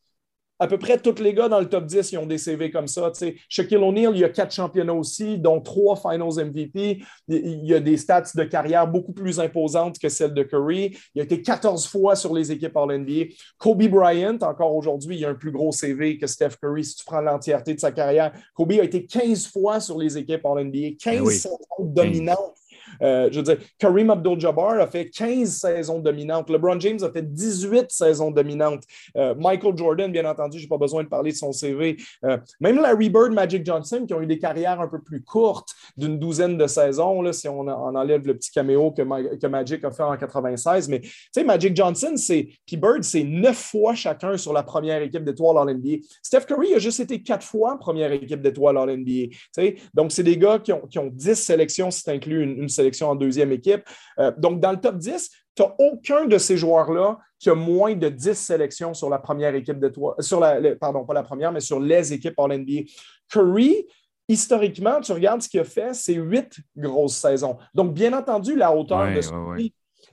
à 0.59 0.67
peu 0.67 0.79
près 0.79 0.99
tous 0.99 1.21
les 1.21 1.35
gars 1.35 1.49
dans 1.49 1.61
le 1.61 1.69
top 1.69 1.87
10 1.87 2.13
ils 2.13 2.19
ont 2.19 2.27
des 2.27 2.39
CV 2.39 2.71
comme 2.71 2.87
ça. 2.87 3.13
Shaquille 3.49 3.77
O'Neal, 3.77 4.13
il 4.15 4.21
y 4.21 4.25
a 4.25 4.29
quatre 4.29 4.55
championnats 4.55 4.95
aussi, 4.95 5.39
dont 5.39 5.61
trois 5.61 5.97
Finals 5.97 6.47
MVP. 6.47 7.03
Il 7.29 7.65
y 7.65 7.75
a 7.75 7.81
des 7.81 7.97
stats 7.97 8.33
de 8.35 8.45
carrière 8.45 8.87
beaucoup 8.87 9.13
plus 9.13 9.41
imposantes 9.41 9.99
que 9.99 10.09
celles 10.09 10.35
de 10.35 10.43
Curry. 10.43 10.97
Il 11.15 11.21
a 11.21 11.25
été 11.25 11.43
14 11.43 11.87
fois 11.87 12.17
sur 12.17 12.35
les 12.35 12.53
équipes 12.53 12.77
All-NBA. 12.77 13.35
Kobe 13.59 13.89
Bryant, 13.89 14.39
encore 14.43 14.75
aujourd'hui, 14.75 15.17
il 15.17 15.25
a 15.25 15.31
un 15.31 15.35
plus 15.35 15.51
gros 15.51 15.73
CV 15.73 16.19
que 16.19 16.27
Steph 16.27 16.57
Curry 16.61 16.85
si 16.85 16.97
tu 16.97 17.05
prends 17.05 17.21
l'entièreté 17.21 17.75
de 17.75 17.81
sa 17.81 17.93
carrière. 17.93 18.33
Kobe 18.55 18.73
a 18.73 18.85
été 18.85 19.07
15 19.07 19.49
fois 19.49 19.81
sur 19.81 19.99
les 19.99 20.17
équipes 20.17 20.45
All-NBA, 20.45 20.97
15 21.03 21.21
eh 21.21 21.31
saisons 21.31 21.59
dominantes 21.81 22.64
euh, 23.03 23.29
je 23.31 23.39
veux 23.39 23.43
dire, 23.43 23.59
Kareem 23.79 24.11
Abdul-Jabbar 24.11 24.81
a 24.81 24.87
fait 24.87 25.09
15 25.09 25.51
saisons 25.51 25.99
dominantes. 25.99 26.51
LeBron 26.51 26.79
James 26.81 26.99
a 27.03 27.11
fait 27.11 27.23
18 27.23 27.87
saisons 27.91 28.31
dominantes. 28.31 28.83
Euh, 29.17 29.35
Michael 29.37 29.77
Jordan, 29.77 30.11
bien 30.11 30.25
entendu, 30.29 30.59
je 30.59 30.65
n'ai 30.65 30.69
pas 30.69 30.79
besoin 30.79 31.05
de 31.05 31.09
parler 31.09 31.33
de 31.33 31.37
son 31.37 31.53
CV. 31.53 31.97
Euh, 32.25 32.39
même 32.61 32.81
Larry 32.81 33.11
Bird, 33.11 33.33
Magic 33.33 33.65
Johnson, 33.65 34.05
qui 34.07 34.15
ont 34.15 34.21
eu 34.21 34.27
des 34.27 34.39
carrières 34.39 34.81
un 34.81 34.89
peu 34.89 35.01
plus 35.01 35.23
courtes, 35.23 35.75
d'une 35.97 36.19
douzaine 36.19 36.57
de 36.57 36.67
saisons, 36.67 37.23
là, 37.23 37.33
si 37.33 37.49
on, 37.49 37.69
enlève 37.69 38.27
le 38.27 38.37
petit 38.37 38.51
caméo 38.51 38.91
que, 38.91 39.03
Magic 39.47 39.85
a 39.85 39.91
fait 39.91 40.03
en 40.03 40.17
96. 40.17 40.89
Mais 40.89 41.01
tu 41.01 41.45
Magic 41.45 41.77
Johnson, 41.77 42.15
c'est, 42.17 42.49
puis 42.67 42.77
Bird, 42.77 43.03
c'est 43.03 43.23
neuf 43.23 43.57
fois 43.57 43.95
chacun 43.95 44.37
sur 44.37 44.53
la 44.53 44.63
première 44.63 45.03
équipe 45.03 45.25
d'étoiles 45.25 45.59
en 45.59 45.67
NBA. 45.67 45.99
Steph 46.23 46.47
Curry 46.47 46.75
a 46.75 46.79
juste 46.79 47.01
été 47.01 47.23
quatre 47.23 47.45
fois 47.45 47.79
première 47.79 48.13
équipe 48.13 48.41
d'étoiles 48.41 48.77
en 48.77 48.87
NBA. 48.87 49.75
Donc, 49.95 50.13
c'est 50.13 50.23
des 50.23 50.37
gars 50.37 50.59
qui 50.59 50.73
ont, 50.73 50.81
qui 50.87 50.99
10 50.99 51.35
sélections, 51.35 51.91
si 51.91 52.05
tu 52.05 52.11
inclus 52.11 52.43
une, 52.43 52.63
une 52.63 52.69
sélection 52.85 53.11
en 53.11 53.15
deuxième 53.15 53.53
équipe. 53.53 53.83
Euh, 54.19 54.33
donc, 54.37 54.61
dans 54.61 54.73
le 54.73 54.81
top 54.81 54.97
10, 54.97 55.31
tu 55.57 55.63
n'as 55.63 55.71
aucun 55.79 56.27
de 56.27 56.39
ces 56.39 56.57
joueurs-là 56.57 57.19
qui 57.39 57.51
a 57.51 57.55
moins 57.55 57.95
de 57.95 58.09
10 58.09 58.35
sélections 58.35 58.95
sur 58.95 59.09
la 59.09 59.19
première 59.19 59.55
équipe 59.55 59.79
de 59.79 59.89
toi, 59.89 60.17
sur 60.21 60.41
la, 60.41 60.77
pardon, 60.77 61.05
pas 61.05 61.15
la 61.15 61.23
première, 61.23 61.53
mais 61.53 61.61
sur 61.61 61.81
les 61.81 62.13
équipes 62.13 62.39
en 62.39 62.49
NBA. 62.49 62.83
Curry, 63.29 63.87
historiquement, 64.29 65.01
tu 65.01 65.13
regardes 65.13 65.43
ce 65.43 65.49
qu'il 65.49 65.61
a 65.61 65.65
fait, 65.65 65.95
c'est 65.95 66.15
huit 66.15 66.59
grosses 66.77 67.17
saisons. 67.17 67.57
Donc, 67.73 67.95
bien 67.95 68.13
entendu, 68.13 68.57
la 68.57 68.75
hauteur 68.75 69.13
de 69.13 69.21
ce 69.21 69.31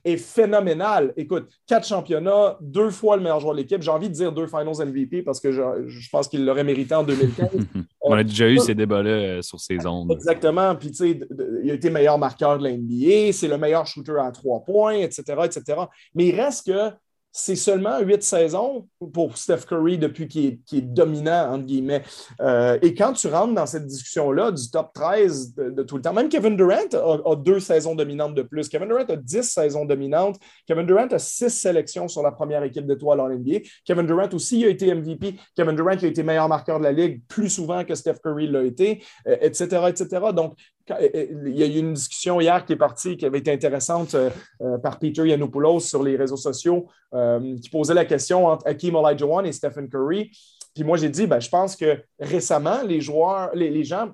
est 0.04 0.18
phénoménal. 0.18 1.14
Écoute, 1.18 1.50
quatre 1.68 1.88
championnats, 1.88 2.58
deux 2.62 2.90
fois 2.90 3.18
le 3.18 3.24
meilleur 3.24 3.40
joueur 3.40 3.54
de 3.54 3.60
l'équipe. 3.60 3.82
J'ai 3.82 3.92
envie 3.92 4.10
de 4.10 4.14
dire 4.14 4.32
deux 4.32 4.48
Finals 4.48 4.86
MVP 4.86 5.22
parce 5.22 5.40
que 5.40 5.52
je, 5.52 6.10
pense 6.12 6.28
qu'il 6.28 6.46
l'aurait 6.46 6.64
mérité 6.64 6.96
en 6.96 7.04
2015. 7.04 7.50
On 8.02 8.14
a 8.14 8.24
déjà 8.24 8.50
eu 8.50 8.58
ces 8.58 8.76
débats-là 8.76 9.10
euh, 9.10 9.42
sur 9.42 9.60
ces 9.60 9.86
ondes. 9.86 10.12
Exactement. 10.12 10.76
Puis, 10.76 10.90
tu 10.90 10.96
sais, 10.96 11.20
il 11.64 11.72
a 11.72 11.74
été 11.74 11.90
meilleur 11.90 12.18
marqueur 12.18 12.58
de 12.58 12.64
la 12.64 12.72
NBA, 12.72 13.32
c'est 13.32 13.48
le 13.48 13.58
meilleur 13.58 13.86
shooter 13.86 14.18
à 14.20 14.32
trois 14.32 14.64
points, 14.64 14.96
etc., 14.96 15.24
etc. 15.46 15.82
Mais 16.16 16.28
il 16.28 16.36
reste 16.40 16.68
que 16.68 16.92
c'est 17.32 17.56
seulement 17.56 18.00
huit 18.02 18.24
saisons 18.24 18.88
pour 19.14 19.38
Steph 19.38 19.62
Curry 19.68 19.98
depuis 19.98 20.28
qu'il 20.28 20.60
est, 20.74 20.82
dominant, 20.82 21.54
entre 21.54 21.66
guillemets. 21.66 22.04
Euh, 22.42 22.78
et 22.82 22.94
quand 22.94 23.14
tu 23.14 23.28
rentres 23.28 23.54
dans 23.54 23.66
cette 23.66 23.86
discussion-là 23.86 24.52
du 24.52 24.70
top 24.70 24.92
13 24.94 25.56
de, 25.56 25.84
tout 25.84 25.96
le 25.96 26.02
temps, 26.02 26.14
même 26.14 26.28
Kevin 26.28 26.58
Durant 26.58 27.24
a, 27.26 27.36
deux 27.36 27.60
saisons 27.60 27.96
dominantes 27.96 28.36
de 28.36 28.42
plus. 28.42 28.68
Kevin 28.68 28.90
Durant 28.90 29.06
a 29.06 29.16
dix 29.16 29.44
saisons 29.44 29.86
dominantes. 29.86 30.38
Kevin 30.68 30.86
Durant 30.86 31.08
a 31.08 31.20
six 31.20 31.50
sélections 31.50 32.08
sur 32.08 32.22
la 32.22 32.32
première 32.32 32.64
équipe 32.64 32.86
d'étoiles 32.86 33.22
en 33.22 33.30
NBA. 33.30 33.60
Kevin 33.86 34.06
Durant 34.06 34.30
aussi 34.34 34.66
a 34.66 34.68
été 34.68 34.94
MVP. 34.94 35.36
Kevin 35.56 35.76
Durant 35.76 35.92
a 35.92 36.06
été 36.06 36.24
meilleur 36.24 36.50
marqueur 36.50 36.80
de 36.80 36.84
la 36.84 36.92
Ligue 36.92 37.22
plus 37.28 37.50
souvent 37.50 37.86
que 37.86 37.96
Steph 37.96 38.16
Curry 38.24 38.48
l'a 38.48 38.64
été, 38.64 39.04
etc., 39.26 39.68
euh, 39.74 39.88
etc. 39.88 40.08
Donc, 40.34 40.58
il 40.90 41.56
y 41.56 41.64
a 41.64 41.66
eu 41.68 41.80
une 41.80 41.94
discussion 41.94 42.40
hier 42.42 42.66
qui 42.66 42.74
est 42.74 42.78
partie, 42.78 43.18
qui 43.18 43.26
avait 43.26 43.40
été 43.40 43.52
intéressante 43.52 44.16
euh, 44.16 44.30
euh, 44.62 44.78
par 44.78 45.00
Peter 45.00 45.28
Yanopoulos 45.28 45.82
sur 45.82 46.04
les 46.04 46.16
réseaux 46.16 46.38
sociaux, 46.38 46.88
euh, 47.14 47.58
qui 47.62 47.70
posait 47.70 47.94
la 47.94 48.06
question 48.06 48.48
entre 48.48 48.68
Hakeem 48.68 48.96
Olajuwon 48.96 49.44
et 49.44 49.52
Stephen 49.52 49.90
Curry. 49.90 50.32
Puis 50.74 50.84
moi, 50.84 50.98
j'ai 50.98 51.10
dit, 51.10 51.28
ben, 51.28 51.40
je 51.40 51.50
pense 51.50 51.76
que 51.76 52.02
récemment, 52.20 52.82
les 52.84 53.02
joueurs, 53.02 53.52
les, 53.54 53.84
gens 53.84 54.12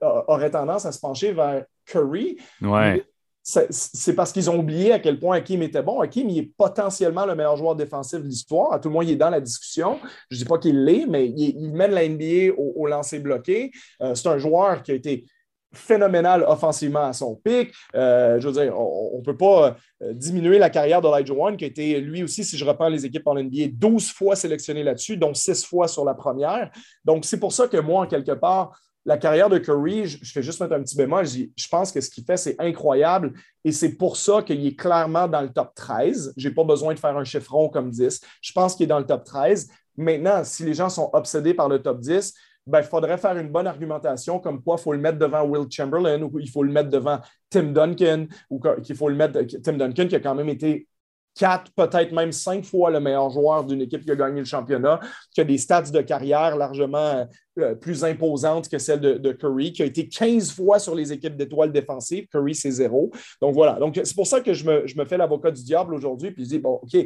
auraient 0.00 0.50
tendance 0.50 0.84
à 0.84 0.92
se 0.92 0.98
pencher 0.98 1.32
vers 1.32 1.64
Curry. 1.86 2.36
Ouais. 2.60 3.04
C'est 3.42 4.14
parce 4.14 4.32
qu'ils 4.32 4.48
ont 4.48 4.58
oublié 4.58 4.92
à 4.92 4.98
quel 4.98 5.20
point 5.20 5.36
Hakim 5.36 5.62
était 5.62 5.82
bon. 5.82 6.00
Hakim, 6.00 6.30
il 6.30 6.38
est 6.38 6.52
potentiellement 6.56 7.26
le 7.26 7.34
meilleur 7.34 7.56
joueur 7.56 7.76
défensif 7.76 8.20
de 8.20 8.26
l'histoire. 8.26 8.72
À 8.72 8.78
tout 8.78 8.88
le 8.88 8.94
moins, 8.94 9.04
il 9.04 9.10
est 9.10 9.16
dans 9.16 9.30
la 9.30 9.40
discussion. 9.40 10.00
Je 10.30 10.36
ne 10.36 10.38
dis 10.42 10.44
pas 10.46 10.58
qu'il 10.58 10.82
l'est, 10.82 11.06
mais 11.06 11.26
il, 11.28 11.72
mène 11.72 11.92
la 11.92 12.08
NBA 12.08 12.54
au, 12.56 12.72
au 12.74 12.86
lancer 12.86 13.20
bloqué. 13.20 13.70
c'est 14.00 14.26
un 14.26 14.38
joueur 14.38 14.82
qui 14.82 14.92
a 14.92 14.94
été 14.94 15.26
phénoménal 15.74 16.44
offensivement 16.46 17.04
à 17.04 17.12
son 17.12 17.36
pic. 17.36 17.72
Euh, 17.94 18.40
je 18.40 18.48
veux 18.48 18.52
dire, 18.52 18.78
on 18.78 19.18
ne 19.18 19.24
peut 19.24 19.36
pas 19.36 19.76
euh, 20.02 20.12
diminuer 20.12 20.58
la 20.58 20.70
carrière 20.70 21.00
d'Elijah 21.00 21.34
One, 21.34 21.56
qui 21.56 21.64
a 21.64 21.68
été 21.68 22.00
lui 22.00 22.22
aussi, 22.22 22.44
si 22.44 22.56
je 22.56 22.64
reprends 22.64 22.88
les 22.88 23.04
équipes 23.06 23.26
en 23.26 23.34
NBA, 23.34 23.68
12 23.72 24.12
fois 24.12 24.36
sélectionné 24.36 24.82
là-dessus, 24.82 25.16
dont 25.16 25.34
6 25.34 25.64
fois 25.64 25.88
sur 25.88 26.04
la 26.04 26.14
première. 26.14 26.70
Donc, 27.04 27.24
c'est 27.24 27.38
pour 27.38 27.52
ça 27.52 27.68
que 27.68 27.76
moi, 27.76 28.02
en 28.02 28.06
quelque 28.06 28.32
part, 28.32 28.78
la 29.06 29.18
carrière 29.18 29.50
de 29.50 29.58
Curry, 29.58 30.06
je, 30.06 30.32
fais 30.32 30.42
juste 30.42 30.60
mettre 30.60 30.74
un 30.74 30.82
petit 30.82 30.96
bémol, 30.96 31.26
je, 31.26 31.44
je 31.54 31.68
pense 31.68 31.92
que 31.92 32.00
ce 32.00 32.08
qu'il 32.08 32.24
fait, 32.24 32.38
c'est 32.38 32.56
incroyable 32.58 33.34
et 33.62 33.70
c'est 33.70 33.96
pour 33.96 34.16
ça 34.16 34.42
qu'il 34.42 34.66
est 34.66 34.76
clairement 34.76 35.28
dans 35.28 35.42
le 35.42 35.50
top 35.50 35.74
13. 35.74 36.32
Je 36.36 36.48
n'ai 36.48 36.54
pas 36.54 36.64
besoin 36.64 36.94
de 36.94 36.98
faire 36.98 37.16
un 37.16 37.24
chiffron 37.24 37.68
comme 37.68 37.90
10. 37.90 38.20
Je 38.40 38.52
pense 38.52 38.74
qu'il 38.74 38.84
est 38.84 38.88
dans 38.88 38.98
le 38.98 39.06
top 39.06 39.24
13. 39.24 39.68
Maintenant, 39.96 40.42
si 40.44 40.64
les 40.64 40.74
gens 40.74 40.88
sont 40.88 41.10
obsédés 41.12 41.54
par 41.54 41.68
le 41.68 41.82
top 41.82 42.00
10, 42.00 42.34
ben, 42.66 42.80
il 42.80 42.84
faudrait 42.84 43.18
faire 43.18 43.36
une 43.36 43.50
bonne 43.50 43.66
argumentation 43.66 44.38
comme 44.38 44.62
quoi 44.62 44.76
il 44.78 44.82
faut 44.82 44.92
le 44.92 44.98
mettre 44.98 45.18
devant 45.18 45.44
Will 45.44 45.70
Chamberlain 45.70 46.22
ou 46.22 46.38
il 46.38 46.48
faut 46.48 46.62
le 46.62 46.72
mettre 46.72 46.88
devant 46.88 47.20
Tim 47.50 47.72
Duncan 47.72 48.26
ou 48.48 48.60
qu'il 48.82 48.96
faut 48.96 49.08
le 49.08 49.16
mettre 49.16 49.40
Tim 49.62 49.74
Duncan 49.74 50.06
qui 50.08 50.16
a 50.16 50.20
quand 50.20 50.34
même 50.34 50.48
été 50.48 50.88
quatre, 51.34 51.72
peut-être 51.74 52.12
même 52.12 52.32
cinq 52.32 52.64
fois 52.64 52.90
le 52.90 53.00
meilleur 53.00 53.28
joueur 53.28 53.64
d'une 53.64 53.82
équipe 53.82 54.04
qui 54.04 54.10
a 54.10 54.16
gagné 54.16 54.38
le 54.38 54.46
championnat, 54.46 55.00
qui 55.32 55.40
a 55.40 55.44
des 55.44 55.58
stats 55.58 55.82
de 55.82 56.00
carrière 56.00 56.56
largement 56.56 57.26
euh, 57.58 57.74
plus 57.74 58.04
imposantes 58.04 58.68
que 58.68 58.78
celles 58.78 59.00
de, 59.00 59.32
Curry, 59.32 59.72
qui 59.72 59.82
a 59.82 59.86
été 59.86 60.08
15 60.08 60.52
fois 60.52 60.78
sur 60.78 60.94
les 60.94 61.12
équipes 61.12 61.36
d'étoiles 61.36 61.72
défensives. 61.72 62.28
Curry, 62.28 62.54
c'est 62.54 62.70
zéro. 62.70 63.10
Donc 63.42 63.54
voilà. 63.54 63.74
Donc 63.74 64.00
c'est 64.02 64.14
pour 64.14 64.28
ça 64.28 64.40
que 64.40 64.54
je 64.54 64.64
me, 64.64 64.86
je 64.86 64.96
me 64.96 65.04
fais 65.04 65.16
l'avocat 65.16 65.50
du 65.50 65.62
diable 65.64 65.94
aujourd'hui, 65.94 66.30
puis 66.30 66.44
je 66.44 66.50
dis, 66.50 66.58
bon, 66.60 66.78
OK, 66.82 66.96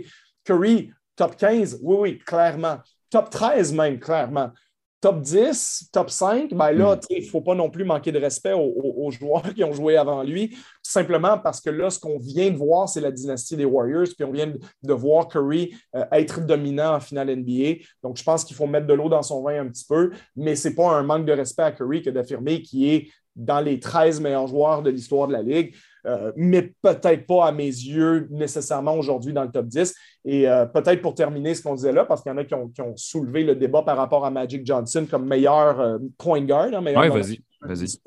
Curry, 0.44 0.90
top 1.16 1.36
15, 1.36 1.80
oui, 1.82 1.96
oui, 1.98 2.18
clairement. 2.18 2.76
Top 3.10 3.30
13 3.30 3.72
même, 3.72 3.98
clairement 3.98 4.50
top 5.00 5.20
10, 5.20 5.90
top 5.92 6.10
5, 6.10 6.52
ben 6.54 6.72
là, 6.72 6.96
hmm. 6.96 7.00
il 7.10 7.24
ne 7.24 7.28
faut 7.28 7.40
pas 7.40 7.54
non 7.54 7.70
plus 7.70 7.84
manquer 7.84 8.10
de 8.10 8.18
respect 8.18 8.52
aux, 8.52 9.10
joueurs 9.10 9.42
qui 9.54 9.62
ont 9.62 9.72
joué 9.72 9.96
avant 9.96 10.22
lui, 10.22 10.56
simplement 10.82 11.38
parce 11.38 11.60
que 11.60 11.70
là, 11.70 11.90
ce 11.90 12.00
qu'on 12.00 12.18
vient 12.18 12.50
de 12.50 12.56
voir, 12.56 12.88
c'est 12.88 13.00
la 13.00 13.12
dynastie 13.12 13.56
des 13.56 13.64
Warriors, 13.64 14.08
puis 14.16 14.24
on 14.24 14.32
vient 14.32 14.52
de, 14.82 14.92
voir 14.92 15.28
Curry 15.28 15.74
euh, 15.94 16.04
être 16.12 16.44
dominant 16.44 16.96
en 16.96 17.00
finale 17.00 17.34
NBA. 17.34 17.84
Donc, 18.02 18.16
je 18.16 18.24
pense 18.24 18.44
qu'il 18.44 18.56
faut 18.56 18.66
mettre 18.66 18.86
de 18.86 18.94
l'eau 18.94 19.08
dans 19.08 19.22
son 19.22 19.42
vin 19.42 19.60
un 19.60 19.68
petit 19.68 19.86
peu, 19.88 20.10
mais 20.34 20.56
ce 20.56 20.68
n'est 20.68 20.74
pas 20.74 20.90
un 20.90 21.02
manque 21.02 21.26
de 21.26 21.32
respect 21.32 21.62
à 21.62 21.72
Curry 21.72 22.02
que 22.02 22.10
d'affirmer 22.10 22.62
qu'il 22.62 22.88
est 22.88 23.08
dans 23.36 23.60
les 23.60 23.78
13 23.78 24.20
meilleurs 24.20 24.48
joueurs 24.48 24.82
de 24.82 24.90
l'histoire 24.90 25.28
de 25.28 25.32
la 25.32 25.42
Ligue. 25.42 25.74
Euh, 26.06 26.32
mais 26.36 26.74
peut-être 26.82 27.26
pas 27.26 27.46
à 27.46 27.52
mes 27.52 27.64
yeux 27.64 28.28
nécessairement 28.30 28.94
aujourd'hui 28.94 29.32
dans 29.32 29.42
le 29.42 29.50
top 29.50 29.66
10. 29.66 29.94
Et 30.24 30.48
euh, 30.48 30.66
peut-être 30.66 31.02
pour 31.02 31.14
terminer 31.14 31.54
ce 31.54 31.62
qu'on 31.62 31.74
disait 31.74 31.92
là, 31.92 32.04
parce 32.04 32.22
qu'il 32.22 32.30
y 32.30 32.34
en 32.34 32.38
a 32.38 32.44
qui 32.44 32.54
ont, 32.54 32.96
soulevé 32.96 33.44
le 33.44 33.54
débat 33.54 33.82
par 33.82 33.96
rapport 33.96 34.24
à 34.24 34.30
Magic 34.30 34.66
Johnson 34.66 35.06
comme 35.10 35.26
meilleur 35.26 35.80
euh, 35.80 35.98
point 36.16 36.40
guard. 36.42 36.68
Hein, 36.72 36.82
oui, 36.84 37.08
vas-y, 37.08 37.40
vas-y. 37.60 37.98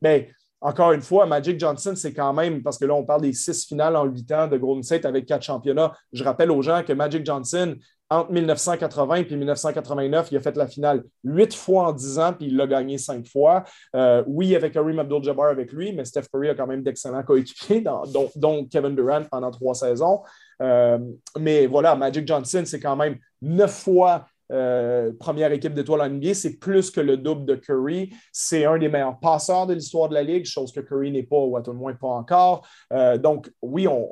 Mais 0.00 0.30
encore 0.60 0.92
une 0.92 1.02
fois, 1.02 1.26
Magic 1.26 1.60
Johnson, 1.60 1.94
c'est 1.94 2.12
quand 2.12 2.32
même, 2.32 2.62
parce 2.62 2.78
que 2.78 2.86
là, 2.86 2.94
on 2.94 3.04
parle 3.04 3.22
des 3.22 3.32
six 3.32 3.66
finales 3.66 3.94
en 3.94 4.04
huit 4.04 4.30
ans 4.32 4.48
de 4.48 4.56
Golden 4.56 4.82
State 4.82 5.04
avec 5.04 5.26
quatre 5.26 5.42
championnats. 5.42 5.92
Je 6.12 6.24
rappelle 6.24 6.50
aux 6.50 6.62
gens 6.62 6.82
que 6.82 6.92
Magic 6.92 7.24
Johnson, 7.24 7.76
entre 8.08 8.30
1980 8.32 9.14
et 9.16 9.36
1989, 9.36 10.28
il 10.30 10.36
a 10.36 10.40
fait 10.40 10.56
la 10.56 10.66
finale 10.66 11.02
huit 11.24 11.54
fois 11.54 11.88
en 11.88 11.92
dix 11.92 12.18
ans, 12.18 12.32
puis 12.32 12.46
il 12.46 12.56
l'a 12.56 12.66
gagné 12.66 12.98
cinq 12.98 13.26
fois. 13.26 13.64
Euh, 13.94 14.22
oui, 14.26 14.54
avec 14.54 14.74
Kareem 14.74 14.98
Abdul-Jabbar 14.98 15.48
avec 15.48 15.72
lui, 15.72 15.92
mais 15.92 16.04
Steph 16.04 16.24
Curry 16.32 16.50
a 16.50 16.54
quand 16.54 16.66
même 16.66 16.82
d'excellents 16.82 17.22
coéquipiers, 17.22 17.82
dont, 17.82 18.66
Kevin 18.70 18.94
Durant 18.94 19.24
pendant 19.24 19.50
trois 19.50 19.74
saisons. 19.74 20.22
Euh, 20.62 20.98
mais 21.38 21.66
voilà, 21.66 21.96
Magic 21.96 22.26
Johnson, 22.26 22.62
c'est 22.64 22.80
quand 22.80 22.96
même 22.96 23.18
neuf 23.42 23.82
fois 23.82 24.26
euh, 24.52 25.12
première 25.18 25.50
équipe 25.52 25.74
d'étoiles 25.74 26.02
en 26.02 26.08
NBA, 26.08 26.34
c'est 26.34 26.58
plus 26.58 26.90
que 26.90 27.00
le 27.00 27.16
double 27.16 27.44
de 27.44 27.54
Curry. 27.56 28.14
C'est 28.32 28.64
un 28.64 28.78
des 28.78 28.88
meilleurs 28.88 29.18
passeurs 29.18 29.66
de 29.66 29.74
l'histoire 29.74 30.08
de 30.08 30.14
la 30.14 30.22
Ligue, 30.22 30.44
chose 30.44 30.72
que 30.72 30.80
Curry 30.80 31.10
n'est 31.10 31.24
pas, 31.24 31.38
ou 31.38 31.56
à 31.56 31.62
tout 31.62 31.72
le 31.72 31.78
moins 31.78 31.94
pas 31.94 32.08
encore. 32.08 32.66
Euh, 32.92 33.18
donc, 33.18 33.50
oui, 33.62 33.88
on, 33.88 34.08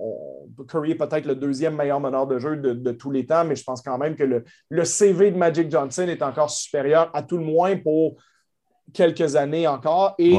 Curry 0.69 0.93
est 0.93 0.97
peut-être 0.97 1.27
le 1.27 1.37
deuxième 1.37 1.77
meilleur 1.77 2.01
meneur 2.01 2.27
de 2.27 2.39
jeu 2.39 2.57
de, 2.57 2.93
tous 2.93 3.11
les 3.11 3.27
temps, 3.27 3.45
mais 3.45 3.57
je 3.57 3.65
pense 3.65 3.83
quand 3.83 3.99
même 3.99 4.17
que 4.17 4.25
le, 4.71 4.85
CV 4.85 5.31
de 5.31 5.37
Magic 5.37 5.71
Johnson 5.71 6.07
est 6.09 6.23
encore 6.23 6.51
supérieur, 6.51 7.11
à 7.15 7.23
tout 7.23 7.39
le 7.39 7.45
moins 7.45 7.77
pour 7.77 8.17
quelques 8.93 9.37
années 9.37 9.67
encore. 9.67 10.15
Et 10.19 10.39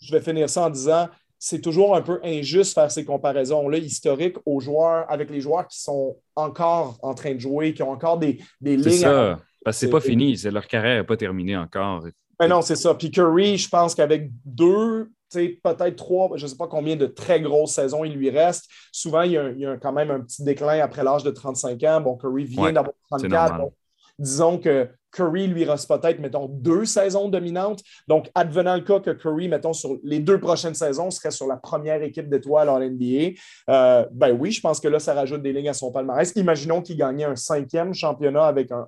je 0.00 0.12
vais 0.12 0.20
finir 0.20 0.48
ça 0.48 0.66
en 0.66 0.70
disant 0.70 1.08
c'est 1.42 1.62
toujours 1.62 1.96
un 1.96 2.02
peu 2.02 2.20
injuste 2.22 2.74
faire 2.74 2.90
ces 2.90 3.04
comparaisons-là 3.04 3.78
historiques 3.78 4.36
aux 4.44 4.60
joueurs, 4.60 5.10
avec 5.10 5.30
les 5.30 5.40
joueurs 5.40 5.66
qui 5.66 5.80
sont 5.80 6.18
encore 6.36 6.98
en 7.02 7.14
train 7.14 7.34
de 7.34 7.40
jouer, 7.40 7.72
qui 7.72 7.82
ont 7.82 7.90
encore 7.90 8.18
des, 8.18 8.38
des 8.60 8.76
lignes. 8.76 8.90
C'est 8.90 8.98
ça, 8.98 9.40
parce 9.64 9.78
que 9.78 9.86
c'est 9.86 9.90
pas 9.90 10.00
fini, 10.00 10.36
leur 10.44 10.66
carrière 10.66 10.98
n'est 10.98 11.06
pas 11.06 11.16
terminée 11.16 11.56
encore. 11.56 12.04
Mais 12.38 12.46
non, 12.46 12.60
c'est 12.60 12.76
ça. 12.76 12.94
Puis 12.94 13.10
Curry, 13.10 13.56
je 13.56 13.68
pense 13.68 13.94
qu'avec 13.94 14.30
deux, 14.44 15.10
peut-être 15.32 15.96
trois, 15.96 16.30
je 16.36 16.44
ne 16.44 16.48
sais 16.50 16.56
pas 16.56 16.68
combien 16.68 16.96
de 16.96 17.06
très 17.06 17.40
grosses 17.40 17.72
saisons 17.72 18.04
il 18.04 18.12
lui 18.12 18.28
reste. 18.28 18.68
Souvent, 18.92 19.22
il 19.22 19.32
y 19.32 19.66
a, 19.66 19.76
quand 19.78 19.92
même 19.92 20.10
un 20.10 20.20
petit 20.20 20.44
déclin 20.44 20.80
après 20.80 21.02
l'âge 21.02 21.22
de 21.22 21.30
35 21.30 21.82
ans. 21.84 22.00
Bon, 22.02 22.16
Curry 22.16 22.44
vient 22.44 22.72
d'avoir 22.72 22.94
34. 23.10 23.64
disons 24.18 24.58
que 24.58 24.88
Curry 25.12 25.46
lui 25.46 25.64
reste 25.64 25.88
peut-être, 25.88 26.20
mettons, 26.20 26.46
deux 26.48 26.84
saisons 26.84 27.28
dominantes. 27.28 27.80
Donc, 28.08 28.30
advenant 28.34 28.74
le 28.74 28.82
cas 28.82 29.00
que 29.00 29.10
Curry, 29.10 29.48
mettons, 29.48 29.72
sur 29.72 29.98
les 30.04 30.20
deux 30.20 30.40
prochaines 30.40 30.74
saisons, 30.74 31.10
serait 31.10 31.30
sur 31.30 31.46
la 31.46 31.56
première 31.56 32.02
équipe 32.02 32.28
d'étoiles 32.28 32.68
en 32.68 32.78
NBA, 32.78 33.34
euh, 33.68 34.06
ben 34.12 34.36
oui, 34.38 34.52
je 34.52 34.60
pense 34.60 34.80
que 34.80 34.88
là, 34.88 34.98
ça 34.98 35.14
rajoute 35.14 35.42
des 35.42 35.52
lignes 35.52 35.68
à 35.68 35.74
son 35.74 35.90
palmarès. 35.90 36.32
Imaginons 36.36 36.82
qu'il 36.82 36.96
gagnait 36.96 37.24
un 37.24 37.36
cinquième 37.36 37.94
championnat 37.94 38.44
avec 38.44 38.70
un, 38.70 38.86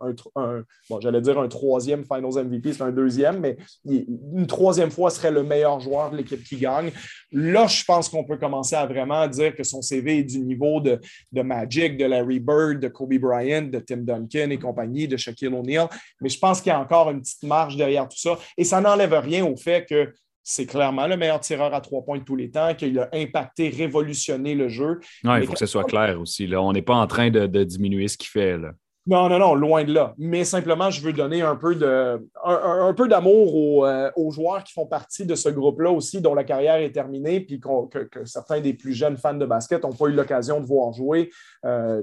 bon, 0.89 1.01
j'allais 1.01 1.21
dire 1.21 1.39
un 1.39 1.49
troisième 1.49 2.05
Finals 2.05 2.45
MVP, 2.45 2.73
c'est 2.73 2.83
un 2.83 2.91
deuxième, 2.91 3.41
mais 3.41 3.57
une 3.85 4.47
troisième 4.47 4.91
fois 4.91 5.11
serait 5.11 5.31
le 5.31 5.43
meilleur 5.43 5.81
joueur 5.81 6.11
de 6.11 6.17
l'équipe 6.17 6.43
qui 6.43 6.57
gagne. 6.57 6.91
Là, 7.33 7.67
je 7.67 7.85
pense 7.85 8.09
qu'on 8.09 8.25
peut 8.25 8.37
commencer 8.37 8.77
à 8.77 8.87
vraiment 8.87 9.27
dire 9.27 9.55
que 9.55 9.65
son 9.65 9.83
CV 9.83 10.19
est 10.19 10.25
du 10.25 10.41
niveau 10.41 10.81
de, 10.81 11.01
de 11.33 11.43
Magic, 11.43 11.97
de 11.97 12.05
Larry 12.05 12.41
Bird, 12.41 12.81
de 12.81 12.89
Kobe 12.89 13.15
Bryant, 13.15 13.63
de 13.63 13.79
Tim 13.79 13.99
Duncan 13.99 14.51
et 14.51 14.59
compagnie, 14.59 15.09
de 15.09 15.17
Shaquille 15.17 15.49
O'Neal. 15.49 15.89
Mais 16.21 16.29
je 16.29 16.39
pense 16.39 16.61
qu'il 16.61 16.71
y 16.71 16.75
a 16.75 16.81
encore 16.81 17.11
une 17.11 17.21
petite 17.21 17.43
marge 17.45 17.77
derrière 17.77 18.09
tout 18.09 18.19
ça. 18.19 18.39
Et 18.57 18.65
ça 18.65 18.81
n'enlève 18.81 19.15
rien 19.15 19.45
au 19.45 19.57
fait 19.57 19.87
que 19.89 20.13
c'est 20.43 20.67
clairement 20.67 21.07
le 21.07 21.17
meilleur 21.17 21.41
tireur 21.41 21.73
à 21.73 21.81
trois 21.81 22.05
points 22.05 22.19
de 22.19 22.25
tous 22.25 22.37
les 22.37 22.51
temps, 22.51 22.75
qu'il 22.75 22.99
a 22.99 23.09
impacté, 23.13 23.69
révolutionné 23.69 24.55
le 24.55 24.69
jeu. 24.69 25.01
Non, 25.23 25.37
il 25.37 25.47
faut 25.47 25.53
que 25.53 25.59
ce 25.59 25.67
soit 25.67 25.85
clair 25.85 26.21
aussi. 26.21 26.47
Là. 26.47 26.61
On 26.61 26.73
n'est 26.73 26.83
pas 26.83 26.97
en 26.97 27.07
train 27.07 27.31
de, 27.31 27.47
de 27.47 27.65
diminuer 27.65 28.09
ce 28.09 28.19
qu'il 28.19 28.29
fait. 28.29 28.59
Là. 28.59 28.73
Non, 29.05 29.29
non, 29.29 29.41
non, 29.41 29.55
loin 29.57 29.83
de 29.83 29.93
là. 29.93 30.15
Mais 30.17 30.45
simplement, 30.45 30.89
je 30.89 31.01
veux 31.01 31.13
donner 31.13 31.43
un 31.43 31.57
peu, 31.57 31.75
de, 31.75 32.25
un, 32.45 32.95
peu 32.95 33.09
d'amour 33.09 33.85
euh, 33.85 34.09
aux, 34.15 34.31
joueurs 34.31 34.63
qui 34.63 34.73
font 34.73 34.87
partie 34.87 35.27
de 35.27 35.35
ce 35.35 35.49
groupe-là 35.49 35.91
aussi, 35.91 36.21
dont 36.21 36.35
la 36.35 36.45
carrière 36.45 36.77
est 36.77 36.93
terminée, 36.93 37.41
puis 37.41 37.59
que, 37.59 38.25
certains 38.25 38.61
des 38.61 38.75
plus 38.75 38.93
jeunes 38.93 39.17
fans 39.17 39.35
de 39.35 39.45
basket 39.45 39.83
n'ont 39.83 39.93
pas 39.93 40.07
eu 40.07 40.13
l'occasion 40.13 40.61
de 40.61 40.67
voir 40.67 40.93
jouer. 40.93 41.31
Euh, 41.65 42.03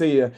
euh, 0.00 0.28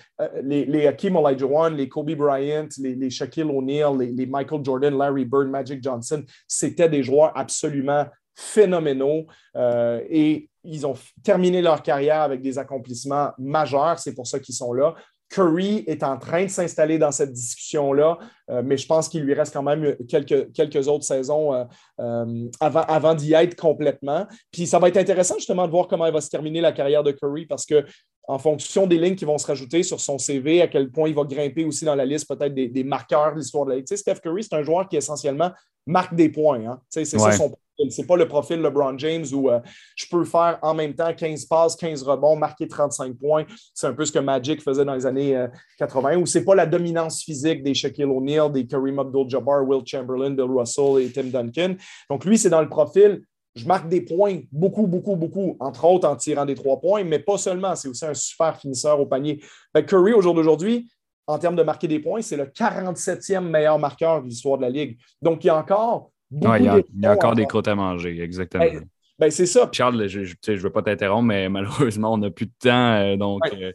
les, 0.42 0.66
les 0.66 0.86
Hakeem 0.86 1.16
Olajuwon, 1.16 1.70
les 1.70 1.88
Kobe 1.88 2.14
Bryant, 2.14 2.68
les, 2.78 3.10
Shaquille 3.10 3.44
O'Neal, 3.44 3.96
les, 3.98 4.12
les, 4.12 4.26
Michael 4.26 4.62
Jordan, 4.62 4.98
Larry 4.98 5.24
Bird, 5.24 5.48
Magic 5.48 5.82
Johnson, 5.82 6.22
c'était 6.46 6.90
des 6.90 7.02
joueurs 7.02 7.32
absolument 7.34 8.04
phénoménaux 8.34 9.26
et 9.54 10.48
ils 10.64 10.86
ont 10.86 10.94
terminé 11.22 11.60
leur 11.60 11.82
carrière 11.82 12.22
avec 12.22 12.40
des 12.40 12.58
accomplissements 12.58 13.30
majeurs. 13.38 13.98
C'est 13.98 14.14
pour 14.14 14.26
ça 14.26 14.38
qu'ils 14.38 14.54
sont 14.54 14.72
là. 14.72 14.94
Curry 15.32 15.82
est 15.86 16.02
en 16.02 16.18
train 16.18 16.44
de 16.44 16.50
s'installer 16.50 16.98
dans 16.98 17.10
cette 17.10 17.32
discussion-là, 17.32 18.18
euh, 18.50 18.62
mais 18.62 18.76
je 18.76 18.86
pense 18.86 19.08
qu'il 19.08 19.22
lui 19.22 19.32
reste 19.32 19.54
quand 19.54 19.62
même 19.62 19.96
quelques, 20.06 20.52
quelques 20.52 20.88
autres 20.88 21.04
saisons 21.04 21.54
euh, 21.54 21.64
euh, 22.00 22.48
avant, 22.60 22.82
avant 22.82 23.14
d'y 23.14 23.32
être 23.32 23.56
complètement. 23.56 24.26
Puis 24.52 24.66
ça 24.66 24.78
va 24.78 24.88
être 24.88 24.98
intéressant 24.98 25.36
justement 25.36 25.66
de 25.66 25.70
voir 25.70 25.88
comment 25.88 26.04
il 26.04 26.12
va 26.12 26.20
se 26.20 26.28
terminer 26.28 26.60
la 26.60 26.72
carrière 26.72 27.02
de 27.02 27.12
Curry 27.12 27.46
parce 27.46 27.64
que 27.64 27.82
en 28.28 28.38
fonction 28.38 28.86
des 28.86 28.98
lignes 28.98 29.16
qui 29.16 29.24
vont 29.24 29.38
se 29.38 29.46
rajouter 29.46 29.82
sur 29.82 30.00
son 30.00 30.18
CV, 30.18 30.60
à 30.60 30.68
quel 30.68 30.90
point 30.90 31.08
il 31.08 31.14
va 31.14 31.24
grimper 31.24 31.64
aussi 31.64 31.86
dans 31.86 31.94
la 31.94 32.04
liste 32.04 32.28
peut-être 32.28 32.54
des, 32.54 32.84
marqueurs 32.84 33.32
de 33.32 33.38
l'histoire 33.38 33.64
de 33.64 33.70
la 33.70 33.76
Ligue. 33.76 33.92
Steph 33.92 34.20
Curry, 34.22 34.44
c'est 34.44 34.54
un 34.54 34.62
joueur 34.62 34.88
qui 34.88 34.96
essentiellement 34.96 35.50
marque 35.86 36.14
des 36.14 36.28
points. 36.28 36.64
Hein. 36.64 36.80
C'est 36.88 37.04
ça 37.04 37.32
son 37.32 37.52
c'est 37.90 38.06
pas 38.06 38.16
le 38.16 38.26
profil 38.28 38.60
LeBron 38.60 38.96
James 38.98 39.24
où 39.32 39.50
euh, 39.50 39.60
je 39.96 40.06
peux 40.10 40.24
faire 40.24 40.58
en 40.62 40.74
même 40.74 40.94
temps 40.94 41.12
15 41.12 41.44
passes, 41.46 41.76
15 41.76 42.02
rebonds, 42.02 42.36
marquer 42.36 42.68
35 42.68 43.16
points. 43.18 43.44
C'est 43.74 43.86
un 43.86 43.92
peu 43.92 44.04
ce 44.04 44.12
que 44.12 44.18
Magic 44.18 44.62
faisait 44.62 44.84
dans 44.84 44.94
les 44.94 45.06
années 45.06 45.46
80, 45.78 46.10
euh, 46.10 46.16
où 46.18 46.26
c'est 46.26 46.44
pas 46.44 46.54
la 46.54 46.66
dominance 46.66 47.22
physique 47.22 47.62
des 47.62 47.74
Shaquille 47.74 48.04
O'Neal, 48.04 48.52
des 48.52 48.66
Kareem 48.66 48.98
Abdul-Jabbar, 48.98 49.66
Will 49.66 49.82
Chamberlain, 49.86 50.30
Bill 50.30 50.50
Russell 50.50 51.02
et 51.02 51.10
Tim 51.10 51.24
Duncan. 51.24 51.76
Donc 52.10 52.24
lui, 52.24 52.38
c'est 52.38 52.50
dans 52.50 52.62
le 52.62 52.68
profil 52.68 53.22
je 53.54 53.66
marque 53.66 53.88
des 53.88 54.00
points, 54.00 54.40
beaucoup, 54.50 54.86
beaucoup, 54.86 55.16
beaucoup, 55.16 55.56
entre 55.60 55.84
autres 55.84 56.08
en 56.08 56.16
tirant 56.16 56.44
des 56.44 56.54
trois 56.54 56.80
points, 56.80 57.04
mais 57.04 57.18
pas 57.18 57.36
seulement, 57.36 57.76
c'est 57.76 57.88
aussi 57.88 58.04
un 58.06 58.14
super 58.14 58.58
finisseur 58.58 58.98
au 58.98 59.06
panier. 59.06 59.42
Ben, 59.74 59.84
Curry, 59.84 60.12
au 60.14 60.22
jour 60.22 60.34
d'aujourd'hui, 60.34 60.90
en 61.26 61.38
termes 61.38 61.56
de 61.56 61.62
marquer 61.62 61.88
des 61.88 61.98
points, 61.98 62.22
c'est 62.22 62.36
le 62.36 62.46
47e 62.46 63.40
meilleur 63.40 63.78
marqueur 63.78 64.22
de 64.22 64.28
l'histoire 64.28 64.56
de 64.56 64.62
la 64.62 64.70
Ligue. 64.70 64.98
Donc, 65.20 65.44
il 65.44 65.48
y 65.48 65.50
a 65.50 65.56
encore 65.56 66.11
il 66.32 66.82
y 67.00 67.06
a, 67.06 67.12
encore 67.12 67.34
des 67.34 67.46
croûtes 67.46 67.68
à 67.68 67.74
manger, 67.74 68.20
exactement. 68.20 68.64
Ben, 68.64 68.84
ben, 69.22 69.30
c'est 69.30 69.46
ça. 69.46 69.68
Charles, 69.70 70.08
je 70.08 70.20
ne 70.20 70.56
veux 70.56 70.70
pas 70.70 70.82
t'interrompre, 70.82 71.28
mais 71.28 71.48
malheureusement, 71.48 72.12
on 72.12 72.18
n'a 72.18 72.30
plus 72.30 72.46
de 72.46 72.52
temps. 72.58 72.94
Euh, 72.94 73.16
donc, 73.16 73.40
euh, 73.52 73.72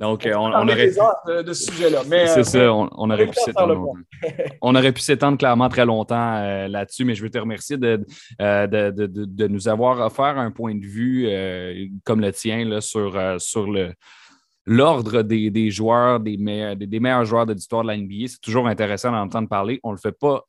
donc 0.00 0.28
on, 0.32 0.38
on, 0.38 0.68
aurait. 0.68 0.88
De, 0.88 1.42
de 1.42 1.52
ce 1.52 1.70
sujet-là. 1.70 2.02
C'est 2.04 2.38
euh, 2.40 2.42
ça, 2.42 2.72
on, 2.72 3.10
aurait 3.10 3.26
pu 3.26 3.34
s'étendre. 3.34 3.92
on 4.62 4.74
aurait 4.74 4.92
pu 4.92 5.00
s'étendre 5.00 5.38
clairement 5.38 5.68
très 5.68 5.86
longtemps 5.86 6.66
là-dessus, 6.68 7.04
mais 7.04 7.14
je 7.14 7.22
veux 7.22 7.30
te 7.30 7.38
remercier 7.38 7.76
de, 7.76 8.04
de, 8.40 8.90
de, 8.90 9.46
nous 9.46 9.68
avoir 9.68 10.04
offert 10.04 10.38
un 10.38 10.50
point 10.50 10.74
de 10.74 10.86
vue 10.86 11.28
comme 12.04 12.20
le 12.20 12.32
tien 12.32 12.64
là, 12.64 12.80
sur, 12.80 13.20
sur 13.40 13.70
le 13.70 13.92
l'ordre 14.66 15.22
des, 15.22 15.70
joueurs, 15.70 16.20
des, 16.20 16.36
meilleurs, 16.36 16.76
des, 16.76 17.00
meilleurs 17.00 17.24
joueurs 17.24 17.46
de 17.46 17.54
l'histoire 17.54 17.82
de 17.82 17.88
la 17.88 17.96
NBA. 17.96 18.26
C'est 18.28 18.40
toujours 18.40 18.68
intéressant 18.68 19.12
d'en 19.12 19.22
entendre 19.22 19.48
parler. 19.48 19.80
On 19.82 19.90
ne 19.90 19.96
le 19.96 20.00
fait 20.00 20.16
pas 20.16 20.44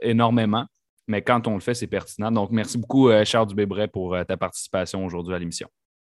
énormément 0.00 0.66
mais 1.06 1.22
quand 1.22 1.46
on 1.46 1.54
le 1.54 1.60
fait, 1.60 1.74
c'est 1.74 1.86
pertinent. 1.86 2.32
Donc, 2.32 2.50
merci 2.50 2.78
beaucoup, 2.78 3.08
euh, 3.08 3.24
Charles 3.24 3.48
Dubébret, 3.48 3.88
pour 3.88 4.14
euh, 4.14 4.24
ta 4.24 4.36
participation 4.36 5.04
aujourd'hui 5.04 5.34
à 5.34 5.38
l'émission. 5.38 5.68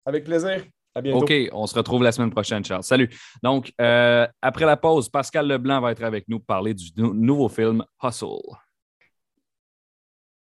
Avec 0.05 0.23
plaisir. 0.23 0.63
À 0.95 1.01
bientôt. 1.01 1.23
OK, 1.23 1.33
on 1.51 1.67
se 1.67 1.75
retrouve 1.75 2.03
la 2.03 2.11
semaine 2.11 2.31
prochaine, 2.31 2.65
Charles. 2.65 2.83
Salut. 2.83 3.09
Donc, 3.43 3.71
euh, 3.79 4.27
après 4.41 4.65
la 4.65 4.75
pause, 4.75 5.07
Pascal 5.09 5.47
Leblanc 5.47 5.81
va 5.81 5.91
être 5.91 6.03
avec 6.03 6.27
nous 6.27 6.39
pour 6.39 6.47
parler 6.47 6.73
du 6.73 6.89
nouveau 6.97 7.47
film 7.47 7.83
Hustle. 8.01 8.55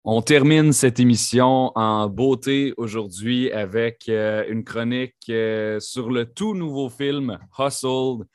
On 0.03 0.21
termine 0.21 0.71
cette 0.71 0.99
émission 0.99 1.71
en 1.73 2.07
beauté 2.09 2.73
aujourd'hui 2.77 3.51
avec 3.51 4.07
euh, 4.07 4.43
une 4.49 4.63
chronique 4.63 5.15
euh, 5.29 5.79
sur 5.79 6.11
le 6.11 6.31
tout 6.31 6.53
nouveau 6.53 6.89
film 6.89 7.39
Hustle 7.57 8.25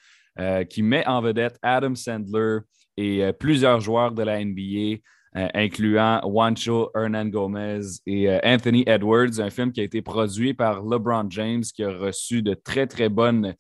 qui 0.71 0.83
met 0.83 1.07
en 1.07 1.21
vedette 1.21 1.59
Adam 1.61 1.95
Sandler 1.95 2.61
et 2.97 3.31
plusieurs 3.39 3.79
joueurs 3.81 4.13
de 4.13 4.23
la 4.23 4.43
NBA, 4.43 5.03
incluant 5.35 6.21
Juancho 6.25 6.91
Hernan 6.95 7.27
Gomez 7.27 7.81
et 8.07 8.29
Anthony 8.43 8.83
Edwards, 8.87 9.39
un 9.39 9.51
film 9.51 9.73
qui 9.73 9.81
a 9.81 9.85
été 9.85 10.03
produit 10.03 10.55
par 10.55 10.83
LeBron 10.83 11.27
James 11.31 11.63
qui 11.63 11.85
a 11.85 11.91
reçu 11.91 12.43
de 12.43 12.55
très 12.55 12.87
très 12.89 13.09
bonnes 13.09 13.55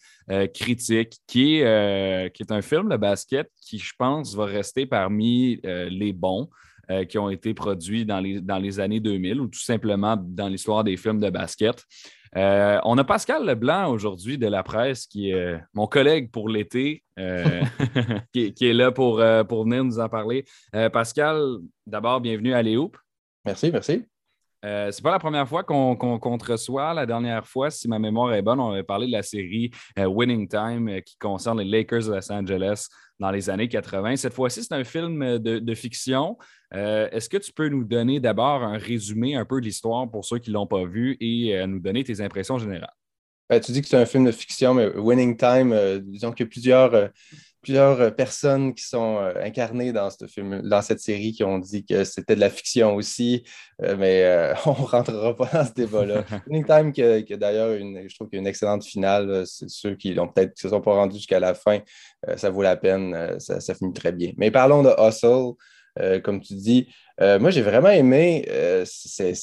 critiques, 0.52 1.18
qui 1.28 1.60
est, 1.60 2.50
un 2.50 2.62
film 2.62 2.88
de 2.88 2.96
basket 2.96 3.48
qui, 3.60 3.78
je 3.78 3.92
pense, 3.96 4.34
va 4.34 4.46
rester 4.46 4.86
parmi 4.86 5.60
les 5.62 6.12
bons. 6.12 6.48
Euh, 6.90 7.04
qui 7.04 7.18
ont 7.18 7.30
été 7.30 7.54
produits 7.54 8.04
dans 8.04 8.18
les, 8.18 8.40
dans 8.40 8.58
les 8.58 8.80
années 8.80 8.98
2000 8.98 9.40
ou 9.40 9.46
tout 9.46 9.60
simplement 9.60 10.16
dans 10.20 10.48
l'histoire 10.48 10.82
des 10.82 10.96
films 10.96 11.20
de 11.20 11.30
basket. 11.30 11.84
Euh, 12.36 12.78
on 12.84 12.96
a 12.98 13.04
Pascal 13.04 13.44
Leblanc 13.44 13.90
aujourd'hui 13.90 14.38
de 14.38 14.46
la 14.46 14.62
presse, 14.62 15.06
qui 15.06 15.30
est 15.30 15.34
euh, 15.34 15.58
mon 15.74 15.86
collègue 15.86 16.30
pour 16.30 16.48
l'été, 16.48 17.02
qui, 18.32 18.54
est 18.60 18.72
là 18.72 18.92
pour, 18.92 19.22
pour 19.48 19.64
venir 19.64 19.84
nous 19.84 19.98
en 19.98 20.08
parler. 20.08 20.44
Pascal, 20.92 21.58
d'abord, 21.86 22.20
bienvenue 22.20 22.54
à 22.54 22.62
Léoup. 22.62 22.92
Merci, 23.44 23.70
merci. 23.70 24.09
Euh, 24.64 24.90
c'est 24.90 25.02
pas 25.02 25.10
la 25.10 25.18
première 25.18 25.48
fois 25.48 25.64
qu'on 25.64 26.38
te 26.38 26.52
reçoit. 26.52 26.92
La 26.94 27.06
dernière 27.06 27.46
fois, 27.46 27.70
si 27.70 27.88
ma 27.88 27.98
mémoire 27.98 28.34
est 28.34 28.42
bonne, 28.42 28.60
on 28.60 28.72
avait 28.72 28.82
parlé 28.82 29.06
de 29.06 29.12
la 29.12 29.22
série 29.22 29.70
Winning 29.96 30.48
Time 30.48 31.00
qui 31.02 31.16
concerne 31.16 31.60
les 31.60 31.64
Lakers 31.64 32.04
de 32.04 32.14
Los 32.14 32.30
Angeles 32.30 32.88
dans 33.18 33.30
les 33.30 33.48
années 33.48 33.68
80. 33.68 34.16
Cette 34.16 34.34
fois-ci, 34.34 34.62
c'est 34.62 34.74
un 34.74 34.84
film 34.84 35.38
de 35.38 35.74
fiction. 35.74 36.36
Euh, 36.74 37.08
est-ce 37.10 37.28
que 37.28 37.36
tu 37.36 37.52
peux 37.52 37.68
nous 37.68 37.84
donner 37.84 38.20
d'abord 38.20 38.62
un 38.62 38.78
résumé 38.78 39.34
un 39.34 39.44
peu 39.44 39.60
de 39.60 39.66
l'histoire 39.66 40.08
pour 40.08 40.24
ceux 40.24 40.38
qui 40.38 40.50
ne 40.50 40.54
l'ont 40.54 40.66
pas 40.66 40.84
vu 40.84 41.16
et 41.20 41.56
euh, 41.56 41.66
nous 41.66 41.80
donner 41.80 42.04
tes 42.04 42.20
impressions 42.20 42.58
générales? 42.58 42.94
Ben, 43.48 43.60
tu 43.60 43.72
dis 43.72 43.82
que 43.82 43.88
c'est 43.88 43.96
un 43.96 44.06
film 44.06 44.24
de 44.24 44.30
fiction, 44.30 44.74
mais 44.74 44.86
Winning 44.96 45.36
Time, 45.36 45.72
euh, 45.72 45.98
disons 46.00 46.30
qu'il 46.30 46.46
y 46.46 46.48
a 46.48 46.50
plusieurs, 46.50 47.10
plusieurs 47.62 48.14
personnes 48.14 48.74
qui 48.74 48.84
sont 48.84 49.18
incarnées 49.42 49.92
dans, 49.92 50.10
ce 50.10 50.26
film, 50.26 50.62
dans 50.62 50.82
cette 50.82 51.00
série 51.00 51.32
qui 51.32 51.44
ont 51.44 51.58
dit 51.58 51.84
que 51.84 52.04
c'était 52.04 52.34
de 52.34 52.40
la 52.40 52.50
fiction 52.50 52.94
aussi, 52.94 53.44
mais 53.80 54.52
on 54.66 54.70
ne 54.70 54.86
rentrera 54.86 55.36
pas 55.36 55.48
dans 55.52 55.64
ce 55.64 55.72
débat-là. 55.72 56.24
Winning 56.46 56.64
Time, 56.64 56.92
qui 56.92 57.02
a, 57.02 57.36
d'ailleurs, 57.36 57.76
je 57.78 58.14
trouve 58.14 58.28
qu'il 58.28 58.36
y 58.36 58.40
a 58.40 58.42
une 58.42 58.46
excellente 58.46 58.84
finale. 58.84 59.44
ceux 59.46 59.94
qui 59.94 60.14
l'ont 60.14 60.28
peut-être 60.28 60.58
se 60.58 60.68
sont 60.68 60.80
pas 60.80 60.94
rendus 60.94 61.16
jusqu'à 61.16 61.40
la 61.40 61.54
fin, 61.54 61.80
ça 62.36 62.50
vaut 62.50 62.62
la 62.62 62.76
peine, 62.76 63.38
ça, 63.38 63.60
ça, 63.60 63.74
finit 63.74 63.92
très 63.92 64.12
bien. 64.12 64.32
Mais 64.36 64.50
parlons 64.50 64.82
de 64.82 64.90
Hustle. 64.98 65.54
Euh, 65.98 66.20
comme 66.20 66.40
tu 66.40 66.54
dis. 66.54 66.88
Euh, 67.20 67.38
moi, 67.38 67.50
j'ai 67.50 67.62
vraiment 67.62 67.90
aimé. 67.90 68.46
Euh, 68.48 68.84
c'est 68.86 69.34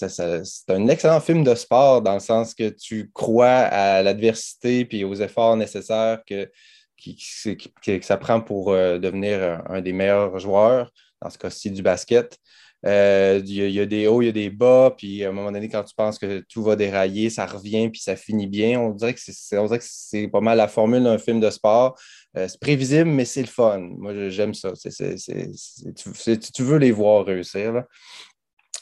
un 0.70 0.88
excellent 0.88 1.20
film 1.20 1.44
de 1.44 1.54
sport 1.56 2.02
dans 2.02 2.14
le 2.14 2.20
sens 2.20 2.54
que 2.54 2.70
tu 2.70 3.12
crois 3.14 3.48
à 3.48 4.02
l'adversité 4.02 4.86
puis 4.86 5.04
aux 5.04 5.16
efforts 5.16 5.58
nécessaires 5.58 6.22
que, 6.26 6.50
ça 8.02 8.18
prend 8.18 8.42
pour 8.42 8.72
devenir 8.72 9.62
un, 9.70 9.82
des 9.82 9.94
meilleurs 9.94 10.40
joueurs, 10.40 10.92
dans 11.22 11.30
ce 11.30 11.38
cas-ci 11.38 11.72
du 11.72 11.82
basket. 11.82 12.38
Il 12.84 13.50
y, 13.50 13.80
a 13.80 13.86
des 13.86 14.08
hauts, 14.08 14.22
il 14.22 14.26
y 14.26 14.30
a 14.30 14.34
des 14.34 14.50
bas, 14.50 14.94
puis 14.96 15.24
à 15.24 15.30
un 15.30 15.32
moment 15.32 15.52
donné, 15.52 15.68
quand 15.70 15.84
tu 15.84 15.96
penses 15.96 16.20
que 16.20 16.44
tout 16.50 16.64
va 16.64 16.76
dérailler, 16.76 17.30
ça 17.30 17.46
revient, 17.46 17.90
puis 17.90 18.02
ça 18.02 18.16
finit 18.16 18.48
bien. 18.48 18.80
On 18.80 18.92
dirait 18.92 19.14
que 19.14 19.20
c'est 19.20 20.28
pas 20.28 20.42
mal 20.42 20.58
la 20.58 20.68
formule 20.68 21.04
d'un 21.04 21.18
film 21.18 21.40
de 21.40 21.50
sport. 21.50 21.98
Euh, 22.38 22.48
c'est 22.48 22.60
prévisible, 22.60 23.10
mais 23.10 23.26
c'est 23.26 23.42
le 23.42 23.48
fun. 23.48 23.80
Moi, 23.98 24.30
j'aime 24.30 24.54
ça. 24.54 24.74
tu, 24.74 26.64
veux 26.64 26.78
les 26.78 26.92
voir 26.92 27.26
réussir. 27.26 27.84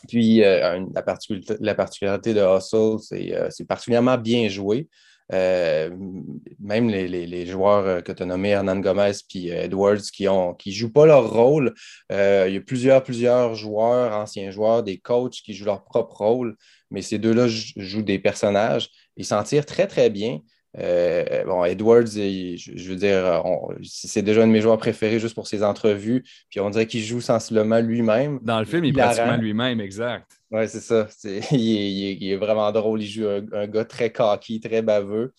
Puis, 0.08 0.44
euh, 0.44 0.86
la, 0.94 1.74
particularité 1.74 2.34
de 2.34 2.42
Hustle, 2.42 3.00
c'est 3.02 3.34
euh, 3.34 3.50
particulièrement 3.68 4.18
bien 4.18 4.50
joué. 4.50 4.88
Même 5.32 6.90
les, 6.90 7.46
joueurs 7.46 8.04
que 8.04 8.12
tu 8.12 8.24
as 8.24 8.26
nommés, 8.26 8.50
Hernan 8.50 8.80
Gomez 8.80 9.12
et 9.34 9.50
Edwards, 9.50 10.02
qui 10.14 10.26
ne 10.26 10.54
qui 10.56 10.72
jouent 10.72 10.94
pas 10.94 11.06
leur 11.06 11.32
rôle. 11.32 11.74
il 12.10 12.54
y 12.54 12.58
a 12.58 12.62
plusieurs, 12.66 13.04
plusieurs 13.04 13.56
joueurs, 13.56 14.14
anciens 14.14 14.52
joueurs, 14.52 14.84
des 14.84 14.98
coachs 14.98 15.34
qui 15.34 15.54
jouent 15.54 15.66
leur 15.66 15.84
propre 15.84 16.18
rôle, 16.18 16.56
mais 16.92 17.02
ces 17.02 17.18
deux-là 17.18 17.48
jouent 17.48 18.04
des 18.04 18.20
personnages. 18.20 18.90
Ils 19.18 19.26
s'en 19.26 19.44
tirent 19.44 19.66
très, 19.66 19.88
très 19.88 20.10
bien. 20.10 20.40
Euh, 20.78 21.44
bon, 21.46 21.64
Edwards, 21.64 22.08
je, 22.08 22.90
veux 22.90 22.96
dire, 22.96 23.44
c'est 23.84 24.22
déjà 24.22 24.44
un 24.44 24.48
de 24.48 24.52
mes 24.52 24.62
joueurs 24.62 24.78
préférés 24.78 25.20
juste 25.20 25.36
pour 25.36 25.48
ses 25.48 25.64
entrevues. 25.64 26.24
Puis 26.50 26.60
on 26.60 26.70
dirait 26.70 26.88
qu'il 26.88 27.04
joue 27.04 27.22
sensiblement 27.22 27.80
lui-même. 27.80 28.40
Dans 28.42 28.60
le 28.60 28.66
film, 28.66 28.84
il 28.86 28.90
est 28.90 29.02
pratiquement 29.02 29.38
lui-même, 29.38 29.80
exact. 29.80 30.32
Oui, 30.56 30.70
c'est 30.70 30.80
ça. 30.80 31.08
il, 31.52 32.24
est, 32.24 32.38
vraiment 32.38 32.72
drôle. 32.72 33.02
Il 33.02 33.08
joue 33.08 33.28
un, 33.28 33.68
gars 33.68 33.86
très 33.86 34.12
cocky, 34.12 34.62
très 34.62 34.82
baveux. 34.82 35.34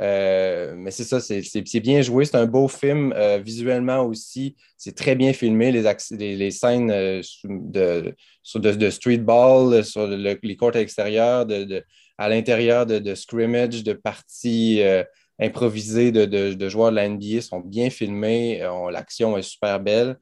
Euh, 0.00 0.74
mais 0.76 0.90
c'est 0.90 1.04
ça, 1.04 1.20
c'est 1.20 1.80
bien 1.80 2.00
joué. 2.00 2.24
C'est 2.24 2.36
un 2.36 2.46
beau 2.46 2.66
film. 2.68 3.12
Euh, 3.14 3.38
visuellement 3.38 4.00
aussi, 4.06 4.56
c'est 4.78 4.96
très 4.96 5.16
bien 5.16 5.34
filmé. 5.34 5.70
Les, 5.70 5.82
les, 6.36 6.50
scènes 6.50 6.88
de, 6.88 8.14
de, 8.54 8.90
street 8.90 9.18
ball, 9.18 9.84
sur 9.84 10.06
les 10.06 10.56
courts 10.56 10.76
extérieurs, 10.76 11.44
de 11.44 11.84
à 12.18 12.28
l'intérieur 12.28 12.86
de, 12.86 13.14
scrimmage, 13.14 13.82
de 13.82 13.92
parties 13.92 14.82
euh, 14.82 15.02
improvisées 15.40 16.12
de, 16.12 16.68
joueurs 16.68 16.90
de 16.90 16.96
la 16.96 17.08
NBA 17.08 17.40
sont 17.40 17.60
bien 17.60 17.90
filmées. 17.90 18.62
Euh, 18.62 18.90
l'action 18.90 19.36
est 19.36 19.42
super 19.42 19.80
belle. 19.80 20.16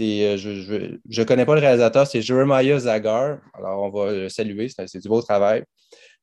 Euh, 0.00 0.36
je 0.36 1.20
ne 1.20 1.24
connais 1.24 1.46
pas 1.46 1.54
le 1.54 1.60
réalisateur, 1.60 2.06
c'est 2.06 2.22
Jeremiah 2.22 2.78
Zagar. 2.78 3.38
Alors, 3.54 3.82
on 3.82 3.90
va 3.90 4.12
le 4.12 4.28
saluer, 4.28 4.68
c'est 4.68 5.00
du 5.00 5.08
beau 5.08 5.22
travail. 5.22 5.64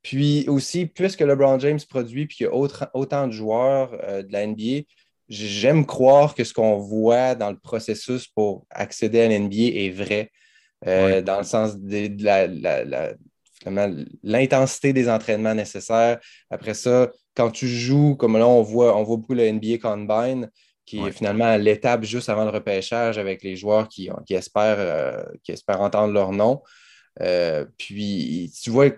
Puis 0.01 0.45
aussi, 0.49 0.85
puisque 0.85 1.21
LeBron 1.21 1.59
James 1.59 1.79
produit 1.87 2.23
et 2.23 2.27
qu'il 2.27 2.45
y 2.45 2.49
a 2.49 2.53
autant 2.93 3.27
de 3.27 3.31
joueurs 3.31 3.91
de 3.91 4.31
la 4.33 4.45
NBA, 4.45 4.85
j'aime 5.29 5.85
croire 5.85 6.35
que 6.35 6.43
ce 6.43 6.53
qu'on 6.53 6.77
voit 6.77 7.35
dans 7.35 7.51
le 7.51 7.57
processus 7.57 8.27
pour 8.27 8.65
accéder 8.69 9.21
à 9.21 9.29
la 9.29 9.39
NBA 9.39 9.55
est 9.55 9.91
vrai. 9.91 10.29
Dans 10.85 11.37
le 11.37 11.45
sens 11.45 11.77
de, 11.77 12.21
la, 12.21 13.13
l'intensité 14.23 14.93
des 14.93 15.09
entraînements 15.09 15.55
nécessaires. 15.55 16.19
Après 16.49 16.73
ça, 16.73 17.11
quand 17.35 17.51
tu 17.51 17.67
joues, 17.67 18.15
comme 18.15 18.37
là, 18.37 18.47
on 18.47 18.61
voit, 18.61 18.97
on 18.97 19.03
voit 19.03 19.17
beaucoup 19.17 19.33
le 19.33 19.49
NBA 19.51 19.77
Combine, 19.81 20.49
qui 20.85 20.99
est 20.99 21.11
finalement 21.11 21.55
l'étape 21.55 22.03
juste 22.03 22.29
avant 22.29 22.43
le 22.43 22.51
repêchage 22.51 23.17
avec 23.17 23.43
les 23.43 23.55
joueurs 23.55 23.87
qui, 23.87 24.09
qui 24.25 24.33
espèrent, 24.33 24.79
euh, 24.79 25.23
qui 25.43 25.51
espèrent 25.51 25.81
entendre 25.81 26.13
leur 26.13 26.31
nom. 26.31 26.61
Euh, 27.21 27.65
puis, 27.77 28.51
tu 28.61 28.69
vois, 28.69 28.89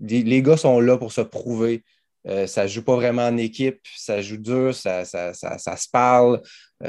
les 0.00 0.42
gars 0.42 0.56
sont 0.56 0.80
là 0.80 0.96
pour 0.98 1.12
se 1.12 1.20
prouver. 1.20 1.84
Euh, 2.26 2.48
ça 2.48 2.64
ne 2.64 2.68
joue 2.68 2.82
pas 2.82 2.96
vraiment 2.96 3.26
en 3.26 3.36
équipe, 3.36 3.78
ça 3.96 4.20
joue 4.20 4.36
dur, 4.38 4.74
ça, 4.74 5.04
ça, 5.04 5.32
se 5.32 5.88
parle, 5.88 6.42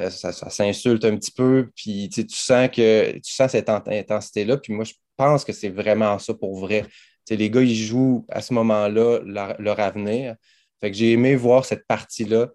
ça, 0.10 0.32
s'insulte 0.32 1.06
un 1.06 1.16
petit 1.16 1.32
peu, 1.32 1.70
puis 1.76 2.10
tu 2.10 2.26
sens 2.30 2.70
que 2.70 3.12
tu 3.12 3.32
sens 3.32 3.52
cette 3.52 3.70
intensité-là. 3.70 4.58
Puis 4.58 4.74
moi, 4.74 4.84
je 4.84 4.94
pense 5.16 5.46
que 5.46 5.54
c'est 5.54 5.70
vraiment 5.70 6.18
ça 6.18 6.34
pour 6.34 6.58
vrai. 6.60 6.86
les 7.30 7.50
gars, 7.52 7.62
ils 7.62 7.76
jouent 7.76 8.26
à 8.30 8.42
ce 8.42 8.54
moment-là 8.56 9.20
leur, 9.60 9.80
avenir. 9.80 10.36
Fait 10.82 10.90
que 10.90 10.98
j'ai 10.98 11.12
aimé 11.12 11.36
voir 11.36 11.66
cette 11.66 11.86
partie-là 11.86 12.48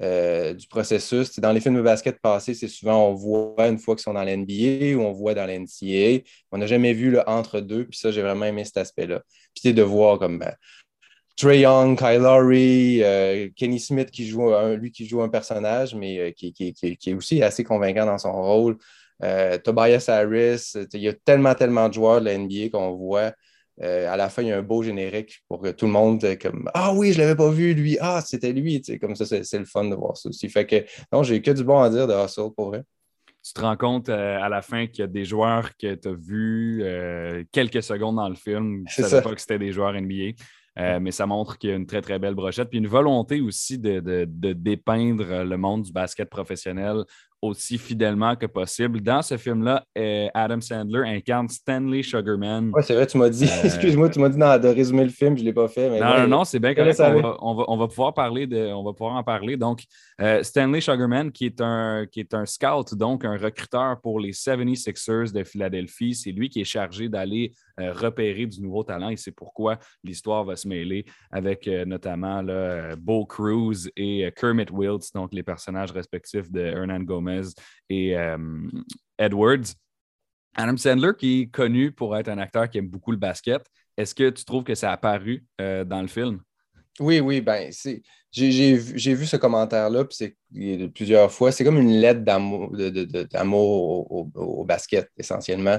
euh, 0.00 0.54
du 0.54 0.68
processus. 0.68 1.40
dans 1.40 1.50
les 1.50 1.60
films 1.60 1.76
de 1.76 1.82
basket 1.82 2.20
passés, 2.20 2.54
c'est 2.54 2.68
souvent 2.68 3.08
on 3.08 3.14
voit 3.14 3.66
une 3.66 3.78
fois 3.78 3.96
qu'ils 3.96 4.04
sont 4.04 4.14
dans 4.14 4.22
l'NBA 4.22 4.96
ou 4.96 5.00
on 5.00 5.12
voit 5.12 5.34
dans 5.34 5.44
l'NCA. 5.44 6.22
On 6.52 6.58
n'a 6.58 6.66
jamais 6.66 6.92
vu 6.92 7.10
le 7.10 7.28
entre-deux, 7.28 7.84
puis 7.86 7.98
ça, 7.98 8.12
j'ai 8.12 8.22
vraiment 8.22 8.44
aimé 8.44 8.64
cet 8.64 8.76
aspect-là. 8.76 9.22
Puis 9.54 9.74
de 9.74 9.82
voir 9.82 10.20
comme 10.20 10.38
ben, 10.38 10.54
Trey 11.36 11.60
Young, 11.60 11.98
Kyle 11.98 12.22
euh, 12.24 13.48
Kenny 13.56 13.80
Smith 13.80 14.12
qui 14.12 14.26
joue 14.26 14.52
lui 14.76 14.92
qui 14.92 15.04
joue 15.06 15.20
un 15.20 15.28
personnage, 15.28 15.96
mais 15.96 16.18
euh, 16.18 16.30
qui, 16.30 16.54
est 17.06 17.14
aussi 17.14 17.42
assez 17.42 17.64
convaincant 17.64 18.06
dans 18.06 18.18
son 18.18 18.32
rôle. 18.32 18.78
Tobias 19.64 20.04
Harris, 20.06 20.74
il 20.94 21.00
y 21.00 21.08
a 21.08 21.12
tellement, 21.12 21.56
tellement 21.56 21.88
de 21.88 21.94
joueurs 21.94 22.20
de 22.20 22.26
la 22.26 22.38
NBA 22.38 22.68
qu'on 22.70 22.92
voit. 22.92 23.32
Euh, 23.82 24.12
à 24.12 24.16
la 24.16 24.28
fin, 24.28 24.42
il 24.42 24.48
y 24.48 24.52
a 24.52 24.58
un 24.58 24.62
beau 24.62 24.82
générique 24.82 25.40
pour 25.48 25.60
que 25.60 25.70
tout 25.70 25.86
le 25.86 25.92
monde 25.92 26.24
comme 26.40 26.68
Ah 26.74 26.92
oui, 26.92 27.12
je 27.12 27.18
ne 27.18 27.24
l'avais 27.24 27.36
pas 27.36 27.50
vu, 27.50 27.74
lui. 27.74 27.96
Ah, 28.00 28.20
c'était 28.24 28.52
lui. 28.52 28.82
Comme 29.00 29.14
ça, 29.14 29.24
c'est 29.24 29.58
le 29.58 29.64
fun 29.64 29.84
de 29.84 29.94
voir 29.94 30.16
ça 30.16 30.28
aussi. 30.28 30.48
Fait 30.48 30.66
que 30.66 30.84
non, 31.12 31.22
j'ai 31.22 31.40
que 31.40 31.50
du 31.52 31.64
bon 31.64 31.80
à 31.80 31.90
dire 31.90 32.06
de 32.06 32.14
Hustle 32.14 32.52
pour 32.56 32.68
vrai. 32.68 32.82
Tu 33.44 33.52
te 33.52 33.60
rends 33.60 33.76
compte 33.76 34.08
euh, 34.08 34.38
à 34.40 34.48
la 34.48 34.62
fin 34.62 34.86
qu'il 34.86 35.00
y 35.00 35.02
a 35.02 35.06
des 35.06 35.24
joueurs 35.24 35.70
que 35.76 35.94
tu 35.94 36.08
as 36.08 36.12
vus 36.12 36.84
quelques 37.52 37.82
secondes 37.82 38.16
dans 38.16 38.28
le 38.28 38.34
film. 38.34 38.84
Tu 38.92 39.02
ne 39.02 39.06
savais 39.06 39.22
pas 39.22 39.34
que 39.34 39.40
c'était 39.40 39.58
des 39.58 39.72
joueurs 39.72 39.92
NBA. 39.92 40.34
Euh, 40.78 41.00
mais 41.00 41.10
ça 41.10 41.26
montre 41.26 41.58
qu'il 41.58 41.70
y 41.70 41.72
a 41.72 41.76
une 41.76 41.86
très, 41.86 42.00
très 42.00 42.18
belle 42.18 42.34
brochette. 42.34 42.70
Puis 42.70 42.78
une 42.78 42.86
volonté 42.86 43.40
aussi 43.40 43.78
de, 43.78 44.24
dépeindre 44.26 45.42
le 45.44 45.56
monde 45.56 45.82
du 45.82 45.92
basket 45.92 46.28
professionnel 46.30 47.04
aussi 47.40 47.78
fidèlement 47.78 48.34
que 48.36 48.46
possible. 48.46 49.00
Dans 49.00 49.22
ce 49.22 49.36
film-là, 49.36 49.84
euh, 49.96 50.28
Adam 50.34 50.60
Sandler 50.60 51.02
incarne 51.08 51.48
Stanley 51.48 52.02
Sugarman. 52.02 52.70
Oui, 52.74 52.82
c'est 52.84 52.94
vrai, 52.94 53.06
tu 53.06 53.18
m'as 53.18 53.28
dit, 53.28 53.44
euh, 53.44 53.62
excuse-moi, 53.64 54.08
tu 54.08 54.18
m'as 54.18 54.28
dit 54.28 54.38
de 54.38 54.68
résumer 54.68 55.04
le 55.04 55.10
film, 55.10 55.36
je 55.36 55.42
ne 55.42 55.46
l'ai 55.46 55.52
pas 55.52 55.68
fait. 55.68 56.00
non, 56.00 56.18
non, 56.20 56.28
non, 56.28 56.44
c'est 56.44 56.58
bien 56.58 56.74
correct. 56.74 57.00
On 57.00 57.54
va, 57.54 57.64
on, 57.68 57.76
va, 57.76 57.88
pouvoir 57.88 58.14
parler 58.14 58.46
de, 58.46 58.72
on 58.72 58.82
va 58.82 58.92
pouvoir 58.92 59.16
en 59.16 59.22
parler. 59.22 59.56
Donc, 59.56 59.82
euh, 60.20 60.42
Stanley 60.42 60.80
Sugarman, 60.80 61.30
qui 61.30 61.46
est, 61.46 61.60
un, 61.60 62.06
qui 62.10 62.20
est 62.20 62.34
un 62.34 62.46
scout, 62.46 62.94
donc 62.94 63.24
un 63.24 63.36
recruteur 63.36 64.00
pour 64.00 64.20
les 64.20 64.32
76ers 64.32 65.32
de 65.32 65.44
Philadelphie, 65.44 66.14
c'est 66.14 66.32
lui 66.32 66.48
qui 66.48 66.60
est 66.60 66.64
chargé 66.64 67.08
d'aller 67.08 67.52
repérer 67.76 68.46
du 68.46 68.60
nouveau 68.60 68.82
talent 68.82 69.10
et 69.10 69.16
c'est 69.16 69.30
pourquoi 69.30 69.78
l'histoire 70.02 70.44
va 70.44 70.56
se 70.56 70.66
mêler 70.66 71.04
avec 71.30 71.68
notamment 71.86 72.42
là, 72.42 72.96
Bo 72.96 73.24
Cruz 73.24 73.88
et 73.96 74.28
Kermit 74.34 74.66
Wiltz, 74.72 75.12
donc 75.12 75.32
les 75.32 75.44
personnages 75.44 75.92
respectifs 75.92 76.50
de 76.50 76.60
Hernan 76.60 77.04
Gomez 77.04 77.48
et 77.88 78.16
euh, 78.16 78.68
Edwards. 79.18 79.74
Adam 80.56 80.76
Sandler, 80.76 81.12
qui 81.16 81.42
est 81.42 81.46
connu 81.46 81.92
pour 81.92 82.16
être 82.16 82.28
un 82.28 82.38
acteur 82.38 82.68
qui 82.68 82.78
aime 82.78 82.88
beaucoup 82.88 83.12
le 83.12 83.16
basket, 83.16 83.64
est-ce 83.96 84.14
que 84.14 84.30
tu 84.30 84.44
trouves 84.44 84.64
que 84.64 84.74
ça 84.74 84.90
a 84.90 84.94
apparu 84.94 85.44
euh, 85.60 85.84
dans 85.84 86.00
le 86.00 86.08
film? 86.08 86.40
Oui, 87.00 87.20
oui, 87.20 87.40
ben, 87.40 87.70
j'ai 88.32 88.74
vu 89.14 89.26
ce 89.26 89.36
commentaire-là 89.36 90.04
plusieurs 90.94 91.32
fois. 91.32 91.52
C'est 91.52 91.64
comme 91.64 91.78
une 91.78 92.00
lettre 92.00 92.20
d'amour 92.20 94.10
au, 94.34 94.64
basket, 94.64 95.10
essentiellement. 95.16 95.78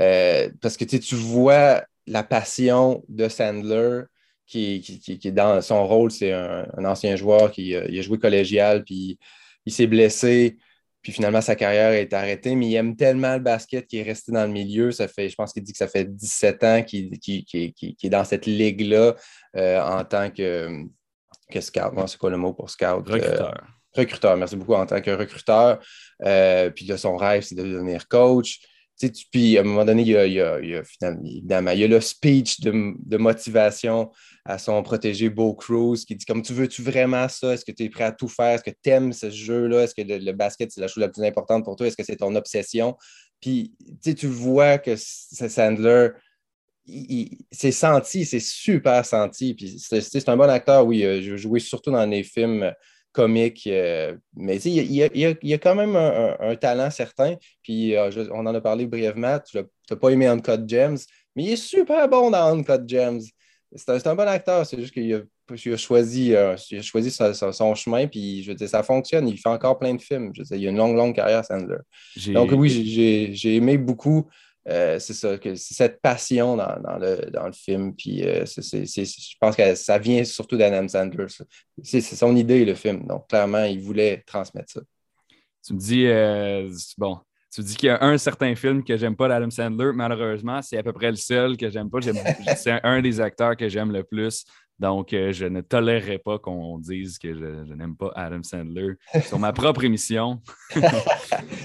Euh, 0.00 0.50
parce 0.60 0.76
que 0.76 0.84
tu 0.84 1.14
vois 1.14 1.84
la 2.06 2.22
passion 2.22 3.02
de 3.08 3.28
Sandler 3.28 4.02
qui, 4.46 4.84
est 5.08 5.32
dans 5.32 5.60
son 5.60 5.86
rôle, 5.86 6.10
c'est 6.10 6.32
un, 6.32 6.66
ancien 6.84 7.16
joueur 7.16 7.50
qui 7.50 7.68
il 7.70 7.98
a 7.98 8.02
joué 8.02 8.18
collégial, 8.18 8.84
puis 8.84 9.18
il 9.64 9.72
s'est 9.72 9.86
blessé. 9.86 10.58
Puis 11.06 11.12
finalement, 11.12 11.40
sa 11.40 11.54
carrière 11.54 11.92
est 11.92 12.12
arrêtée, 12.12 12.56
mais 12.56 12.66
il 12.66 12.74
aime 12.74 12.96
tellement 12.96 13.34
le 13.34 13.38
basket 13.38 13.86
qu'il 13.86 14.00
est 14.00 14.02
resté 14.02 14.32
dans 14.32 14.44
le 14.44 14.50
milieu. 14.50 14.90
Ça 14.90 15.06
fait, 15.06 15.28
je 15.28 15.36
pense 15.36 15.52
qu'il 15.52 15.62
dit 15.62 15.70
que 15.70 15.78
ça 15.78 15.86
fait 15.86 16.04
17 16.04 16.64
ans 16.64 16.82
qu'il 16.82 17.12
est 17.14 18.08
dans 18.08 18.24
cette 18.24 18.44
ligue-là 18.44 19.14
euh, 19.54 19.80
en 19.80 20.04
tant 20.04 20.32
que, 20.32 20.68
que 21.48 21.60
scout. 21.60 21.92
C'est 22.08 22.18
quoi 22.18 22.30
le 22.30 22.38
mot 22.38 22.54
pour 22.54 22.70
scout? 22.70 22.86
Euh, 22.88 23.12
recruteur. 23.12 23.66
recruteur, 23.94 24.36
merci 24.36 24.56
beaucoup. 24.56 24.74
En 24.74 24.84
tant 24.84 25.00
que 25.00 25.12
recruteur. 25.12 25.78
Euh, 26.24 26.70
puis 26.70 26.86
là, 26.86 26.96
son 26.96 27.16
rêve, 27.16 27.44
c'est 27.44 27.54
de 27.54 27.62
devenir 27.62 28.08
coach. 28.08 28.58
puis 29.30 29.58
à 29.58 29.60
un 29.60 29.64
moment 29.64 29.84
donné, 29.84 30.02
il 30.02 30.08
y 30.08 30.16
a, 30.16 30.26
il 30.26 30.32
y 30.32 30.40
a, 30.40 30.58
il 30.60 30.70
y 30.70 30.74
a 30.74 30.82
évidemment, 31.24 31.70
il 31.70 31.78
y 31.78 31.84
a 31.84 31.86
le 31.86 32.00
speech 32.00 32.62
de, 32.62 32.94
de 32.98 33.16
motivation 33.16 34.10
à 34.46 34.58
son 34.58 34.82
protégé 34.82 35.28
Beau 35.28 35.54
Cruz 35.54 36.04
qui 36.06 36.14
dit 36.14 36.24
comme 36.24 36.42
tu 36.42 36.52
veux-tu 36.52 36.82
vraiment 36.82 37.28
ça? 37.28 37.52
Est-ce 37.52 37.64
que 37.64 37.72
tu 37.72 37.84
es 37.84 37.88
prêt 37.90 38.04
à 38.04 38.12
tout 38.12 38.28
faire? 38.28 38.54
Est-ce 38.54 38.62
que 38.62 38.70
tu 38.70 38.90
aimes 38.90 39.12
ce 39.12 39.30
jeu-là? 39.30 39.82
Est-ce 39.82 39.94
que 39.94 40.02
le, 40.02 40.32
basket, 40.32 40.70
c'est 40.70 40.80
la 40.80 40.88
chose 40.88 41.02
la 41.02 41.08
plus 41.08 41.24
importante 41.24 41.64
pour 41.64 41.76
toi? 41.76 41.86
Est-ce 41.86 41.96
que 41.96 42.04
c'est 42.04 42.16
ton 42.16 42.34
obsession? 42.36 42.96
Puis 43.40 43.74
tu 44.02 44.26
vois 44.26 44.78
que 44.78 44.94
Sandler, 44.96 46.10
c'est 47.50 47.72
senti, 47.72 48.24
c'est 48.24 48.40
super 48.40 49.04
senti. 49.04 49.54
Puis 49.54 49.78
c'est 49.78 50.28
un 50.28 50.36
bon 50.36 50.48
acteur, 50.48 50.86
oui. 50.86 51.04
Euh, 51.04 51.20
je 51.20 51.36
joué 51.36 51.60
surtout 51.60 51.90
dans 51.90 52.06
les 52.06 52.22
films 52.22 52.72
comiques, 53.12 53.66
euh, 53.66 54.14
mais 54.36 54.56
il 54.58 54.92
y, 54.92 55.02
a, 55.02 55.08
il, 55.14 55.38
y 55.42 55.54
a, 55.54 55.58
quand 55.58 55.74
même 55.74 55.96
un, 55.96 56.54
talent 56.56 56.90
certain. 56.90 57.34
Puis 57.62 57.96
euh, 57.96 58.10
on 58.32 58.46
en 58.46 58.54
a 58.54 58.60
parlé 58.60 58.86
brièvement. 58.86 59.38
Tu 59.40 59.58
n'as 59.58 59.96
pas 59.96 60.10
aimé 60.10 60.26
Uncut 60.26 60.68
Gems, 60.68 60.98
mais 61.34 61.44
il 61.44 61.52
est 61.52 61.56
super 61.56 62.08
bon 62.08 62.30
dans 62.30 62.46
Uncut 62.54 62.86
Gems 62.86 63.22
c'est 63.74 64.06
un, 64.06 64.14
bon 64.14 64.28
acteur, 64.28 64.64
c'est 64.64 64.80
juste 64.80 64.92
qu'il 64.92 65.14
a, 65.14 65.76
choisi, 65.76 66.34
euh, 66.34 66.56
choisi 66.82 67.10
son, 67.10 67.74
chemin, 67.74 68.06
puis 68.06 68.42
je 68.42 68.50
veux 68.50 68.54
dire, 68.54 68.68
ça 68.68 68.82
fonctionne. 68.82 69.28
Il 69.28 69.38
fait 69.38 69.48
encore 69.48 69.78
plein 69.78 69.94
de 69.94 70.00
films. 70.00 70.32
Je 70.34 70.42
veux 70.42 70.58
il 70.58 70.66
a 70.66 70.70
une 70.70 70.76
longue, 70.76 70.96
longue 70.96 71.14
carrière, 71.14 71.44
Sandler. 71.44 71.78
Donc 72.28 72.52
oui, 72.52 73.32
j'ai 73.34 73.56
aimé 73.56 73.76
beaucoup. 73.78 74.28
Euh, 74.68 74.98
c'est 74.98 75.14
ça, 75.14 75.38
que 75.38 75.54
cette 75.54 76.00
passion 76.00 76.56
dans, 76.56 76.98
le, 76.98 77.52
film. 77.52 77.94
Puis 77.94 78.24
euh, 78.24 78.44
je 78.44 79.34
pense 79.40 79.54
que 79.54 79.74
ça 79.76 79.98
vient 79.98 80.24
surtout 80.24 80.56
d'Adam 80.56 80.88
Sandler. 80.88 81.26
C'est 81.82 82.00
son 82.00 82.34
idée, 82.34 82.64
le 82.64 82.74
film. 82.74 83.06
Donc, 83.06 83.28
clairement, 83.28 83.64
il 83.64 83.80
voulait 83.80 84.22
transmettre 84.26 84.72
ça. 84.72 84.80
Tu 85.64 85.74
me 85.74 85.78
dis, 85.78 86.06
bon, 86.98 87.18
tu 87.52 87.62
dis 87.62 87.76
qu'il 87.76 87.86
y 87.86 87.90
a 87.90 88.02
un 88.02 88.18
certain 88.18 88.54
film 88.54 88.84
que 88.84 88.96
j'aime 88.96 89.16
pas 89.16 89.28
d'Adam 89.28 89.50
Sandler. 89.50 89.92
Malheureusement, 89.94 90.60
c'est 90.62 90.78
à 90.78 90.82
peu 90.82 90.92
près 90.92 91.10
le 91.10 91.16
seul 91.16 91.56
que 91.56 91.70
j'aime 91.70 91.88
pas. 91.88 92.00
C'est 92.56 92.80
un 92.82 93.00
des 93.00 93.20
acteurs 93.20 93.56
que 93.56 93.68
j'aime 93.68 93.92
le 93.92 94.04
plus. 94.04 94.44
Donc, 94.78 95.12
euh, 95.12 95.32
je 95.32 95.46
ne 95.46 95.62
tolérerai 95.62 96.18
pas 96.18 96.38
qu'on 96.38 96.78
dise 96.78 97.18
que 97.18 97.34
je, 97.34 97.72
n'aime 97.72 97.96
pas 97.96 98.12
Adam 98.14 98.42
Sandler 98.42 98.94
sur 99.22 99.38
ma 99.38 99.52
propre 99.52 99.84
émission. 99.84 100.40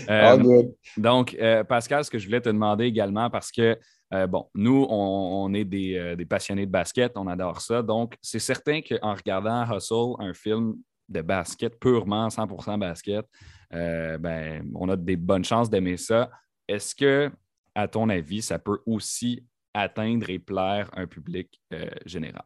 Euh, 0.10 0.64
donc, 0.98 1.38
euh, 1.40 1.64
Pascal, 1.64 2.04
ce 2.04 2.10
que 2.10 2.18
je 2.18 2.26
voulais 2.26 2.42
te 2.42 2.50
demander 2.50 2.86
également, 2.86 3.30
parce 3.30 3.50
que, 3.50 3.78
bon, 4.28 4.50
nous, 4.56 4.86
on, 4.90 5.54
est 5.54 5.64
des, 5.64 6.16
des, 6.18 6.26
passionnés 6.26 6.66
de 6.66 6.72
basket, 6.72 7.14
on 7.16 7.28
adore 7.28 7.62
ça. 7.62 7.82
Donc, 7.82 8.18
c'est 8.22 8.40
certain 8.40 8.82
qu'en 8.82 9.14
regardant 9.14 9.64
Hustle, 9.74 10.16
un 10.20 10.34
film 10.34 10.76
de 11.12 11.22
basket, 11.22 11.80
purement 11.80 12.30
100% 12.30 12.80
basket, 12.80 13.26
euh, 13.74 14.18
ben, 14.18 14.70
on 14.76 14.90
a 14.90 14.96
des 14.96 15.16
bonnes 15.16 15.46
chances 15.46 15.70
d'aimer 15.70 15.98
ça. 15.98 16.30
Est-ce 16.68 16.96
que, 16.96 17.32
à 17.76 17.88
ton 17.88 18.10
avis, 18.10 18.42
ça 18.42 18.60
peut 18.60 18.80
aussi 18.86 19.46
atteindre 19.74 20.30
et 20.30 20.40
plaire 20.40 20.90
un 20.94 21.08
public 21.08 21.62
euh, 21.74 21.90
général? 22.06 22.44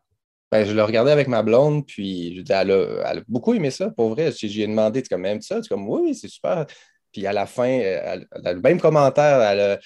Ben, 0.51 0.63
je 0.63 0.73
l'ai 0.73 0.81
regardé 0.81 1.11
avec 1.11 1.27
ma 1.27 1.41
blonde, 1.41 1.85
puis 1.85 2.43
elle 2.47 2.71
a, 2.71 3.15
beaucoup 3.27 3.53
aimé 3.53 3.71
ça, 3.71 3.89
pour 3.89 4.09
vrai. 4.09 4.31
J'ai 4.31 4.67
demandé, 4.67 5.01
tu 5.01 5.09
comme, 5.09 5.41
ça? 5.41 5.61
Tu 5.61 5.69
comme, 5.69 5.87
oui, 5.89 6.13
c'est 6.13 6.27
super. 6.27 6.65
Puis 7.11 7.25
à 7.25 7.33
la 7.33 7.45
fin, 7.45 7.65
elle, 7.67 8.27
a 8.43 8.53
le 8.53 8.61
même 8.61 8.79
commentaire. 8.79 9.41
Elle 9.41 9.79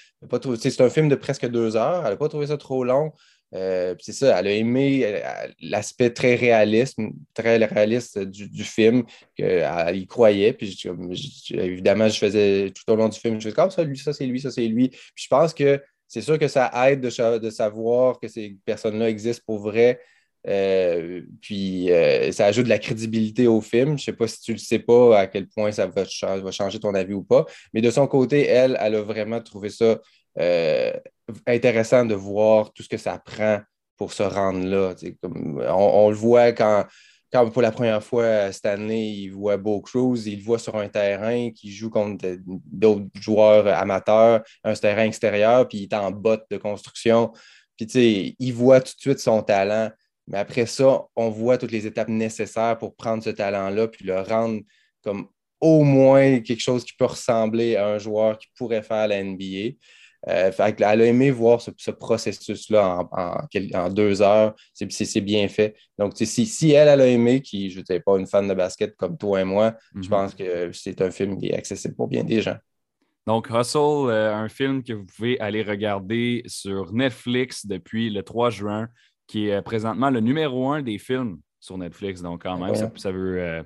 c'est 0.58 0.80
un 0.80 0.90
film 0.90 1.08
de 1.08 1.14
presque 1.14 1.46
deux 1.48 1.76
heures. 1.76 2.04
Elle 2.04 2.10
n'a 2.10 2.16
pas 2.16 2.28
trouvé 2.28 2.48
ça 2.48 2.56
trop 2.56 2.84
long. 2.84 3.12
Euh, 3.54 3.94
c'est 3.98 4.12
ça, 4.12 4.38
elle 4.38 4.46
a 4.46 4.52
aimé 4.52 5.02
euh, 5.04 5.48
l'aspect 5.60 6.10
très 6.10 6.36
réaliste, 6.36 6.98
très 7.34 7.56
réaliste 7.56 8.18
du, 8.18 8.64
film, 8.64 9.04
qu'elle 9.34 9.96
y 9.96 10.06
croyait. 10.06 10.52
Puis 10.52 10.80
évidemment, 11.50 12.08
je 12.08 12.18
faisais 12.18 12.70
tout 12.70 12.92
au 12.92 12.96
long 12.96 13.08
du 13.08 13.18
film, 13.18 13.40
je 13.40 13.44
faisais 13.44 13.54
comme 13.54 13.70
ça, 13.70 13.82
lui, 13.82 13.98
ça 13.98 14.12
c'est 14.12 14.26
lui, 14.26 14.40
ça 14.40 14.50
c'est 14.50 14.66
lui. 14.66 14.88
Puis 14.88 15.24
je 15.24 15.28
pense 15.28 15.52
que 15.52 15.82
c'est 16.06 16.22
sûr 16.22 16.38
que 16.38 16.48
ça 16.48 16.70
aide 16.88 17.00
de, 17.00 17.50
savoir 17.50 18.18
que 18.20 18.28
ces 18.28 18.56
personnes-là 18.64 19.08
existent 19.08 19.42
pour 19.46 19.58
vrai. 19.58 20.00
Euh, 20.46 21.22
puis 21.42 21.90
ça 22.32 22.46
ajoute 22.46 22.64
de 22.64 22.70
la 22.70 22.78
crédibilité 22.78 23.46
au 23.46 23.60
film. 23.60 23.90
Je 23.90 23.92
ne 23.92 23.98
sais 23.98 24.12
pas 24.12 24.28
si 24.28 24.40
tu 24.40 24.52
le 24.52 24.58
sais 24.58 24.78
pas 24.78 25.18
à 25.18 25.26
quel 25.26 25.48
point 25.48 25.72
ça 25.72 25.86
va, 25.86 26.04
changer 26.50 26.80
ton 26.80 26.94
avis 26.94 27.14
ou 27.14 27.22
pas. 27.22 27.46
Mais 27.74 27.80
de 27.80 27.90
son 27.90 28.06
côté, 28.06 28.46
elle, 28.46 28.76
elle 28.80 28.94
a 28.94 29.02
vraiment 29.02 29.40
trouvé 29.40 29.70
ça 29.70 30.00
intéressant 31.46 32.04
de 32.04 32.14
voir 32.14 32.72
tout 32.72 32.82
ce 32.82 32.88
que 32.88 32.96
ça 32.96 33.18
prend 33.18 33.60
pour 33.96 34.12
se 34.12 34.22
rendre 34.22 34.64
là. 34.64 34.94
on, 35.68 36.08
le 36.08 36.16
voit 36.16 36.52
quand, 36.52 36.86
pour 37.52 37.62
la 37.62 37.70
première 37.70 38.02
fois, 38.02 38.50
Stanley, 38.50 39.10
il 39.10 39.28
voit 39.28 39.56
Beau 39.56 39.80
Cruz, 39.80 40.22
il 40.26 40.38
le 40.38 40.44
voit 40.44 40.58
sur 40.58 40.76
un 40.76 40.88
terrain 40.88 41.50
qui 41.50 41.70
joue 41.70 41.90
contre 41.90 42.38
d'autres 42.46 43.06
joueurs 43.14 43.66
amateurs, 43.66 44.42
un 44.64 44.74
terrain 44.74 45.04
extérieur, 45.04 45.68
puis 45.68 45.78
il 45.78 45.82
est 45.84 45.94
en 45.94 46.10
botte 46.10 46.46
de 46.50 46.56
construction. 46.56 47.30
Puis, 47.76 48.36
il 48.38 48.52
voit 48.52 48.80
tout 48.80 48.94
de 48.96 49.00
suite 49.00 49.18
son 49.20 49.42
talent. 49.42 49.90
Mais 50.26 50.38
après 50.38 50.66
ça, 50.66 51.02
on 51.16 51.28
voit 51.28 51.58
toutes 51.58 51.72
les 51.72 51.86
étapes 51.86 52.08
nécessaires 52.08 52.78
pour 52.78 52.94
prendre 52.94 53.22
ce 53.22 53.30
talent-là, 53.30 53.88
puis 53.88 54.04
le 54.04 54.20
rendre 54.20 54.60
comme 55.02 55.28
au 55.60 55.82
moins 55.82 56.40
quelque 56.40 56.60
chose 56.60 56.84
qui 56.84 56.94
peut 56.94 57.06
ressembler 57.06 57.76
à 57.76 57.86
un 57.86 57.98
joueur 57.98 58.38
qui 58.38 58.46
pourrait 58.56 58.82
faire 58.82 59.08
la 59.08 59.22
NBA. 59.22 59.76
Euh, 60.28 60.50
elle 60.58 60.84
a 60.84 61.06
aimé 61.06 61.30
voir 61.30 61.60
ce, 61.60 61.90
processus-là 61.90 63.08
en, 63.10 63.88
deux 63.90 64.20
heures. 64.20 64.54
C'est 64.74 65.20
bien 65.20 65.48
fait. 65.48 65.76
Donc, 65.98 66.12
si, 66.16 66.70
elle, 66.72 66.88
elle 66.88 67.00
a 67.00 67.06
aimé, 67.06 67.40
qui, 67.40 67.70
je 67.70 67.78
n'étais 67.78 68.00
pas 68.00 68.18
une 68.18 68.26
fan 68.26 68.46
de 68.46 68.54
basket 68.54 68.96
comme 68.96 69.16
toi 69.16 69.40
et 69.40 69.44
moi, 69.44 69.76
je 69.94 70.00
mhm. 70.00 70.08
pense 70.08 70.34
que 70.34 70.70
c'est 70.72 71.00
un 71.00 71.10
film 71.10 71.38
qui 71.38 71.48
est 71.48 71.54
accessible 71.54 71.94
pour 71.94 72.08
bien 72.08 72.24
des 72.24 72.42
gens. 72.42 72.56
Donc, 73.26 73.48
Hustle, 73.50 74.08
euh, 74.08 74.34
un 74.34 74.48
film 74.48 74.82
que 74.82 74.92
vous 74.92 75.04
pouvez 75.04 75.38
aller 75.40 75.62
regarder 75.62 76.42
sur 76.46 76.92
Netflix 76.92 77.66
depuis 77.66 78.10
le 78.10 78.22
3 78.22 78.50
juin, 78.50 78.88
qui 79.26 79.48
est 79.48 79.54
euh, 79.54 79.62
présentement 79.62 80.10
le 80.10 80.20
numéro 80.20 80.70
un 80.70 80.82
des 80.82 80.98
films 80.98 81.38
sur 81.60 81.78
Netflix. 81.78 82.20
Donc, 82.20 82.42
quand 82.42 82.58
même, 82.58 82.74
ça, 82.74 83.10
veut. 83.10 83.64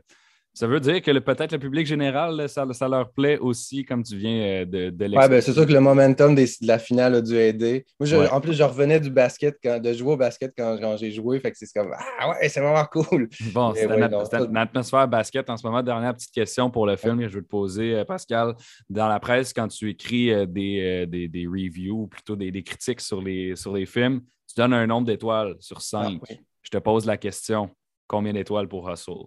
Ça 0.55 0.69
veut 0.69 0.79
dire 0.79 1.03
que 1.03 1.19
peut-être 1.19 1.51
le 1.51 1.59
public 1.59 1.85
général, 1.85 2.49
ça, 2.49 2.65
leur 2.89 3.11
plaît 3.11 3.39
aussi, 3.39 3.85
comme 3.85 4.05
tu 4.05 4.17
viens 4.17 4.41
euh, 4.41 4.65
de, 4.65 4.91
de 4.91 5.05
l'expliquer. 5.05 5.29
ben, 5.29 5.41
c'est 5.41 5.53
sûr 5.53 5.67
que 5.67 5.73
le 5.73 5.81
momentum 5.81 6.37
de 6.37 6.45
la 6.63 6.79
finale 6.79 7.17
a 7.17 7.21
dû 7.21 7.35
aider. 7.35 7.85
Moi, 7.99 8.33
en 8.33 8.41
plus, 8.41 8.55
je 8.55 8.63
revenais 8.63 9.01
du 9.01 9.11
basket, 9.11 9.59
quand, 9.61 9.81
de 9.81 9.93
jouer 9.93 10.13
au 10.13 10.17
basket 10.17 10.53
quand, 10.57 10.97
j'ai 10.97 11.11
joué. 11.11 11.41
Fait 11.41 11.51
que 11.51 11.59
c'est 11.59 11.67
comme 11.75 11.93
Ah 12.21 12.29
ouais, 12.29 12.49
c'est 12.49 12.61
vraiment 12.61 12.85
cool. 12.85 13.29
Bon, 13.53 13.75
c'est 13.75 13.87
une, 13.87 14.57
atmosphère 14.57 15.09
basket 15.09 15.51
en 15.51 15.57
ce 15.57 15.67
moment. 15.67 15.83
Dernière 15.83 16.15
petite 16.15 16.33
question 16.33 16.71
pour 16.71 16.87
le 16.87 16.95
film 16.95 17.19
que 17.19 17.29
je 17.29 17.35
veux 17.35 17.43
te 17.43 17.49
poser, 17.49 17.97
euh, 17.97 18.05
Pascal. 18.05 18.55
Dans 18.89 19.09
la 19.09 19.19
presse, 19.19 19.53
quand 19.53 19.67
tu 19.67 19.91
écris 19.91 20.33
euh, 20.33 20.47
des, 20.47 21.05
des, 21.09 21.47
reviews 21.49 22.03
ou 22.03 22.07
plutôt 22.07 22.37
des, 22.37 22.63
critiques 22.63 23.01
sur 23.01 23.21
les, 23.21 23.57
sur 23.57 23.75
les 23.75 23.87
films, 23.87 24.21
tu 24.47 24.55
donnes 24.57 24.73
un 24.73 24.87
nombre 24.87 25.09
d'étoiles 25.09 25.57
sur 25.59 25.83
5. 25.83 26.21
Ah, 26.23 26.35
je 26.63 26.71
te 26.71 26.79
pose 26.79 27.07
la 27.07 27.17
question 27.17 27.71
combien 28.07 28.33
d'étoiles 28.33 28.69
pour 28.69 28.89
Hustle? 28.89 29.27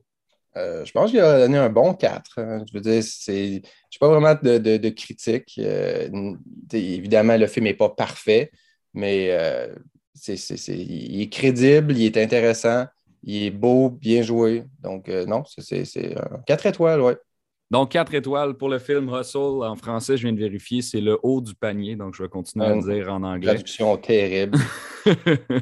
Euh, 0.55 0.85
je 0.85 0.91
pense 0.91 1.11
qu'il 1.11 1.19
a 1.19 1.39
donné 1.39 1.57
un 1.57 1.69
bon 1.69 1.93
4. 1.93 2.39
Hein. 2.39 2.65
Je 2.67 2.73
veux 2.73 2.81
dire, 2.81 3.01
je 3.01 3.31
n'ai 3.31 3.61
pas 3.99 4.07
vraiment 4.07 4.35
de, 4.41 4.57
de, 4.57 4.89
critique. 4.89 5.55
Euh, 5.59 6.35
évidemment, 6.71 7.37
le 7.37 7.47
film 7.47 7.65
n'est 7.65 7.73
pas 7.73 7.89
parfait, 7.89 8.51
mais 8.93 9.29
euh, 9.31 9.73
il 10.27 11.21
est 11.21 11.29
crédible, 11.29 11.95
il 11.95 12.05
est 12.05 12.17
intéressant, 12.17 12.85
il 13.23 13.43
est 13.43 13.51
beau, 13.51 13.89
bien 13.89 14.23
joué. 14.23 14.63
Donc, 14.81 15.09
non, 15.09 15.43
c'est 15.45 16.15
4 16.47 16.65
étoiles, 16.65 17.01
oui. 17.01 17.13
Donc, 17.69 17.91
4 17.91 18.13
étoiles 18.13 18.53
pour 18.53 18.69
le 18.69 18.79
film 18.79 19.09
Russell. 19.09 19.41
En 19.41 19.75
français, 19.75 20.15
je 20.15 20.23
viens 20.23 20.33
de 20.33 20.39
vérifier, 20.39 20.81
c'est 20.81 21.01
le 21.01 21.19
haut 21.21 21.41
du 21.41 21.53
panier. 21.53 21.95
Donc, 21.95 22.15
je 22.15 22.23
vais 22.23 22.29
continuer 22.29 22.65
à 22.65 22.75
le 22.75 22.81
dire 22.81 23.13
en 23.13 23.23
anglais. 23.23 23.53
Traduction 23.53 23.97
terrible. 23.97 24.57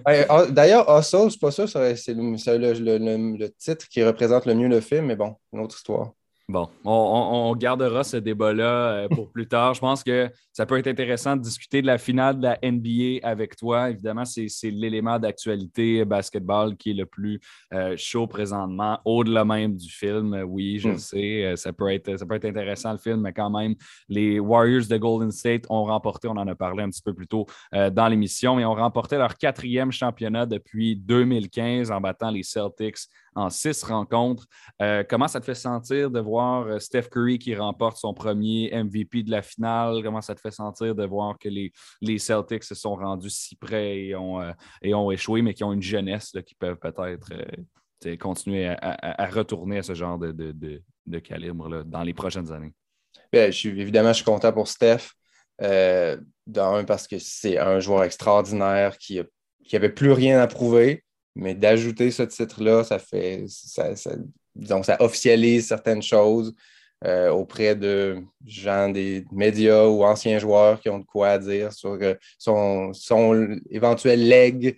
Ah, 0.05 0.47
d'ailleurs, 0.49 0.89
Hustle, 0.89 1.17
je 1.19 1.23
ne 1.25 1.29
suis 1.29 1.39
pas 1.39 1.51
sûr, 1.51 1.69
c'est 1.69 2.15
le, 2.15 3.47
titre 3.59 3.87
qui 3.87 4.03
représente 4.03 4.47
le 4.47 4.55
mieux 4.55 4.67
le 4.67 4.81
film, 4.81 5.05
mais 5.05 5.15
bon, 5.15 5.35
une 5.53 5.59
autre 5.59 5.75
histoire. 5.75 6.13
Bon, 6.47 6.69
on, 6.83 7.55
gardera 7.55 8.03
ce 8.03 8.17
débat-là 8.17 8.65
euh, 8.65 9.07
pour 9.07 9.31
plus 9.31 9.47
tard. 9.47 9.73
Je 9.73 9.79
pense 9.79 10.03
que 10.03 10.29
ça 10.53 10.67
peut 10.67 10.77
être 10.77 10.85
intéressant 10.85 11.35
de 11.35 11.41
discuter 11.41 11.81
de 11.81 11.87
la 11.87 11.97
finale 11.97 12.37
de 12.37 12.43
la 12.43 12.59
NBA 12.61 13.27
avec 13.27 13.55
toi. 13.55 13.89
Évidemment, 13.89 14.25
c'est 14.25 14.47
l'élément 14.69 15.17
d'actualité 15.17 16.05
basketball 16.05 16.77
qui 16.77 16.91
est 16.91 16.93
le 16.93 17.07
plus 17.07 17.39
euh, 17.73 17.95
chaud 17.97 18.27
présentement, 18.27 18.99
au-delà 19.05 19.43
même 19.43 19.75
du 19.75 19.89
film. 19.89 20.39
Oui, 20.47 20.77
je 20.77 20.89
hmm. 20.89 20.97
sais, 20.99 21.45
euh, 21.45 21.55
ça 21.55 21.73
peut, 21.73 21.91
être, 21.91 22.15
ça 22.15 22.27
peut 22.27 22.35
être 22.35 22.45
intéressant 22.45 22.91
le 22.91 22.99
film, 22.99 23.21
mais 23.21 23.33
quand 23.33 23.49
même, 23.49 23.73
les 24.07 24.39
Warriors 24.39 24.85
de 24.87 24.97
Golden 24.97 25.31
State 25.31 25.63
ont 25.69 25.85
remporté, 25.85 26.27
on 26.27 26.37
en 26.37 26.47
a 26.47 26.53
parlé 26.53 26.83
un 26.83 26.91
petit 26.91 27.01
peu 27.01 27.15
plus 27.15 27.27
tôt 27.27 27.47
dans 27.71 28.07
l'émission, 28.07 28.59
et 28.59 28.65
ont 28.65 28.75
remporté 28.75 29.17
leur 29.17 29.35
quatrième 29.35 29.91
championnat 29.91 30.45
depuis 30.45 30.95
2015 30.95 31.89
en 31.89 31.99
battant 31.99 32.29
les 32.29 32.43
Celtics 32.43 33.07
en 33.35 33.49
six 33.49 33.83
rencontres. 33.83 34.47
Euh, 34.81 35.03
comment 35.07 35.27
ça 35.27 35.39
te 35.39 35.45
fait 35.45 35.55
sentir 35.55 36.09
de 36.09 36.19
voir 36.19 36.67
euh, 36.67 36.79
Steph 36.79 37.09
Curry 37.11 37.37
qui 37.37 37.53
remporte 37.55 37.97
son 37.97 38.13
premier 38.13 38.71
MVP 38.73 39.23
de 39.23 39.31
la 39.31 39.41
finale? 39.41 40.01
Comment 40.03 40.21
ça 40.21 40.33
te 40.33 40.39
fait 40.39 40.51
sentir 40.51 40.95
de 40.95 41.05
voir 41.05 41.37
que 41.37 41.49
les, 41.49 41.71
les 42.01 42.17
Celtics 42.17 42.63
se 42.63 42.75
sont 42.75 42.95
rendus 42.95 43.29
si 43.29 43.55
près 43.55 43.97
et 43.99 44.15
ont, 44.15 44.41
euh, 44.41 44.51
et 44.81 44.93
ont 44.95 45.11
échoué, 45.11 45.41
mais 45.41 45.53
qui 45.53 45.63
ont 45.63 45.73
une 45.73 45.81
jeunesse 45.81 46.31
qui 46.45 46.55
peuvent 46.55 46.77
peut-être 46.77 47.31
continuer 48.19 48.67
à, 48.67 49.25
retourner 49.31 49.79
à 49.79 49.83
ce 49.83 49.95
genre 49.95 50.19
de, 50.19 50.31
de, 50.31 51.19
calibre 51.19 51.83
dans 51.83 52.03
les 52.03 52.13
prochaines 52.13 52.51
années? 52.51 52.73
Suis, 53.51 53.69
évidemment, 53.69 54.09
je 54.09 54.17
suis 54.17 54.25
content 54.25 54.53
pour 54.53 54.67
Steph. 54.67 55.09
d'un, 55.59 56.83
parce 56.85 57.07
que 57.07 57.17
c'est 57.17 57.57
un 57.57 57.79
joueur 57.79 58.03
extraordinaire 58.03 58.97
qui 58.97 59.21
n'avait 59.73 59.89
plus 59.89 60.11
rien 60.11 60.39
à 60.39 60.47
prouver. 60.47 61.03
Mais 61.35 61.53
d'ajouter 61.53 62.11
ce 62.11 62.23
titre-là, 62.23 62.83
ça 62.83 62.99
fait, 62.99 63.45
ça, 63.47 63.93
disons, 64.55 64.83
ça 64.83 64.97
officialise 65.01 65.67
certaines 65.67 66.01
choses 66.01 66.55
euh, 67.03 67.29
auprès 67.29 67.75
de 67.75 68.23
gens 68.45 68.89
des 68.89 69.25
médias 69.31 69.85
ou 69.85 70.03
anciens 70.03 70.39
joueurs 70.39 70.79
qui 70.79 70.89
ont 70.89 70.99
de 70.99 71.05
quoi 71.05 71.37
dire 71.37 71.73
sur 71.73 71.97
euh, 72.01 72.15
son, 72.39 72.93
son, 72.93 73.59
éventuel 73.69 74.27
leg 74.27 74.77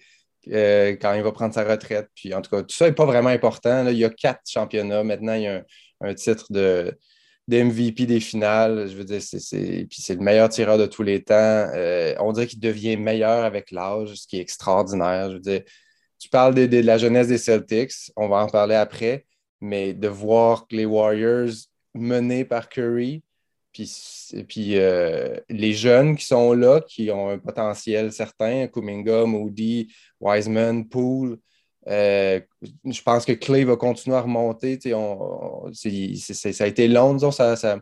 euh, 0.51 0.97
quand 0.99 1.13
il 1.13 1.21
va 1.21 1.31
prendre 1.31 1.53
sa 1.53 1.63
retraite. 1.63 2.09
Puis 2.15 2.33
en 2.33 2.41
tout 2.41 2.49
cas, 2.49 2.63
tout 2.63 2.75
ça 2.75 2.87
n'est 2.87 2.95
pas 2.95 3.05
vraiment 3.05 3.29
important. 3.29 3.87
Il 3.87 3.97
y 3.97 4.03
a 4.03 4.09
quatre 4.09 4.41
championnats. 4.49 5.03
Maintenant, 5.03 5.35
il 5.35 5.43
y 5.43 5.47
a 5.47 5.63
un, 6.01 6.13
titre 6.15 6.51
de, 6.51 6.97
MVP 7.47 8.07
des 8.07 8.19
finales. 8.19 8.87
Je 8.89 8.95
veux 8.95 9.05
dire, 9.05 9.21
c'est, 9.21 9.39
c'est 9.39 10.15
le 10.15 10.21
meilleur 10.21 10.49
tireur 10.49 10.79
de 10.79 10.87
tous 10.87 11.03
les 11.03 11.23
temps. 11.23 11.69
on 12.19 12.31
dirait 12.33 12.47
qu'il 12.47 12.59
devient 12.59 12.97
meilleur 12.97 13.45
avec 13.45 13.71
l'âge, 13.71 14.15
ce 14.15 14.27
qui 14.27 14.37
est 14.37 14.41
extraordinaire. 14.41 15.29
Je 15.29 15.35
veux 15.35 15.39
dire, 15.39 15.61
tu 16.19 16.29
parles 16.29 16.55
de, 16.55 16.79
la 16.79 16.97
jeunesse 16.97 17.27
des 17.27 17.37
Celtics, 17.37 18.11
on 18.15 18.27
va 18.27 18.37
en 18.43 18.47
parler 18.47 18.75
après, 18.75 19.25
mais 19.61 19.93
de 19.93 20.07
voir 20.07 20.65
les 20.71 20.85
Warriors 20.85 21.53
menés 21.93 22.45
par 22.45 22.69
Curry, 22.69 23.23
puis, 23.71 23.91
puis 24.47 24.77
euh, 24.77 25.35
les 25.49 25.73
jeunes 25.73 26.15
qui 26.15 26.25
sont 26.25 26.53
là, 26.53 26.81
qui 26.81 27.11
ont 27.11 27.29
un 27.29 27.37
potentiel 27.37 28.11
certain, 28.11 28.67
Kuminga, 28.67 29.25
Moody, 29.25 29.93
Wiseman, 30.19 30.87
Poole, 30.87 31.37
euh, 31.87 32.41
je 32.85 33.01
pense 33.01 33.25
que 33.25 33.31
Clay 33.31 33.63
va 33.63 33.77
continuer 33.77 34.17
à 34.17 34.21
remonter. 34.21 34.77
ça 34.81 36.63
a 36.63 36.67
été 36.67 36.87
long, 36.87 37.13
disons, 37.13 37.31
sa, 37.31 37.79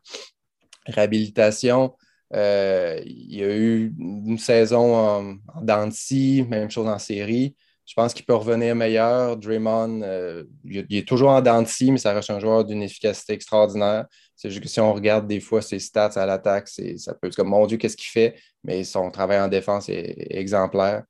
réhabilitation. 0.86 1.96
Euh, 2.34 3.02
il 3.06 3.36
y 3.36 3.44
a 3.44 3.56
eu 3.56 3.94
une 3.98 4.38
saison 4.38 4.96
en, 4.96 5.38
en 5.56 5.90
même 6.50 6.70
chose 6.70 6.88
en 6.88 7.00
série. 7.00 7.56
Je 7.86 7.94
pense 7.94 8.14
qu'il 8.14 8.26
peut 8.26 8.34
revenir 8.34 8.76
meilleur. 8.76 9.38
Draymond, 9.38 10.02
euh, 10.02 10.44
il, 10.64 10.86
est 10.90 11.08
toujours 11.08 11.30
en 11.30 11.42
dents 11.42 11.64
mais 11.82 11.98
ça 11.98 12.14
reste 12.14 12.32
un 12.32 12.40
joueur 12.40 12.66
d'une 12.66 12.82
efficacité 12.82 13.34
extraordinaire. 13.34 14.06
C'est 14.36 14.50
juste 14.50 14.64
que 14.64 14.70
si 14.70 14.80
on 14.80 14.94
regarde 14.94 15.28
des 15.28 15.40
fois 15.40 15.62
ses 15.62 15.80
stats 15.80 16.14
à 16.16 16.26
l'attaque, 16.26 16.68
ça 16.68 17.14
peut 17.14 17.28
être 17.28 17.36
comme 17.36 17.50
mon 17.50 17.66
Dieu, 17.68 17.78
qu'est-ce 17.78 17.96
qu'il 17.96 18.10
fait? 18.10 18.36
Mais 18.64 18.84
son 18.84 19.12
travail 19.12 19.40
en 19.40 19.48
défense 19.48 19.88
est, 19.90 20.16
exemplaire. 20.32 21.04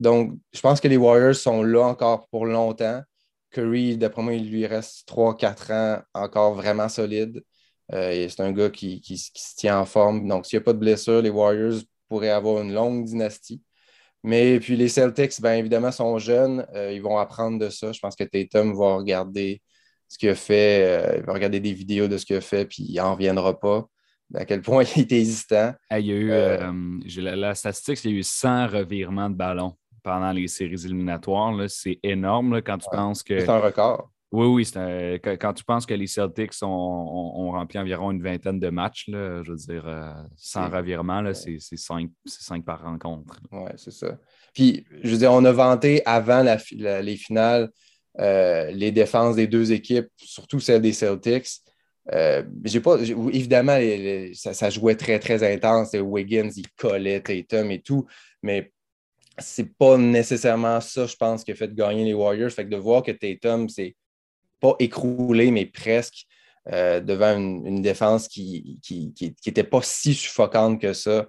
Donc, 0.00 0.38
je 0.52 0.60
pense 0.60 0.80
que 0.80 0.88
les 0.88 0.96
Warriors 0.96 1.34
sont 1.34 1.62
là 1.62 1.82
encore 1.82 2.28
pour 2.28 2.46
longtemps. 2.46 3.02
Curry, 3.50 3.96
d'après 3.96 4.22
moi, 4.22 4.34
il 4.34 4.50
lui 4.50 4.66
reste 4.66 5.08
3-4 5.08 5.72
ans 5.72 6.02
encore 6.14 6.54
vraiment 6.54 6.88
solide. 6.88 7.42
Euh, 7.94 8.28
c'est 8.28 8.42
un 8.42 8.52
gars 8.52 8.70
qui, 8.70 9.00
qui, 9.00 9.16
se 9.18 9.56
tient 9.56 9.78
en 9.80 9.86
forme. 9.86 10.28
Donc, 10.28 10.46
s'il 10.46 10.58
n'y 10.58 10.62
a 10.62 10.64
pas 10.64 10.74
de 10.74 10.78
blessure, 10.78 11.22
les 11.22 11.30
Warriors 11.30 11.80
pourraient 12.08 12.30
avoir 12.30 12.62
une 12.62 12.72
longue 12.72 13.04
dynastie. 13.04 13.62
Mais 14.28 14.60
puis 14.60 14.76
les 14.76 14.90
Celtics, 14.90 15.40
bien 15.40 15.54
évidemment, 15.54 15.90
sont 15.90 16.18
jeunes. 16.18 16.66
Euh, 16.74 16.92
ils 16.92 17.00
vont 17.00 17.16
apprendre 17.16 17.58
de 17.58 17.70
ça. 17.70 17.92
Je 17.92 17.98
pense 17.98 18.14
que 18.14 18.24
Tatum 18.24 18.76
va 18.76 18.96
regarder 18.96 19.62
ce 20.06 20.18
qu'il 20.18 20.28
a 20.28 20.34
fait, 20.34 20.84
euh, 20.84 21.16
il 21.16 21.22
va 21.22 21.32
regarder 21.32 21.60
des 21.60 21.72
vidéos 21.72 22.08
de 22.08 22.18
ce 22.18 22.26
qu'il 22.26 22.36
a 22.36 22.42
fait, 22.42 22.66
puis 22.66 22.84
il 22.86 22.96
n'en 22.96 23.14
reviendra 23.14 23.58
pas. 23.58 23.86
À 24.34 24.44
quel 24.44 24.60
point 24.60 24.84
il 24.96 25.02
était 25.04 25.16
hésitant. 25.16 25.72
il 25.92 26.06
y 26.06 26.12
a 26.12 26.14
eu, 26.14 26.30
euh, 26.30 27.36
la, 27.36 27.54
statistique, 27.54 28.04
il 28.04 28.10
y 28.10 28.14
a 28.16 28.18
eu 28.18 28.22
100 28.22 28.66
revirements 28.66 29.30
de 29.30 29.34
ballon 29.34 29.72
pendant 30.02 30.32
les 30.32 30.46
séries 30.46 30.84
éliminatoires. 30.84 31.54
C'est 31.68 31.98
énorme 32.02 32.60
quand 32.60 32.76
tu 32.76 32.88
penses 32.92 33.22
que. 33.22 33.40
C'est 33.40 33.48
un 33.48 33.60
record. 33.60 34.10
Oui, 34.30 34.46
oui. 34.46 35.18
quand, 35.38 35.54
tu 35.54 35.64
penses 35.64 35.86
que 35.86 35.94
les 35.94 36.06
Celtics 36.06 36.52
ont, 36.62 37.50
rempli 37.50 37.78
environ 37.78 38.10
une 38.10 38.22
vingtaine 38.22 38.60
de 38.60 38.68
matchs, 38.68 39.06
je 39.08 39.50
veux 39.50 39.56
dire, 39.56 39.84
euh, 39.86 40.12
sans 40.36 40.68
revirement, 40.68 41.22
c'est 41.32 41.58
cinq, 41.76 42.10
par 42.64 42.82
rencontre. 42.82 43.40
Oui, 43.50 43.70
c'est 43.76 43.90
ça. 43.90 44.18
Puis, 44.52 44.84
je 45.02 45.10
veux 45.10 45.18
dire, 45.18 45.32
on 45.32 45.44
a 45.44 45.52
vanté 45.52 46.02
avant 46.04 46.42
les 46.42 47.16
finales 47.16 47.70
euh, 48.20 48.70
les 48.72 48.90
défenses 48.90 49.36
des 49.36 49.46
deux 49.46 49.70
équipes, 49.70 50.08
surtout 50.16 50.58
celle 50.58 50.82
des 50.82 50.92
Celtics. 50.92 51.60
Euh, 52.12 52.42
j'ai 52.64 52.80
pas, 52.80 52.98
évidemment, 53.00 53.78
ça, 54.32 54.70
jouait 54.70 54.96
très, 54.96 55.20
très 55.20 55.44
intense. 55.54 55.92
Wiggins, 55.94 56.50
il 56.56 56.66
collait 56.76 57.20
Tatum 57.20 57.70
et 57.70 57.80
tout, 57.80 58.06
mais 58.42 58.72
c'est 59.38 59.76
pas 59.76 59.96
nécessairement 59.96 60.80
ça, 60.80 61.06
je 61.06 61.14
pense, 61.14 61.44
qui 61.44 61.52
a 61.52 61.54
fait 61.54 61.72
gagner 61.72 62.04
les 62.04 62.14
Warriors. 62.14 62.50
Fait 62.50 62.64
que 62.64 62.70
de 62.70 62.76
voir 62.76 63.04
que 63.04 63.12
Tatum, 63.12 63.68
c'est 63.68 63.94
pas 64.60 64.74
écroulé, 64.78 65.50
mais 65.50 65.66
presque, 65.66 66.26
euh, 66.72 67.00
devant 67.00 67.34
une, 67.34 67.80
défense 67.80 68.28
qui 68.28 68.78
n'était 69.46 69.64
pas 69.64 69.80
si 69.82 70.14
suffocante 70.14 70.80
que 70.80 70.92
ça. 70.92 71.26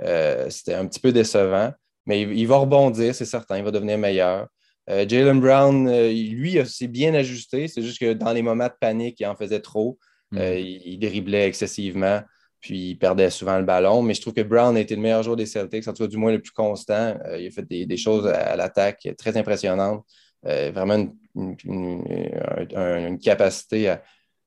Euh, 0.00 0.50
c'était 0.50 0.74
un 0.74 0.86
petit 0.86 1.00
peu 1.00 1.12
décevant, 1.12 1.72
mais 2.06 2.22
il, 2.22 2.46
va 2.46 2.56
rebondir, 2.56 3.14
c'est 3.14 3.24
certain, 3.24 3.58
il 3.58 3.64
va 3.64 3.70
devenir 3.70 3.96
meilleur. 3.96 4.48
Euh, 4.90 5.06
Jalen 5.08 5.40
Brown, 5.40 5.90
lui, 6.10 6.58
s'est 6.66 6.88
bien 6.88 7.14
ajusté. 7.14 7.68
C'est 7.68 7.82
juste 7.82 8.00
que 8.00 8.12
dans 8.12 8.32
les 8.32 8.42
moments 8.42 8.66
de 8.66 8.74
panique, 8.78 9.20
il 9.20 9.26
en 9.26 9.36
faisait 9.36 9.60
trop. 9.60 9.98
Mm. 10.30 10.38
il, 10.40 10.98
driblait 10.98 11.46
excessivement, 11.46 12.22
puis 12.60 12.90
il 12.90 12.96
perdait 12.96 13.30
souvent 13.30 13.58
le 13.58 13.64
ballon. 13.64 14.02
Mais 14.02 14.14
je 14.14 14.20
trouve 14.20 14.34
que 14.34 14.42
Brown 14.42 14.76
a 14.76 14.80
été 14.80 14.94
le 14.94 15.00
meilleur 15.00 15.22
joueur 15.22 15.36
des 15.36 15.46
Celtics, 15.46 15.88
en 15.88 15.92
tout 15.92 16.02
cas 16.02 16.08
du 16.08 16.16
moins 16.16 16.32
le 16.32 16.40
plus 16.40 16.52
constant. 16.52 17.16
il 17.38 17.46
a 17.46 17.50
fait 17.50 17.66
des, 17.66 17.86
des 17.86 17.96
choses 17.96 18.26
à 18.26 18.56
l'attaque 18.56 19.08
très 19.16 19.36
impressionnantes. 19.36 20.04
Vraiment 20.44 21.06
une, 21.34 23.18
capacité 23.22 23.88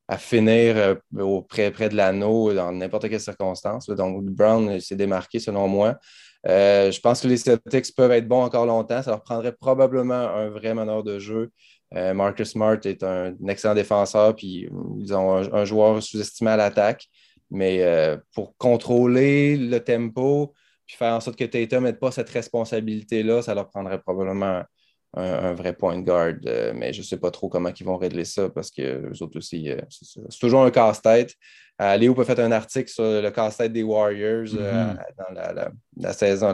à, 0.08 0.18
finir 0.18 0.78
euh, 0.78 0.96
auprès 1.20 1.72
près 1.72 1.90
de 1.90 1.96
l'anneau 1.96 2.54
dans 2.54 2.72
n'importe 2.72 3.10
quelle 3.10 3.20
circonstance. 3.20 3.88
Donc, 3.88 4.24
Brown 4.26 4.80
s'est 4.80 4.96
démarqué 4.96 5.40
selon 5.40 5.68
moi. 5.68 5.98
Euh, 6.48 6.92
je 6.92 7.00
pense 7.00 7.22
que 7.22 7.28
les 7.28 7.38
Celtics 7.38 7.96
peuvent 7.96 8.12
être 8.12 8.28
bons 8.28 8.44
encore 8.44 8.68
longtemps. 8.68 9.02
Ça 9.02 9.10
leur 9.10 9.24
prendrait 9.24 9.54
probablement 9.54 10.14
un 10.14 10.50
vrai 10.50 10.76
meneur 10.76 11.04
de 11.04 11.18
jeu. 11.18 11.50
Euh, 11.96 12.14
Marcus 12.14 12.50
Smart 12.52 12.78
est 12.84 13.02
un, 13.04 13.34
excellent 13.48 13.74
défenseur, 13.74 14.36
puis 14.36 14.70
ils 15.00 15.14
ont 15.14 15.38
un, 15.52 15.66
joueur 15.66 16.04
sous-estimé 16.04 16.52
à 16.52 16.58
l'attaque. 16.58 17.08
Mais 17.50 17.84
pour 18.34 18.56
contrôler 18.58 19.56
le 19.56 19.80
tempo, 19.80 20.54
puis 20.86 20.98
faire 20.98 21.14
en 21.14 21.20
sorte 21.20 21.38
que 21.38 21.46
Tatum 21.46 21.84
n'ait 21.84 21.94
pas 21.94 22.12
cette 22.12 22.30
responsabilité-là, 22.30 23.42
ça 23.42 23.56
leur 23.56 23.70
prendrait 23.70 24.00
probablement 24.00 24.64
un, 25.16 25.54
vrai 25.54 25.74
point 25.74 26.00
guard, 26.02 26.34
euh, 26.46 26.74
mais 26.76 26.94
je 26.94 27.00
ne 27.00 27.06
sais 27.06 27.18
pas 27.18 27.32
trop 27.32 27.48
comment 27.48 27.72
ils 27.78 27.86
vont 27.86 27.98
régler 27.98 28.26
ça 28.26 28.50
parce 28.50 28.70
que 28.70 29.10
les 29.12 29.22
autres 29.22 29.38
aussi, 29.38 29.70
euh, 29.70 29.80
c'est 29.90 30.40
toujours 30.40 30.64
un 30.64 30.72
casse-tête. 30.72 31.34
Euh, 31.82 31.96
Léo 31.98 32.14
peut 32.14 32.24
faire 32.24 32.40
un 32.40 32.52
article 32.52 32.90
sur 32.90 33.04
le 33.04 33.30
casse-tête 33.30 33.74
des 33.74 33.84
Warriors 33.84 34.46
mm-hmm. 34.46 34.98
dans 35.18 35.72
la, 35.98 36.14
saison, 36.14 36.54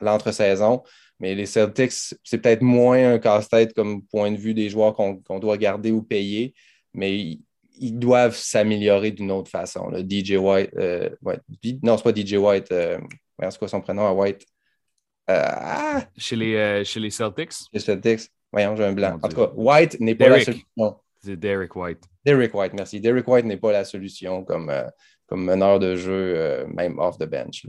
l'entre-saison. 0.00 0.82
Mais 1.18 1.34
les 1.34 1.46
Celtics, 1.46 1.92
c'est 2.24 2.38
peut-être 2.38 2.62
moins 2.62 3.14
un 3.14 3.18
casse-tête 3.18 3.74
comme 3.74 4.02
point 4.06 4.30
de 4.30 4.36
vue 4.36 4.54
des 4.54 4.70
joueurs 4.70 4.94
qu'on 4.94 5.38
doit 5.38 5.58
garder 5.58 5.90
ou 5.92 6.02
payer. 6.02 6.54
mais 6.94 7.38
ils, 7.82 7.98
doivent 7.98 8.36
s'améliorer 8.36 9.10
d'une 9.10 9.30
autre 9.30 9.50
façon. 9.50 9.90
DJ 10.08 10.32
White, 10.32 10.70
euh, 10.76 11.08
non, 11.82 11.96
c'est 11.96 12.02
pas 12.02 12.14
DJ 12.14 12.34
White, 12.34 12.66
c'est 12.68 13.58
quoi 13.58 13.68
son 13.68 13.80
prénom 13.80 14.06
à 14.06 14.12
White? 14.12 14.44
Ah! 15.26 16.02
Chez, 16.16 16.36
les, 16.36 16.84
chez 16.84 17.00
les 17.00 17.10
Celtics? 17.10 17.52
Les 17.72 17.80
Celtics. 17.80 18.28
Voyons, 18.52 18.74
j'ai 18.76 18.84
un 18.84 18.92
blanc. 18.92 19.18
En 19.22 19.28
tout 19.28 19.36
cas, 19.36 19.50
White 19.54 20.00
n'est 20.00 20.14
pas 20.14 20.28
la 20.28 20.40
solution. 20.40 20.96
C'est 21.22 21.36
Derek 21.36 21.76
White. 21.76 22.02
Derek 22.24 22.54
White, 22.54 22.72
merci. 22.72 23.00
Derek 23.00 23.28
White 23.28 23.44
n'est 23.44 23.58
pas 23.58 23.72
la 23.72 23.84
solution 23.84 24.42
comme, 24.42 24.72
comme 25.26 25.44
meneur 25.44 25.78
de 25.78 25.94
jeu, 25.94 26.66
même 26.66 26.98
off 26.98 27.18
the 27.18 27.26
bench. 27.26 27.66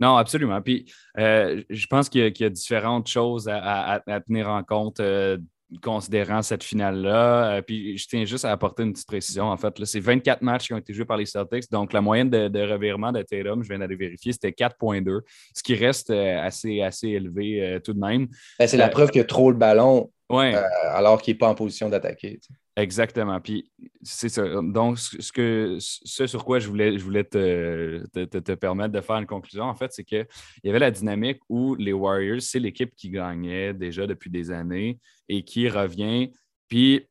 Non, 0.00 0.16
absolument. 0.16 0.60
Puis 0.60 0.92
euh, 1.18 1.62
je 1.70 1.86
pense 1.86 2.08
qu'il 2.08 2.20
y, 2.22 2.44
a 2.44 2.50
différentes 2.50 3.06
choses 3.06 3.48
à, 3.48 4.02
tenir 4.26 4.48
en 4.48 4.62
compte 4.62 5.00
euh, 5.00 5.38
considérant 5.82 6.42
cette 6.42 6.62
finale-là. 6.62 7.56
Euh, 7.56 7.62
puis 7.62 7.96
je 7.98 8.06
tiens 8.06 8.24
juste 8.24 8.44
à 8.44 8.52
apporter 8.52 8.82
une 8.82 8.92
petite 8.92 9.06
précision. 9.06 9.46
En 9.46 9.56
fait, 9.56 9.74
c'est 9.84 10.00
24 10.00 10.42
matchs 10.42 10.66
qui 10.66 10.74
ont 10.74 10.78
été 10.78 10.92
joués 10.92 11.04
par 11.04 11.16
les 11.16 11.26
Celtics. 11.26 11.70
Donc 11.70 11.92
la 11.92 12.00
moyenne 12.00 12.30
de, 12.30 12.72
revirement 12.72 13.12
de 13.12 13.22
Tatum, 13.22 13.62
je 13.62 13.68
viens 13.68 13.78
d'aller 13.78 13.96
vérifier, 13.96 14.32
c'était 14.32 14.50
4,2, 14.50 15.20
ce 15.54 15.62
qui 15.62 15.74
reste 15.74 16.10
assez, 16.10 16.82
assez 16.82 17.08
élevé 17.08 17.78
tout 17.84 17.92
de 17.92 18.00
même. 18.00 18.28
Ben, 18.58 18.66
c'est 18.66 18.76
la 18.76 18.88
preuve 18.88 19.10
qu'il 19.10 19.20
a 19.20 19.24
trop 19.24 19.50
le 19.50 19.56
ballon 19.56 20.10
alors 20.28 21.20
qu'il 21.20 21.34
n'est 21.34 21.38
pas 21.38 21.48
en 21.48 21.54
position 21.54 21.88
d'attaquer. 21.88 22.40
Exactement. 22.76 23.40
Puis 23.40 23.70
c'est 24.02 24.28
ça. 24.28 24.42
Donc, 24.62 24.98
ce, 24.98 25.30
que, 25.30 25.76
ce 25.78 26.26
sur 26.26 26.44
quoi 26.44 26.58
je 26.58 26.68
voulais, 26.68 26.98
je 26.98 27.04
voulais 27.04 27.22
te, 27.22 28.04
te, 28.12 28.52
permettre 28.54 28.92
de 28.92 29.00
faire 29.00 29.16
une 29.16 29.26
conclusion, 29.26 29.64
en 29.64 29.74
fait, 29.74 29.92
c'est 29.92 30.02
qu'il 30.02 30.26
y 30.64 30.70
avait 30.70 30.80
la 30.80 30.90
dynamique 30.90 31.38
où 31.48 31.76
les 31.76 31.92
Warriors, 31.92 32.42
c'est 32.42 32.58
l'équipe 32.58 32.92
qui 32.96 33.10
gagnait 33.10 33.74
déjà 33.74 34.06
depuis 34.08 34.28
des 34.28 34.50
années 34.50 34.98
et 35.28 35.44
qui 35.44 35.68
revient. 35.68 36.32
Puis 36.68 37.06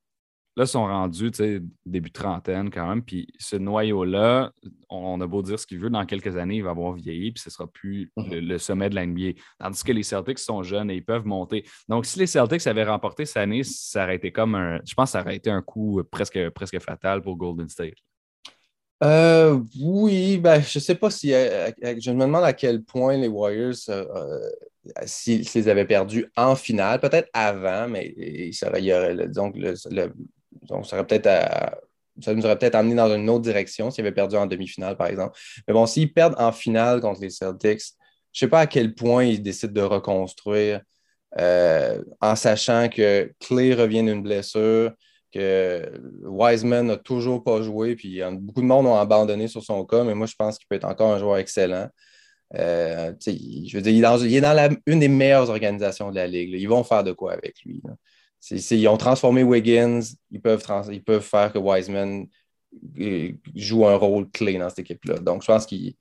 Là, 0.55 0.65
ils 0.65 0.67
sont 0.67 0.85
rendus 0.85 1.31
début 1.85 2.11
trentaine 2.11 2.69
quand 2.69 2.87
même. 2.87 3.01
Puis 3.01 3.27
ce 3.39 3.55
noyau-là, 3.55 4.51
on, 4.89 5.19
a 5.19 5.25
beau 5.25 5.41
dire 5.41 5.59
ce 5.59 5.65
qu'il 5.65 5.79
veut, 5.79 5.89
dans 5.89 6.05
quelques 6.05 6.37
années, 6.37 6.57
il 6.57 6.63
va 6.63 6.69
avoir 6.69 6.93
vieilli, 6.93 7.31
puis 7.31 7.41
ce 7.41 7.49
ne 7.49 7.51
sera 7.51 7.67
plus 7.67 8.11
mhm. 8.17 8.35
le, 8.35 8.57
sommet 8.59 8.89
de 8.89 8.95
l'NBA. 8.95 9.39
Tandis 9.59 9.83
que 9.83 9.91
les 9.91 10.03
Celtics 10.03 10.39
sont 10.39 10.61
jeunes 10.61 10.91
et 10.91 10.95
ils 10.95 11.05
peuvent 11.05 11.25
monter. 11.25 11.65
Donc, 11.89 12.05
si 12.05 12.19
les 12.19 12.27
Celtics 12.27 12.67
avaient 12.67 12.83
remporté 12.83 13.25
cette 13.25 13.37
année, 13.37 13.63
ça 13.63 14.03
aurait 14.03 14.17
été 14.17 14.31
comme 14.31 14.53
un. 14.53 14.79
Je 14.85 14.93
pense 14.93 15.09
que 15.09 15.11
ça 15.13 15.21
aurait 15.21 15.37
été 15.37 15.49
un 15.49 15.61
coup 15.61 16.01
presque, 16.11 16.49
presque 16.51 16.79
fatal 16.79 17.21
pour 17.21 17.35
Golden 17.35 17.67
State. 17.67 17.95
Euh, 19.03 19.59
oui, 19.81 20.37
ben, 20.37 20.61
je 20.61 20.77
ne 20.77 20.81
sais 20.81 20.95
pas 20.95 21.09
si. 21.09 21.33
Euh, 21.33 21.69
euh, 21.83 21.95
je 21.99 22.11
me 22.11 22.21
demande 22.21 22.43
à 22.43 22.53
quel 22.53 22.83
point 22.83 23.17
les 23.17 23.27
Warriors, 23.27 23.73
s'ils 25.05 25.45
les 25.55 25.67
avaient 25.67 25.85
perdus 25.85 26.25
en 26.37 26.55
finale, 26.55 26.99
peut-être 26.99 27.29
avant, 27.33 27.87
mais 27.87 28.13
il 28.17 28.53
y 28.83 28.93
aurait, 28.93 29.27
donc, 29.27 29.55
le, 29.57 29.73
donc, 30.63 30.85
ça, 30.85 31.03
peut 31.03 31.21
ça 32.21 32.33
nous 32.33 32.45
aurait 32.45 32.57
peut-être 32.57 32.75
amené 32.75 32.95
dans 32.95 33.13
une 33.13 33.29
autre 33.29 33.41
direction 33.41 33.91
s'ils 33.91 34.03
avaient 34.03 34.13
perdu 34.13 34.35
en 34.35 34.45
demi-finale, 34.45 34.97
par 34.97 35.07
exemple. 35.07 35.37
Mais 35.67 35.73
bon, 35.73 35.85
s'ils 35.85 36.13
perdent 36.13 36.35
en 36.37 36.51
finale 36.51 37.01
contre 37.01 37.21
les 37.21 37.29
Celtics, 37.29 37.81
je 38.31 38.45
ne 38.45 38.47
sais 38.47 38.49
pas 38.49 38.61
à 38.61 38.67
quel 38.67 38.93
point 38.93 39.25
ils 39.25 39.41
décident 39.41 39.73
de 39.73 39.81
reconstruire 39.81 40.81
euh, 41.39 42.01
en 42.21 42.35
sachant 42.35 42.89
que 42.89 43.31
Clay 43.39 43.73
revient 43.73 44.03
d'une 44.03 44.21
blessure, 44.21 44.91
que 45.31 45.91
Wiseman 46.23 46.87
n'a 46.87 46.97
toujours 46.97 47.43
pas 47.43 47.61
joué, 47.61 47.95
puis 47.95 48.21
beaucoup 48.33 48.61
de 48.61 48.67
monde 48.67 48.85
ont 48.85 48.95
abandonné 48.95 49.47
sur 49.47 49.63
son 49.63 49.83
cas, 49.83 50.03
mais 50.03 50.13
moi, 50.13 50.27
je 50.27 50.35
pense 50.35 50.57
qu'il 50.57 50.67
peut 50.67 50.75
être 50.75 50.85
encore 50.85 51.11
un 51.11 51.19
joueur 51.19 51.37
excellent. 51.37 51.87
Euh, 52.55 53.13
je 53.25 53.75
veux 53.75 53.81
dire, 53.81 53.93
il 53.93 54.35
est 54.35 54.41
dans, 54.41 54.69
une 54.85 54.99
des 54.99 55.07
meilleures 55.07 55.49
organisations 55.49 56.11
de 56.11 56.15
la 56.15 56.27
Ligue. 56.27 56.51
Ils 56.53 56.69
vont 56.69 56.83
faire 56.83 57.03
de 57.03 57.11
quoi 57.11 57.33
avec 57.33 57.61
lui 57.65 57.81
ils 58.51 58.87
ont 58.87 58.97
transformé 58.97 59.43
Wiggins, 59.43 60.01
ils 60.31 60.41
peuvent, 60.41 60.63
faire 61.21 61.53
que 61.53 61.59
Wiseman 61.59 62.27
euh, 62.99 63.31
joue 63.55 63.85
un 63.87 63.95
rôle 63.95 64.29
clé 64.31 64.57
dans 64.57 64.69
cette 64.69 64.79
équipe-là. 64.79 65.19
Donc, 65.19 65.41
je 65.41 65.47
pense 65.47 65.65
qu'il. 65.65 65.93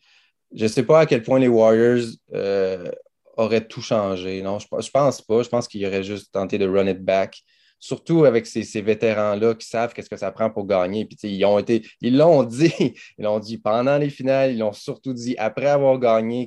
Je 0.55 0.65
ne 0.65 0.69
sais 0.69 0.83
pas 0.83 1.01
à 1.01 1.07
quel 1.07 1.23
point 1.23 1.39
les 1.39 1.49
Warriors 1.49 2.05
euh, 2.35 2.91
auraient 3.39 3.67
tout 3.67 3.81
changé. 3.81 4.43
Non, 4.43 4.59
je 4.59 4.67
ne 4.71 4.91
pense 4.91 5.23
pas. 5.23 5.43
Je 5.43 5.49
pense 5.49 5.67
qu'ils 5.67 5.87
auraient 5.87 6.03
juste 6.03 6.33
tenté 6.33 6.59
de 6.59 6.69
run 6.69 6.87
it 6.89 6.99
back. 6.99 7.43
Surtout 7.79 8.27
avec 8.27 8.47
ces, 8.47 8.81
vétérans-là 8.81 9.55
qui 9.55 9.67
savent 9.67 9.93
qu'est-ce 9.95 10.11
que 10.11 10.17
ça 10.17 10.31
prend 10.31 10.51
pour 10.51 10.67
gagner. 10.67 11.07
Puis, 11.07 11.17
ils 11.23 11.41
l'ont 11.41 11.63
dit, 11.63 12.73
ils 13.19 13.25
l'ont 13.25 13.39
dit 13.39 13.59
pendant 13.59 13.99
les 13.99 14.11
finales, 14.11 14.53
ils 14.53 14.59
l'ont 14.59 14.73
surtout 14.73 15.15
dit 15.15 15.35
après 15.39 15.69
avoir 15.69 15.99
gagné. 15.99 16.47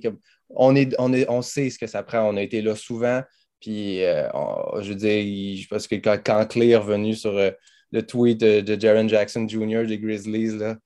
On 0.50 1.42
sait 1.42 1.70
ce 1.70 1.80
que 1.80 1.88
ça 1.88 2.04
prend. 2.04 2.30
On 2.30 2.38
a 2.38 2.42
été 2.42 2.62
là 2.62 2.76
souvent. 2.76 3.22
Puis, 3.66 4.04
euh, 4.04 4.30
je 4.80 4.90
veux 4.90 4.96
dire, 4.96 5.58
je 5.58 5.68
pense 5.68 5.88
que 5.88 5.96
quand, 5.96 6.46
Clay 6.46 6.70
est 6.70 6.76
revenu 6.76 7.16
sur 7.16 7.36
euh, 7.36 7.50
le 7.92 8.06
tweet 8.06 8.40
de, 8.40 8.80
Jaron 8.80 9.08
Jackson 9.08 9.48
Jr. 9.48 9.88
des 9.88 9.98
Grizzlies, 9.98 10.60
là, 10.60 10.78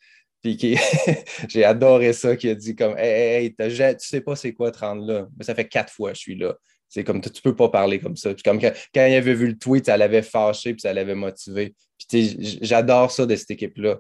puis 0.42 0.58
j'ai 1.50 1.66
adoré 1.66 2.14
ça, 2.14 2.38
qui 2.38 2.48
a 2.48 2.56
dit 2.56 2.78
comme 2.78 2.98
Hey, 2.98 3.54
hey, 3.60 3.70
tu 3.70 3.96
sais 4.00 4.22
pas 4.22 4.38
c'est 4.38 4.54
quoi 4.54 4.72
te 4.72 4.80
rendre 4.80 5.06
là. 5.06 5.28
Mais 5.38 5.44
ça 5.44 5.54
fait 5.56 5.68
quatre 5.68 5.92
fois 5.92 6.12
que 6.12 6.16
je 6.16 6.22
suis 6.22 6.38
là. 6.38 6.56
C'est 6.88 7.04
comme 7.04 7.20
tu 7.20 7.42
peux 7.42 7.54
pas 7.54 7.68
parler 7.68 8.00
comme 8.00 8.16
ça. 8.16 8.34
Puis 8.34 8.44
comme 8.44 8.62
quand, 8.62 8.72
il 8.96 9.14
avait 9.14 9.34
vu 9.34 9.48
le 9.48 9.58
tweet, 9.58 9.88
ça 9.88 9.98
l'avait 9.98 10.22
fâché 10.22 10.72
puis 10.72 10.80
ça 10.80 10.94
l'avait 10.94 11.16
motivé. 11.16 11.76
Puis 12.08 12.60
j'adore 12.62 13.12
ça 13.12 13.26
de 13.26 13.36
cette 13.36 13.52
équipe-là. 13.52 14.00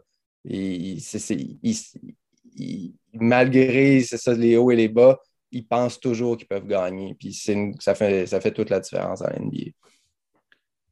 malgré 3.14 4.00
ça, 4.04 4.34
les 4.36 4.56
hauts 4.56 4.72
et 4.72 4.78
les 4.78 4.88
bas, 4.88 5.20
ils 5.52 5.66
pensent 5.66 6.00
toujours 6.00 6.38
qu'ils 6.38 6.48
peuvent 6.48 6.68
gagner. 6.68 7.16
Puis 7.16 7.34
ça, 7.80 7.96
fait, 7.96 8.26
ça 8.26 8.40
fait 8.40 8.52
toute 8.52 8.70
la 8.70 8.80
différence 8.80 9.22
à 9.22 9.34
NBA. 9.40 9.72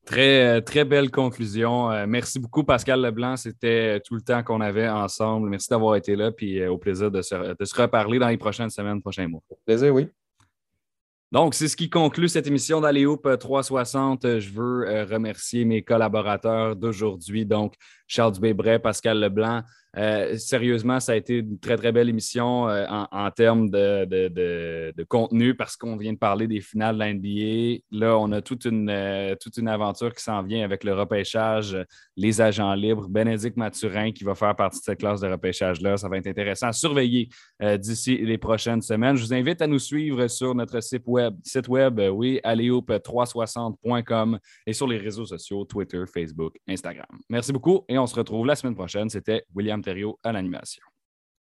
Très, 0.08 0.62
très 0.62 0.86
belle 0.86 1.12
conclusion. 1.12 1.92
Euh, 1.92 2.06
merci 2.08 2.40
beaucoup, 2.40 2.64
Pascal 2.64 3.02
Leblanc. 3.02 3.36
C'était 3.36 4.00
tout 4.00 4.16
le 4.16 4.22
temps 4.22 4.42
qu'on 4.42 4.62
avait 4.62 4.88
ensemble. 4.88 5.50
Merci 5.50 5.68
d'avoir 5.70 5.98
été 5.98 6.16
là. 6.16 6.32
Puis 6.32 6.62
euh, 6.62 6.72
au 6.72 6.78
plaisir 6.78 7.12
de 7.12 7.22
se, 7.22 7.36
de 7.60 7.66
se, 7.66 7.76
reparler 7.76 8.18
dans 8.18 8.30
les 8.30 8.38
prochaines 8.38 8.70
semaines, 8.70 9.02
prochains 9.02 9.28
mois. 9.28 9.42
Au 9.50 9.60
plaisir, 9.66 9.94
oui. 9.94 10.08
Donc, 11.34 11.56
c'est 11.56 11.68
ce 11.68 11.76
qui 11.76 11.90
conclut 11.90 12.30
cette 12.30 12.48
émission 12.48 12.80
d'Aléoupe 12.80 13.28
360. 13.38 14.40
Je 14.40 14.50
veux 14.50 14.88
euh, 14.88 15.04
remercier 15.04 15.66
mes 15.66 15.82
collaborateurs 15.82 16.78
d'aujourd'hui, 16.78 17.46
donc 17.46 17.74
Charles 18.08 18.32
Dubébret, 18.32 18.80
Pascal 18.80 19.20
Leblanc, 19.20 19.62
euh, 19.98 20.38
sérieusement, 20.38 21.00
ça 21.00 21.14
a 21.14 21.16
été 21.16 21.38
une 21.38 21.58
très, 21.60 21.76
très 21.76 21.92
belle 21.92 22.10
émission 22.10 22.70
euh, 22.70 22.86
en, 23.12 23.32
termes 23.32 23.70
de, 23.70 25.04
contenu 25.08 25.56
parce 25.56 25.76
qu'on 25.76 25.98
vient 25.98 26.14
de 26.14 26.18
parler 26.18 26.48
des 26.48 26.62
finales 26.62 26.96
de 26.96 27.00
la 27.00 27.14
NBA. 27.14 27.82
Là, 27.92 28.18
on 28.18 28.32
a 28.32 28.42
toute 28.42 28.66
une, 28.66 28.90
euh, 28.90 29.36
toute 29.40 29.58
une 29.58 29.68
aventure 29.68 30.14
qui 30.14 30.24
s'en 30.24 30.44
vient 30.44 30.64
avec 30.64 30.84
le 30.84 30.94
repêchage, 30.94 31.78
les 32.16 32.42
agents 32.42 32.74
libres, 32.76 33.08
Bénédicte 33.10 33.58
Mathurin 33.58 34.12
qui 34.12 34.24
va 34.24 34.36
faire 34.36 34.56
partie 34.56 34.80
de 34.80 34.84
cette 34.84 35.00
classe 35.00 35.22
de 35.22 35.28
repêchage-là. 35.28 35.98
Ça 35.98 36.08
va 36.10 36.18
être 36.18 36.28
intéressant 36.28 36.68
à 36.68 36.74
surveiller 36.74 37.30
d'ici 37.78 38.18
les 38.18 38.38
prochaines 38.38 38.82
semaines. 38.82 39.16
Je 39.16 39.24
vous 39.24 39.34
invite 39.34 39.62
à 39.62 39.68
nous 39.68 39.80
suivre 39.80 40.28
sur 40.28 40.54
notre 40.54 40.80
site 40.82 41.04
web, 41.08 41.36
site 41.44 41.68
web 41.68 42.00
oui, 42.12 42.40
360com 42.44 44.38
et 44.66 44.74
sur 44.74 44.88
les 44.88 44.98
réseaux 44.98 45.26
sociaux, 45.26 45.66
Twitter, 45.66 46.04
Facebook, 46.12 46.56
Instagram. 46.68 47.08
Merci 47.30 47.52
beaucoup 47.52 47.84
et 47.88 47.98
on 47.98 48.06
se 48.06 48.16
retrouve 48.16 48.46
la 48.46 48.56
semaine 48.56 48.76
prochaine. 48.76 49.10
C'était 49.10 49.44
William 49.56 49.82
à 50.24 50.32
l'animation. 50.32 50.84